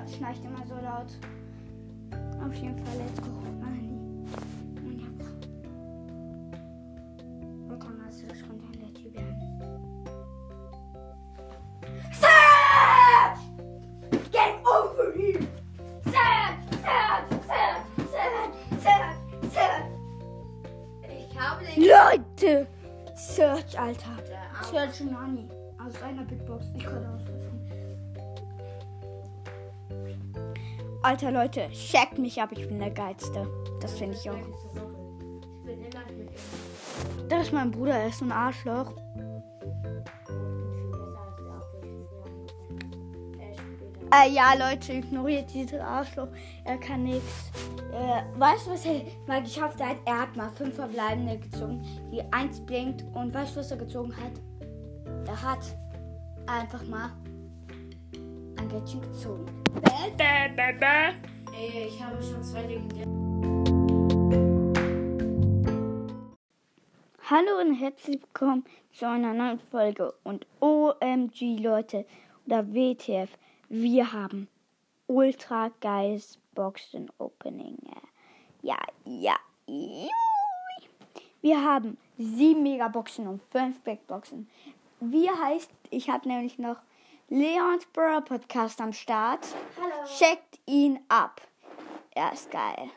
[0.06, 1.18] Der schnarcht immer so laut.
[2.44, 3.38] Auf jeden Fall, let's go.
[21.88, 22.66] Leute!
[23.14, 24.16] Search, Alter.
[24.70, 25.48] Search Nani.
[25.78, 26.66] Aus einer Big Box.
[26.74, 27.87] Ich kann ausrufen.
[31.08, 32.50] Alter, Leute, checkt mich ab.
[32.52, 33.50] Ich bin der Geilste.
[33.80, 34.36] Das finde ich auch.
[37.30, 37.94] Das ist mein Bruder.
[37.94, 38.92] Er ist ein Arschloch.
[44.12, 46.28] Äh, ja, Leute, ignoriert diesen Arschloch.
[46.66, 47.52] Er kann nichts.
[47.90, 49.96] Äh, weißt du, was er mal geschafft hat?
[50.04, 53.02] Er hat mal fünf verbleibende gezogen, die eins blinkt.
[53.14, 54.32] Und weißt du, was er gezogen hat?
[55.26, 55.74] Er hat
[56.46, 57.12] einfach mal
[58.58, 59.46] ein Gadget gezogen.
[61.52, 63.06] Ey, ich habe schon zwei legendäre.
[67.30, 70.14] Hallo und herzlich willkommen zu einer neuen Folge.
[70.24, 72.06] Und OMG, Leute,
[72.46, 73.30] oder WTF,
[73.68, 74.48] wir haben
[75.06, 77.76] ultra geiles Boxen Opening.
[78.62, 79.36] Ja, ja.
[81.40, 84.48] Wir haben sieben Megaboxen und fünf Big Boxen.
[85.00, 86.78] Wie heißt, ich habe nämlich noch
[87.30, 89.46] Leons Bro Podcast am Start.
[89.78, 90.08] Hallo.
[90.18, 91.42] Checkt ihn ab.
[92.14, 92.90] Er ist geil.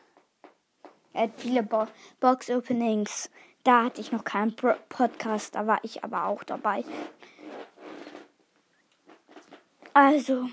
[1.12, 1.86] Er hat viele Bo
[2.18, 3.28] Box Openings.
[3.62, 6.82] Da hatte ich noch keinen Bro Podcast, da war ich aber auch dabei.
[9.92, 10.48] Also,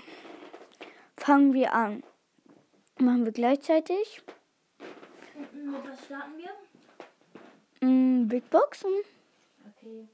[1.16, 2.02] fangen wir an.
[2.98, 4.22] Machen wir gleichzeitig.
[5.54, 7.88] Mit was starten wir?
[7.88, 8.92] Mm, Big Boxen.
[9.70, 10.06] Okay.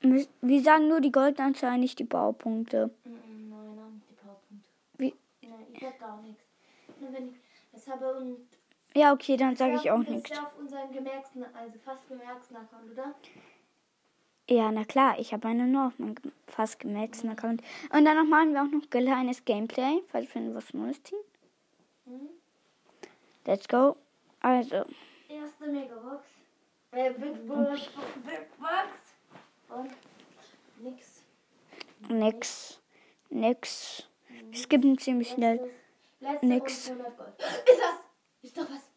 [0.00, 2.90] Wir sagen nur die Goldanzahl, nicht die Baupunkte.
[3.04, 3.14] Nein,
[3.50, 4.70] nein, die Powerpunkte.
[4.96, 5.14] Wie?
[5.42, 6.44] Nein, ich sag gar nichts.
[7.00, 7.34] Nur wenn ich
[7.72, 8.38] es habe und.
[8.94, 10.30] Ja, okay, dann sage ich auch das ist nichts.
[10.30, 13.14] ja auf unserem gemerkten, also fast gemerkten Account, oder?
[14.48, 16.14] Ja, na klar, ich habe einen nur auf meinem
[16.46, 17.62] fast gemaxten Account.
[17.92, 21.18] Und dann machen wir auch noch kleines Gameplay, falls wir was Neues ziehen.
[22.06, 22.28] Mhm.
[23.44, 23.96] Let's go.
[24.40, 24.84] Also,
[25.28, 26.24] Erste Megabox.
[26.92, 27.90] Äh, Big Box.
[28.24, 29.07] Big Box.
[29.68, 29.90] Und
[30.80, 31.22] nix.
[32.08, 32.80] nix.
[33.30, 34.08] Nix.
[34.28, 35.70] Wir skippen ziemlich schnell.
[36.20, 36.90] Letzte Nix.
[36.90, 37.34] Und 100 Gold.
[37.38, 37.98] Ist was?
[38.42, 38.90] Ist doch was.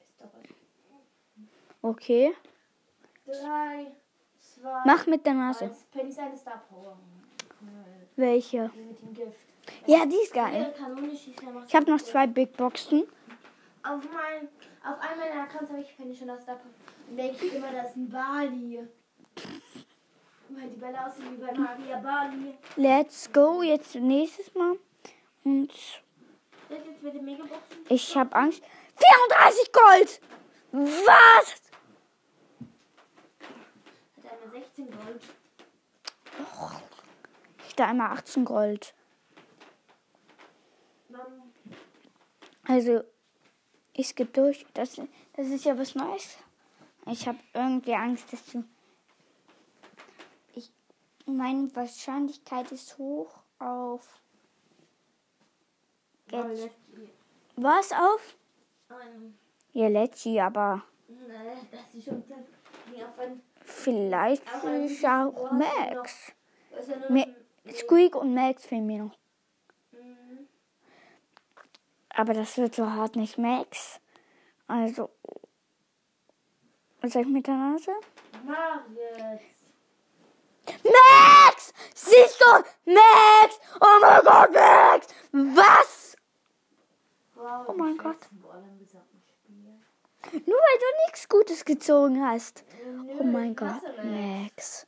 [0.00, 0.48] Ist doch was.
[1.82, 2.34] Okay.
[3.26, 3.86] Drei,
[4.38, 5.70] zwar Mach mit der Nase.
[5.90, 6.98] Penny seine Star Power.
[8.16, 8.70] Welche?
[8.74, 9.38] Die mit dem Gift.
[9.86, 10.74] Ja, die ist geil.
[11.66, 13.04] Ich habe noch zwei Big Boxen.
[13.82, 14.48] Auf, mein,
[14.82, 16.70] auf einem meiner Accounts habe ich Penny schon das Star Power.
[17.10, 18.88] Denke ich immer, das ist ein Bali.
[20.48, 22.54] Weil die Bälle aussehen wie bei Maria Bali.
[22.76, 23.62] Let's go.
[23.62, 24.76] Jetzt nächstes Mal.
[25.44, 25.72] Und
[27.88, 28.62] ich habe Angst.
[28.96, 30.20] 34 Gold!
[30.72, 31.54] Was?
[34.16, 35.22] Hat einmal 16 Gold.
[37.66, 38.94] Ich da einmal 18 Gold.
[42.68, 43.02] Also,
[43.94, 44.64] ich skippe durch.
[44.74, 45.00] Das,
[45.34, 46.38] das ist ja was Neues.
[47.10, 48.64] Ich habe irgendwie Angst, dass du.
[50.54, 50.70] Ich,
[51.26, 54.20] meine Wahrscheinlichkeit ist hoch auf.
[56.28, 56.70] Get,
[57.56, 58.36] was auf?
[58.90, 59.34] Ähm,
[59.72, 62.22] Ja, Lecci, aber ne, das ist schon
[63.62, 66.32] vielleicht Aber ich auch Max.
[67.64, 69.18] ist Squeak und Max fehlen mir noch.
[69.92, 70.48] Mhm.
[72.10, 74.00] Aber das wird so hart nicht Max.
[74.68, 75.10] Also.
[77.00, 77.92] Was sag ich mit der Nase?
[78.94, 80.84] Jetzt.
[80.84, 81.72] Max!
[81.94, 82.92] Siehst du?
[82.92, 83.58] Max!
[83.80, 85.06] Oh mein Gott, Max!
[85.32, 86.16] Was?
[87.34, 88.18] Wow, Oh mein Gott.
[90.32, 92.64] Nur weil du nichts Gutes gezogen hast.
[92.84, 94.04] Nö, Oh mein Gott, Max.
[94.04, 94.86] Max.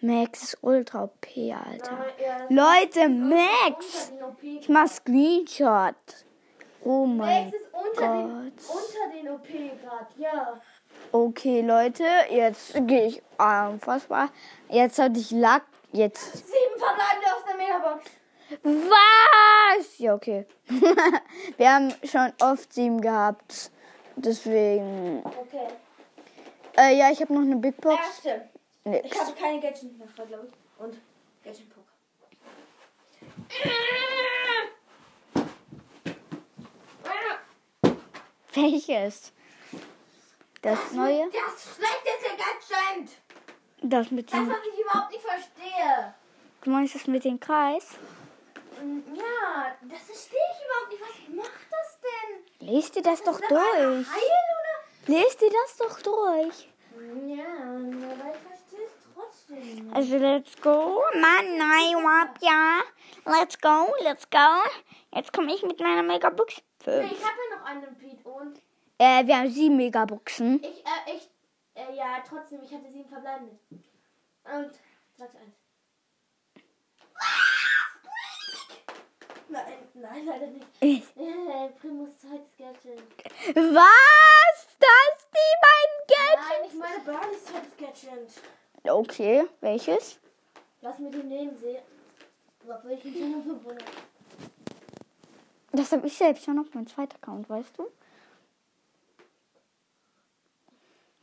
[0.00, 2.06] Max ist ultra OP, Alter.
[2.18, 4.10] Ja, Leute, Max!
[4.10, 5.94] unter den OP Ich mach Screenshot.
[6.84, 8.76] Oh mein Max ist unter den, Gott.
[8.76, 10.60] unter den OP gerade, ja.
[11.12, 13.22] Okay, Leute, jetzt gehe ich.
[13.36, 14.30] Ah, unfassbar.
[14.68, 15.64] Jetzt hatte ich Lack.
[15.92, 16.38] Jetzt.
[16.38, 18.10] Sieben verbleibende aus der Megabox.
[18.62, 19.98] Was?
[19.98, 20.46] Ja, okay.
[21.56, 23.70] Wir haben schon oft sieben gehabt.
[24.16, 25.22] Deswegen.
[25.24, 25.66] Okay.
[26.78, 27.98] Äh, ja, ich habe noch eine Big Box.
[28.24, 28.48] Erste.
[28.84, 29.20] Ich Nix.
[29.20, 30.82] habe keine Gadget mehr glaube ich.
[30.82, 30.96] Und
[31.44, 31.82] Gadget Poker.
[38.54, 39.32] Welches?
[40.62, 41.28] Das neue?
[41.30, 43.10] Das schlechteste Gadget.
[43.82, 44.48] Das mit Das, dem.
[44.48, 46.14] was ich überhaupt nicht verstehe.
[46.62, 47.96] Du meinst das mit dem Kreis?
[48.80, 51.02] Und ja, das verstehe ich überhaupt nicht.
[51.02, 52.68] Was macht das denn?
[52.68, 54.06] Lest dir das doch Ist das eine durch.
[54.08, 54.22] Heil
[55.08, 56.68] Lest dir das doch durch.
[56.94, 57.34] oder?
[57.34, 59.96] Ja, aber ich verstehe es trotzdem nicht.
[59.96, 61.02] Also, let's go.
[61.14, 62.82] Mann, nein, überhaupt ja.
[63.24, 64.38] Let's go, let's go.
[65.12, 66.62] Jetzt komme ich mit meiner Megabox.
[66.86, 68.60] Nee, ich habe ja noch einen Pete und
[69.02, 70.62] Äh, wir haben sieben Megaboxen.
[70.62, 71.28] ich, äh, ich,
[71.74, 73.58] äh, ja, trotzdem, ich hatte sieben verbleibende.
[74.44, 74.70] Und,
[75.16, 75.48] 2 zu 1.
[79.48, 79.64] Nein,
[79.94, 80.66] nein, leider nicht.
[80.80, 83.02] Äh, Primus zweites Gadget.
[83.56, 84.68] Was?
[84.78, 85.98] Das die beiden
[86.38, 88.40] Nein, ich meine Barneys zweites Gadget.
[88.84, 90.20] Okay, welches?
[90.80, 91.82] Lass mir den nehmen, sehe.
[92.68, 93.78] Obwohl ich ihn schon
[95.72, 97.90] Das habe ich selbst schon auf meinem zweiten Account, weißt du?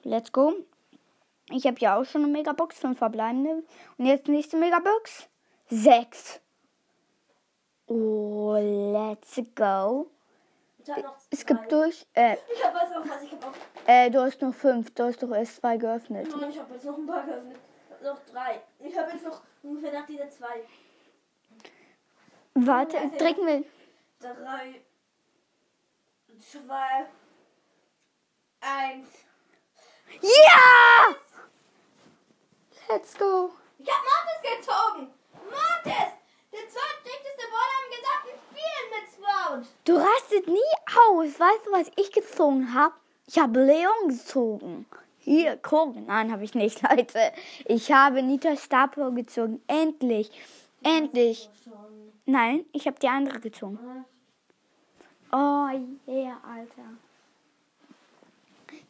[0.09, 0.53] Let's go.
[1.51, 3.63] Ich habe ja auch schon eine Megabox, fünf verbleibende.
[3.99, 5.29] Und jetzt nächste Megabox.
[5.69, 6.41] Sechs.
[7.85, 10.07] Oh, let's go.
[11.29, 12.07] Es gibt durch.
[12.13, 13.53] Äh, Ich hab was noch was, ich hab auch.
[13.85, 14.89] äh, du hast noch fünf.
[14.95, 16.27] Du hast doch erst zwei geöffnet.
[16.35, 17.57] Nein, ich hab jetzt noch ein paar geöffnet.
[18.01, 18.61] Noch drei.
[18.79, 20.63] Ich hab jetzt noch ungefähr nach dieser zwei.
[22.55, 23.63] Warte, drücken wir.
[24.19, 24.81] Drei.
[26.39, 27.05] Zwei.
[28.61, 29.09] Eins.
[30.21, 31.15] Ja!
[32.89, 33.51] Let's go.
[33.77, 35.13] Ich hab Mortis gezogen!
[35.45, 36.13] Mortis!
[36.51, 39.67] Der zweitdichteste Baller im gesamten Spiel mit Sprout!
[39.85, 40.73] Du rastet nie
[41.07, 41.39] aus.
[41.39, 42.95] Weißt du, was ich gezogen habe?
[43.27, 44.85] Ich habe Leon gezogen.
[45.19, 45.95] Hier, guck.
[45.95, 47.31] Nein, habe ich nicht, Leute.
[47.65, 49.61] Ich habe Nita Starpower gezogen.
[49.67, 50.31] Endlich.
[50.81, 51.49] Endlich.
[52.25, 53.77] Nein, ich habe die andere gezogen.
[55.31, 55.67] Oh,
[56.07, 56.89] yeah, Alter.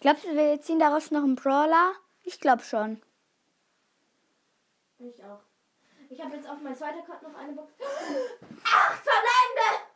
[0.01, 1.91] Glaubst du, wir ziehen daraus noch einen Brawler?
[2.23, 3.01] Ich glaube schon.
[4.97, 5.41] Ich auch.
[6.09, 7.73] Ich habe jetzt auf mein zweiter Card noch eine Box.
[8.63, 9.89] Acht verbleibende!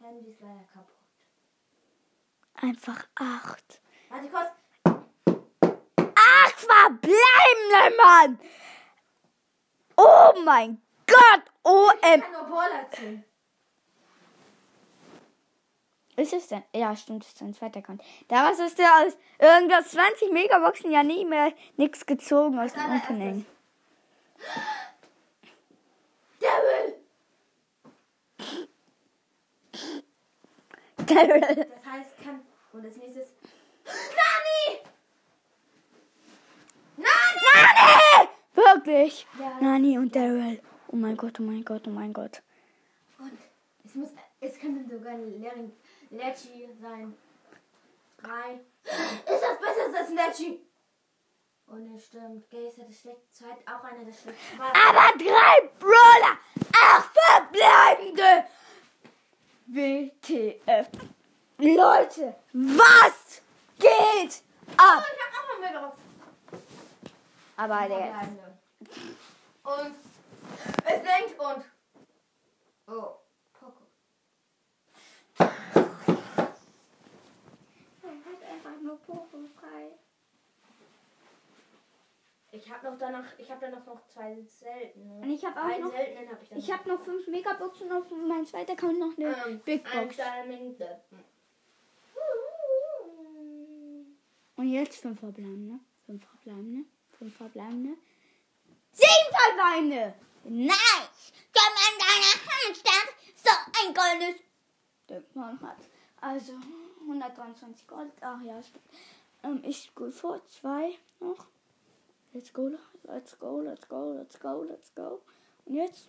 [0.00, 0.94] Handy ist leider kaputt.
[2.54, 3.82] Einfach acht.
[4.08, 4.50] Warte kurz.
[6.14, 8.40] Acht verbleibende, Mann!
[9.96, 11.42] Oh mein Gott!
[11.64, 12.22] OM.
[16.16, 16.62] Ist es denn?
[16.74, 18.02] Ja, stimmt, ist ein zweiter Account.
[18.26, 22.96] Daraus ist ja aus irgendwas 20 Megaboxen ja nie mehr nichts gezogen aus dem.
[22.96, 23.46] Opening.
[26.40, 26.94] Devil!
[31.06, 31.40] Daryl.
[31.40, 32.40] Das heißt, kann.
[32.72, 33.28] Und als nächstes.
[33.84, 34.80] Nani!
[36.96, 37.08] Nani!
[37.54, 38.28] Nani!
[38.54, 39.26] Wirklich?
[39.38, 39.58] Ja.
[39.60, 40.60] Nani und Daryl.
[40.90, 42.42] Oh mein Gott, oh mein Gott, oh mein Gott.
[43.18, 43.32] Und
[43.84, 44.08] es muss.
[44.40, 45.72] Es könnte sogar ein Lerin-
[46.10, 47.14] Lecci sein.
[48.22, 48.60] Drei.
[48.84, 50.60] Ist das besser als Lecci?
[51.66, 52.48] Und es stimmt.
[52.50, 53.56] Gaze hat das schlechte Zeit.
[53.66, 54.60] Auch einer der schlechtesten.
[54.60, 56.38] Aber drei Brawler!
[56.72, 58.44] Acht verbleibende!
[59.66, 60.88] WTF.
[61.58, 63.42] Leute, was
[63.78, 64.42] geht
[64.76, 64.98] ab?
[64.98, 65.98] Oh, ich hab auch mal Megabox.
[67.56, 68.28] Aber der.
[69.64, 69.94] Und
[70.84, 71.64] es denkt und.
[72.86, 73.16] Oh,
[73.52, 73.82] Poco.
[78.50, 79.92] einfach nur Poco frei.
[82.50, 85.20] Ich habe noch danach, ich habe danach noch zwei seltene.
[85.20, 85.90] Und ich habe auch noch.
[85.90, 86.52] seltenen habe ich.
[86.52, 90.16] Ich habe noch fünf Megaboxen auf meinem zweiten Account noch eine ähm, Big Box.
[94.56, 95.78] Und jetzt fünf verbleibende.
[96.06, 96.84] Fünf verbleibende.
[97.18, 97.98] Fünf verbleibende.
[98.92, 100.14] Sieben verbleibende!
[100.48, 101.32] Nice!
[101.52, 103.08] Komm an deiner Handstand!
[103.36, 103.50] So
[103.80, 104.34] ein.
[105.08, 105.78] Der man hat.
[106.20, 106.52] Also
[107.02, 108.12] 123 Gold.
[108.20, 108.84] Ach ja, stimmt.
[109.42, 110.40] Ähm, ich gut vor.
[110.48, 111.46] Zwei noch.
[112.32, 115.22] Let's go, let's go, let's go, let's go, let's go.
[115.64, 116.08] Und jetzt.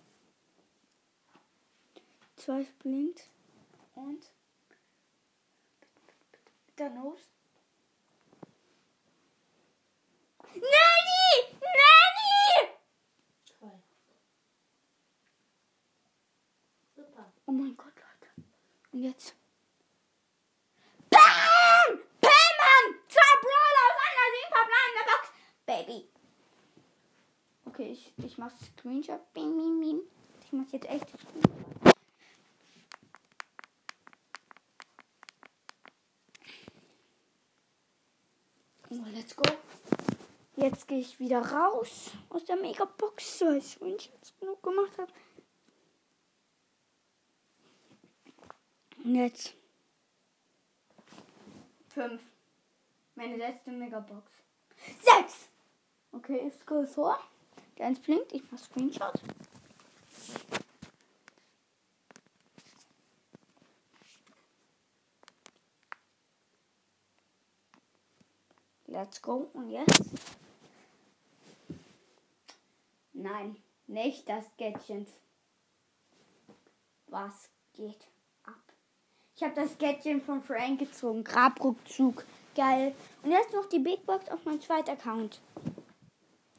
[2.35, 3.29] Zwei blinkt.
[3.95, 4.25] Und.
[6.75, 7.19] Dann los.
[10.53, 11.57] Nanny!
[11.61, 12.69] Nanny!
[13.59, 13.83] Toll.
[16.95, 17.33] Super.
[17.49, 18.47] Oh mein Gott, Leute.
[18.91, 19.33] Und jetzt.
[21.09, 21.99] Pam!
[22.21, 22.95] Pam, Mann!
[23.07, 25.31] Zwei Brawler aus einer sieben Box.
[25.65, 26.07] Baby.
[27.65, 29.33] Okay, ich, ich mach Screenshot.
[29.33, 30.01] Bing, bing, bing.
[30.45, 31.95] Ich mach jetzt echt Screenshot.
[38.91, 39.43] Oh, let's go.
[40.55, 45.11] Jetzt gehe ich wieder raus aus der Megabox, weil ich Screenshots genug gemacht habe.
[49.03, 49.53] Jetzt.
[51.89, 52.21] Fünf.
[53.15, 54.31] Meine letzte Megabox.
[55.01, 55.49] Sechs!
[56.11, 57.19] Okay, ich scroll vor.
[57.77, 59.13] Der eins blinkt, ich mach Screenshot.
[68.87, 69.49] Let's go.
[69.53, 70.01] Und jetzt?
[73.13, 73.55] Nein,
[73.87, 75.07] nicht das Gadget.
[77.07, 78.07] Was geht?
[79.39, 81.23] Ich habe das Gadget von Frank gezogen.
[81.23, 82.25] Grabrückzug.
[82.55, 82.93] Geil.
[83.23, 85.39] Und jetzt noch die Big Box auf meinem zweiten Account.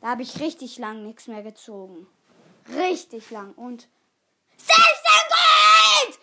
[0.00, 2.06] Da habe ich richtig lang nichts mehr gezogen.
[2.74, 3.52] Richtig lang.
[3.52, 3.86] Und
[4.56, 4.72] 16
[5.28, 6.18] Gold!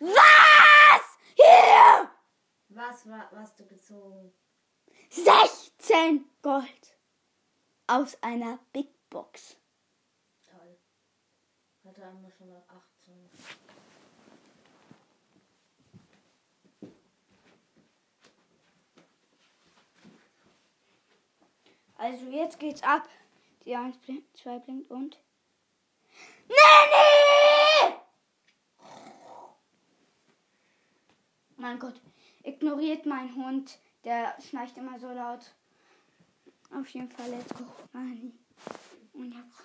[0.00, 1.18] Was?
[1.36, 2.10] Hier!
[2.68, 4.30] Was war, was du gezogen?
[5.08, 6.98] 16 Gold.
[7.86, 9.56] Aus einer Big Box.
[10.50, 10.76] Toll.
[11.82, 13.63] Hatte einmal schon mal 18.
[21.96, 23.08] Also jetzt geht's ab.
[23.64, 25.18] Die 1 blinkt, 2 blinkt und.
[26.48, 27.94] Nanny!
[31.56, 32.00] Mein Gott,
[32.42, 33.78] ignoriert meinen Hund.
[34.04, 35.54] Der schnarcht immer so laut.
[36.70, 37.64] Auf jeden Fall, let's go.
[37.92, 38.34] Nanny.
[39.14, 39.62] Und jetzt.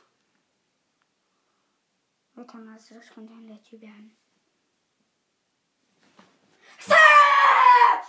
[2.36, 4.16] Wir können also das könnte ein Letty werden.
[6.80, 8.08] Search!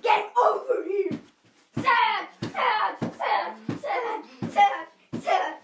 [0.00, 1.18] Get over here!
[1.74, 2.30] Search!
[2.52, 3.00] Search!
[3.18, 3.56] Search!
[3.82, 4.52] Search!
[4.52, 5.24] Search!
[5.24, 5.58] Search!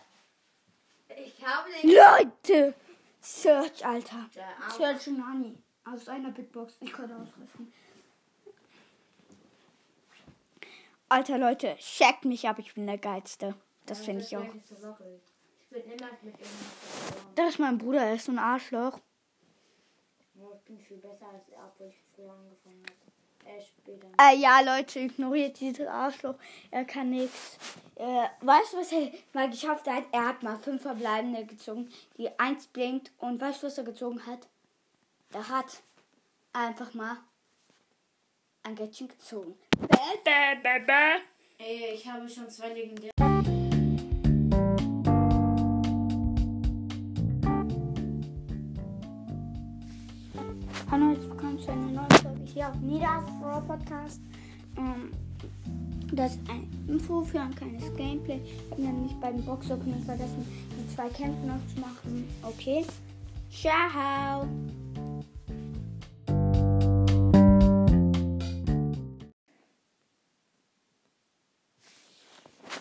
[1.17, 1.91] Ich habe den.
[1.91, 2.75] Leute!
[3.79, 4.29] Search, Alter.
[4.77, 5.57] Search Nani.
[5.85, 6.77] Aus einer Big Box.
[6.81, 7.73] Ich konnte ausrüsten.
[11.09, 12.59] Alter, Leute, checkt mich ab.
[12.59, 13.55] Ich bin der Geilste.
[13.87, 14.43] Das finde ich auch.
[14.43, 14.51] Ich
[15.71, 16.47] bin immer mit ihm.
[17.35, 18.03] Das ist mein Bruder.
[18.03, 18.99] Er ist so ein Arschloch.
[20.35, 22.83] Ich bin viel besser als er, obwohl ich früher angefangen
[24.21, 26.35] Äh, ja, Leute, ignoriert dieses Arschloch.
[26.71, 27.57] Er kann nichts.
[27.95, 30.05] Äh, weißt du, was er mal geschafft hat?
[30.13, 33.13] Er hat mal fünf verbleibende gezogen, die eins blinkt.
[33.19, 34.49] Und weißt du, was er gezogen hat?
[35.33, 35.83] Er hat
[36.53, 37.17] einfach mal
[38.65, 39.55] ein Gadget gezogen.
[39.79, 41.65] Bäh, bäh, bäh, bäh.
[41.65, 43.13] Ey, ich habe schon zwei legendäre.
[50.91, 52.18] Hallo, herzlich willkommen zu einer neuen
[52.53, 54.21] hier auf Nidas Raw Podcast.
[54.77, 55.13] Ähm,
[56.13, 58.41] das ist ein Info für ein kleines Gameplay.
[58.45, 62.29] Ich habe nämlich bei den Box-Opening vergessen, die zwei Kämpfe noch zu machen.
[62.43, 62.85] Okay.
[63.51, 64.49] Ciao.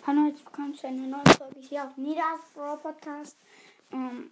[0.05, 3.37] Hallo, jetzt willkommen zu einer neuen Folge hier auf Nidas Raw Podcast.
[3.91, 4.31] Ähm,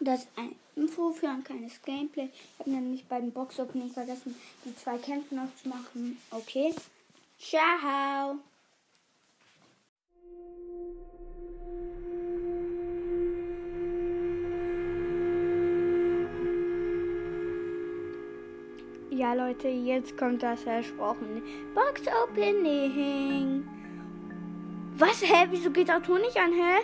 [0.00, 2.30] das ist eine Info für ein kleines Gameplay.
[2.32, 6.18] Ich habe nämlich bei dem Box Opening vergessen, die zwei Kämpfe noch zu machen.
[6.30, 6.74] Okay.
[7.38, 8.36] Ciao.
[19.10, 21.42] Ja, Leute, jetzt kommt das versprochene
[21.74, 23.68] Box Opening.
[24.96, 25.22] Was?
[25.22, 25.46] Hä?
[25.50, 26.80] Wieso geht der Ton nicht an, hä?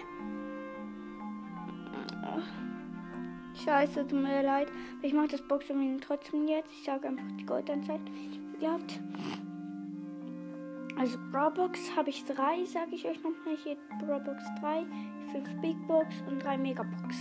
[3.67, 4.69] Scheiße, tut mir leid.
[5.03, 6.71] Ich mache das Box Opening trotzdem jetzt.
[6.71, 8.01] Ich sage einfach die Goldanzeit.
[8.61, 9.01] Gehabt.
[10.97, 13.57] Also Brawlbox habe ich drei, sage ich euch nochmal.
[13.65, 14.87] Hier Brawlbox 3,
[15.33, 17.17] 5 Big Box und 3 Megabox.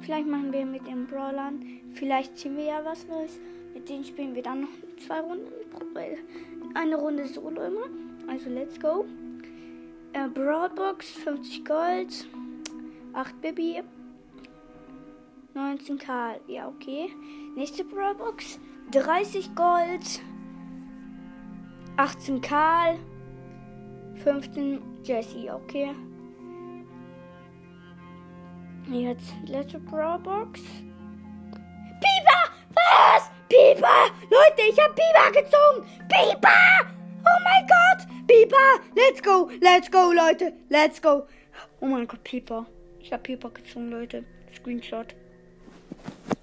[0.00, 1.60] Vielleicht machen wir mit den Brawlern.
[1.94, 3.40] Vielleicht ziehen wir ja was Neues.
[3.74, 5.48] Mit denen spielen wir dann noch zwei Runden.
[6.74, 7.88] Eine Runde Solo immer.
[8.28, 9.06] Also let's go.
[10.12, 12.28] Äh, Brawlbox 50 Gold.
[13.12, 13.82] 8 Baby.
[15.54, 16.40] 19 Karl.
[16.48, 17.10] Ja, okay.
[17.54, 18.58] Nächste Brawlbox
[18.90, 20.20] 30 Gold.
[21.96, 22.98] 18 Karl.
[24.22, 25.52] 15 Jesse.
[25.54, 25.90] Okay.
[28.90, 30.60] Jetzt letzte Brawlbox.
[32.00, 32.50] Biber!
[32.74, 33.30] Was?
[33.48, 34.10] Biber!
[34.30, 35.86] Leute, ich hab Biber gezogen!
[36.08, 36.94] Biber!
[37.24, 38.06] Oh mein Gott!
[38.26, 38.80] Biber!
[38.94, 39.48] Let's go!
[39.60, 40.52] Let's go, Leute!
[40.68, 41.26] Let's go!
[41.80, 42.66] Oh mein Gott, Piper.
[42.98, 44.24] Ich hab Piper gezogen, Leute.
[44.54, 45.14] Screenshot.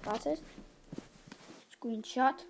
[0.04, 0.42] Wartet.
[1.72, 2.46] Screenshot.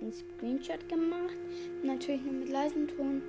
[0.00, 1.36] Ein Screenshot gemacht.
[1.82, 3.22] Natürlich nur mit leisem Ton.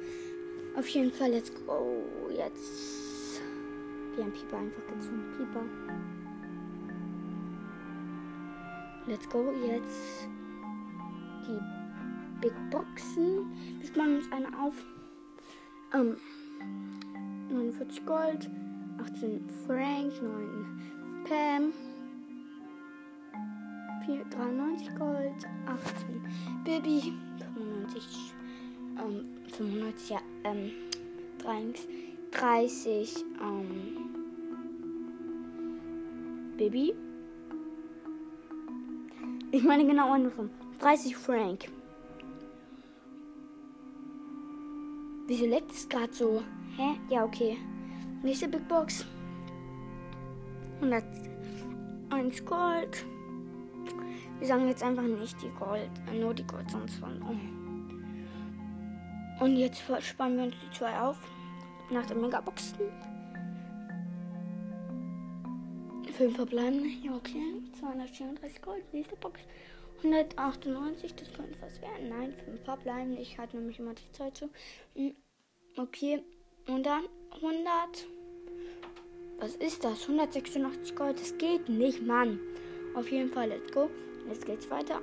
[0.76, 2.04] Auf jeden Fall, let's go.
[2.30, 3.42] Jetzt.
[4.16, 5.24] Wir haben Pieper einfach gezogen.
[5.38, 5.64] Pieper.
[9.08, 9.52] Let's go.
[9.66, 10.28] Jetzt
[11.48, 11.60] die
[12.42, 13.52] Big Boxen.
[13.80, 14.76] Wir sparen uns eine auf.
[15.94, 16.18] Ähm,
[17.50, 18.50] 49 Gold,
[19.02, 20.66] 18 Frank, 9
[21.28, 21.74] Pam,
[24.06, 26.22] 4, 93 Gold, 18
[26.66, 27.14] Baby,
[27.56, 28.34] 95,
[28.98, 30.72] ähm, 95, ja, ähm,
[32.32, 34.10] 30, ähm,
[36.58, 36.94] Baby.
[39.52, 40.50] Ich meine genau andersrum.
[40.80, 41.70] 30 Frank.
[45.28, 46.44] Wieso leckt es gerade so?
[46.76, 47.00] Hä?
[47.10, 47.58] Ja, okay.
[48.22, 49.06] Nächste Big Box.
[50.82, 53.06] 101 Gold.
[54.40, 57.22] Wir sagen jetzt einfach nicht die Gold, äh, nur die Gold, sonst von.
[57.24, 57.36] Oh.
[59.44, 61.18] Und jetzt sparen wir uns die zwei auf.
[61.92, 62.78] Nach der Megaboxen.
[66.14, 66.86] Fünf verbleiben.
[67.02, 67.42] Ja, okay.
[67.80, 68.94] 234 Gold.
[68.94, 69.40] Nächste Box.
[70.04, 71.16] 198.
[71.16, 72.10] Das könnte was werden.
[72.10, 73.18] Nein, fünf verbleiben.
[73.18, 74.50] Ich halte nämlich immer die Zeit so.
[74.96, 75.16] Hm,
[75.78, 76.22] Okay.
[76.68, 77.04] Und dann
[77.36, 78.08] 100.
[79.40, 80.04] Was ist das?
[80.04, 81.20] 186 Gold.
[81.20, 82.40] Das geht nicht, Mann.
[82.94, 83.90] Auf jeden Fall, let's go.
[84.28, 85.02] Jetzt geht's weiter.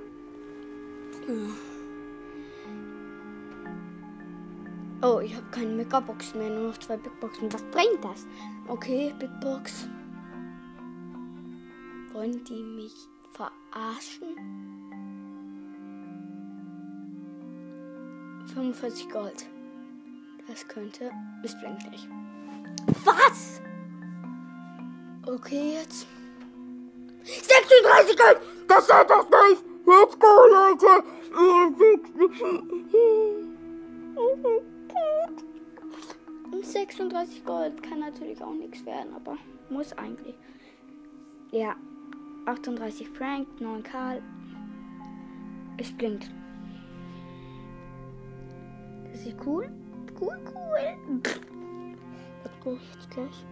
[5.02, 7.52] Oh, ich habe keine Megaboxen mehr, nur noch zwei Big Boxen.
[7.52, 8.26] Was bringt das?
[8.68, 9.88] Okay, Big Box.
[12.12, 12.94] Wollen die mich
[13.32, 14.36] verarschen?
[18.54, 19.46] 45 Gold.
[20.48, 21.10] Das könnte.
[21.42, 22.08] Es blinkt nicht.
[23.04, 23.60] Was?
[25.26, 26.06] Okay, jetzt.
[27.24, 28.40] 36 Gold!
[28.68, 29.64] Das ist das nicht!
[29.86, 31.04] Let's go, Leute!
[34.88, 35.44] Gott.
[36.52, 39.36] Und 36 Gold kann natürlich auch nichts werden, aber
[39.68, 40.36] muss eigentlich.
[41.50, 41.74] Ja.
[42.46, 44.22] 38 Frank, 9 Karl.
[45.78, 46.30] Es blinkt.
[49.10, 49.68] Das ist cool.
[50.18, 50.96] Cool, cool.
[52.42, 53.44] Let's go, jetzt gleich.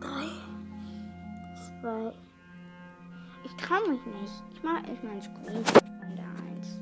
[0.00, 0.08] 3,
[1.80, 2.12] 2.
[3.44, 4.42] Ich trau mich nicht.
[4.52, 6.26] Ich mache erstmal ein Screenshot von der
[6.56, 6.80] 1.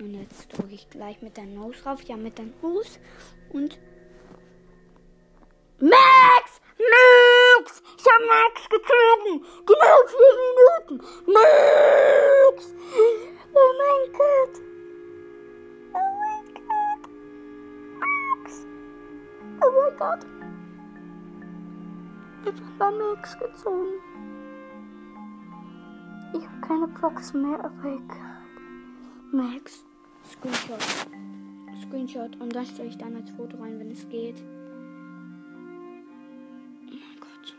[0.00, 2.02] Und jetzt drücke ich gleich mit der Nose rauf.
[2.02, 2.98] Ja, mit der Nose.
[3.52, 3.78] Und.
[5.80, 6.60] Max!
[6.78, 7.82] Max!
[7.98, 9.44] Ich hab Max gezogen!
[9.66, 10.96] Genau vier Minuten!
[11.32, 12.74] Max!
[13.54, 14.62] Oh mein Gott!
[15.92, 17.04] Oh mein Gott!
[18.00, 18.66] Max!
[19.60, 20.26] Oh mein Gott!
[22.44, 24.00] Ich hab Max gezogen.
[26.32, 28.32] Ich habe keine Box mehr, aber egal.
[29.32, 29.84] Max.
[30.24, 30.80] Screenshot.
[31.82, 32.40] Screenshot.
[32.40, 34.42] Und das stelle ich dann als Foto rein, wenn es geht.
[36.86, 37.54] Oh mein Gott.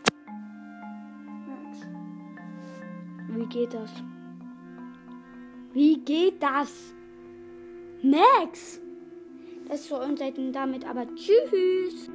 [1.48, 1.88] Max.
[3.30, 3.92] Wie geht das?
[5.74, 6.94] Wie geht das?
[8.04, 8.80] Max!
[9.68, 10.20] Das für uns
[10.52, 12.10] damit aber tschüss.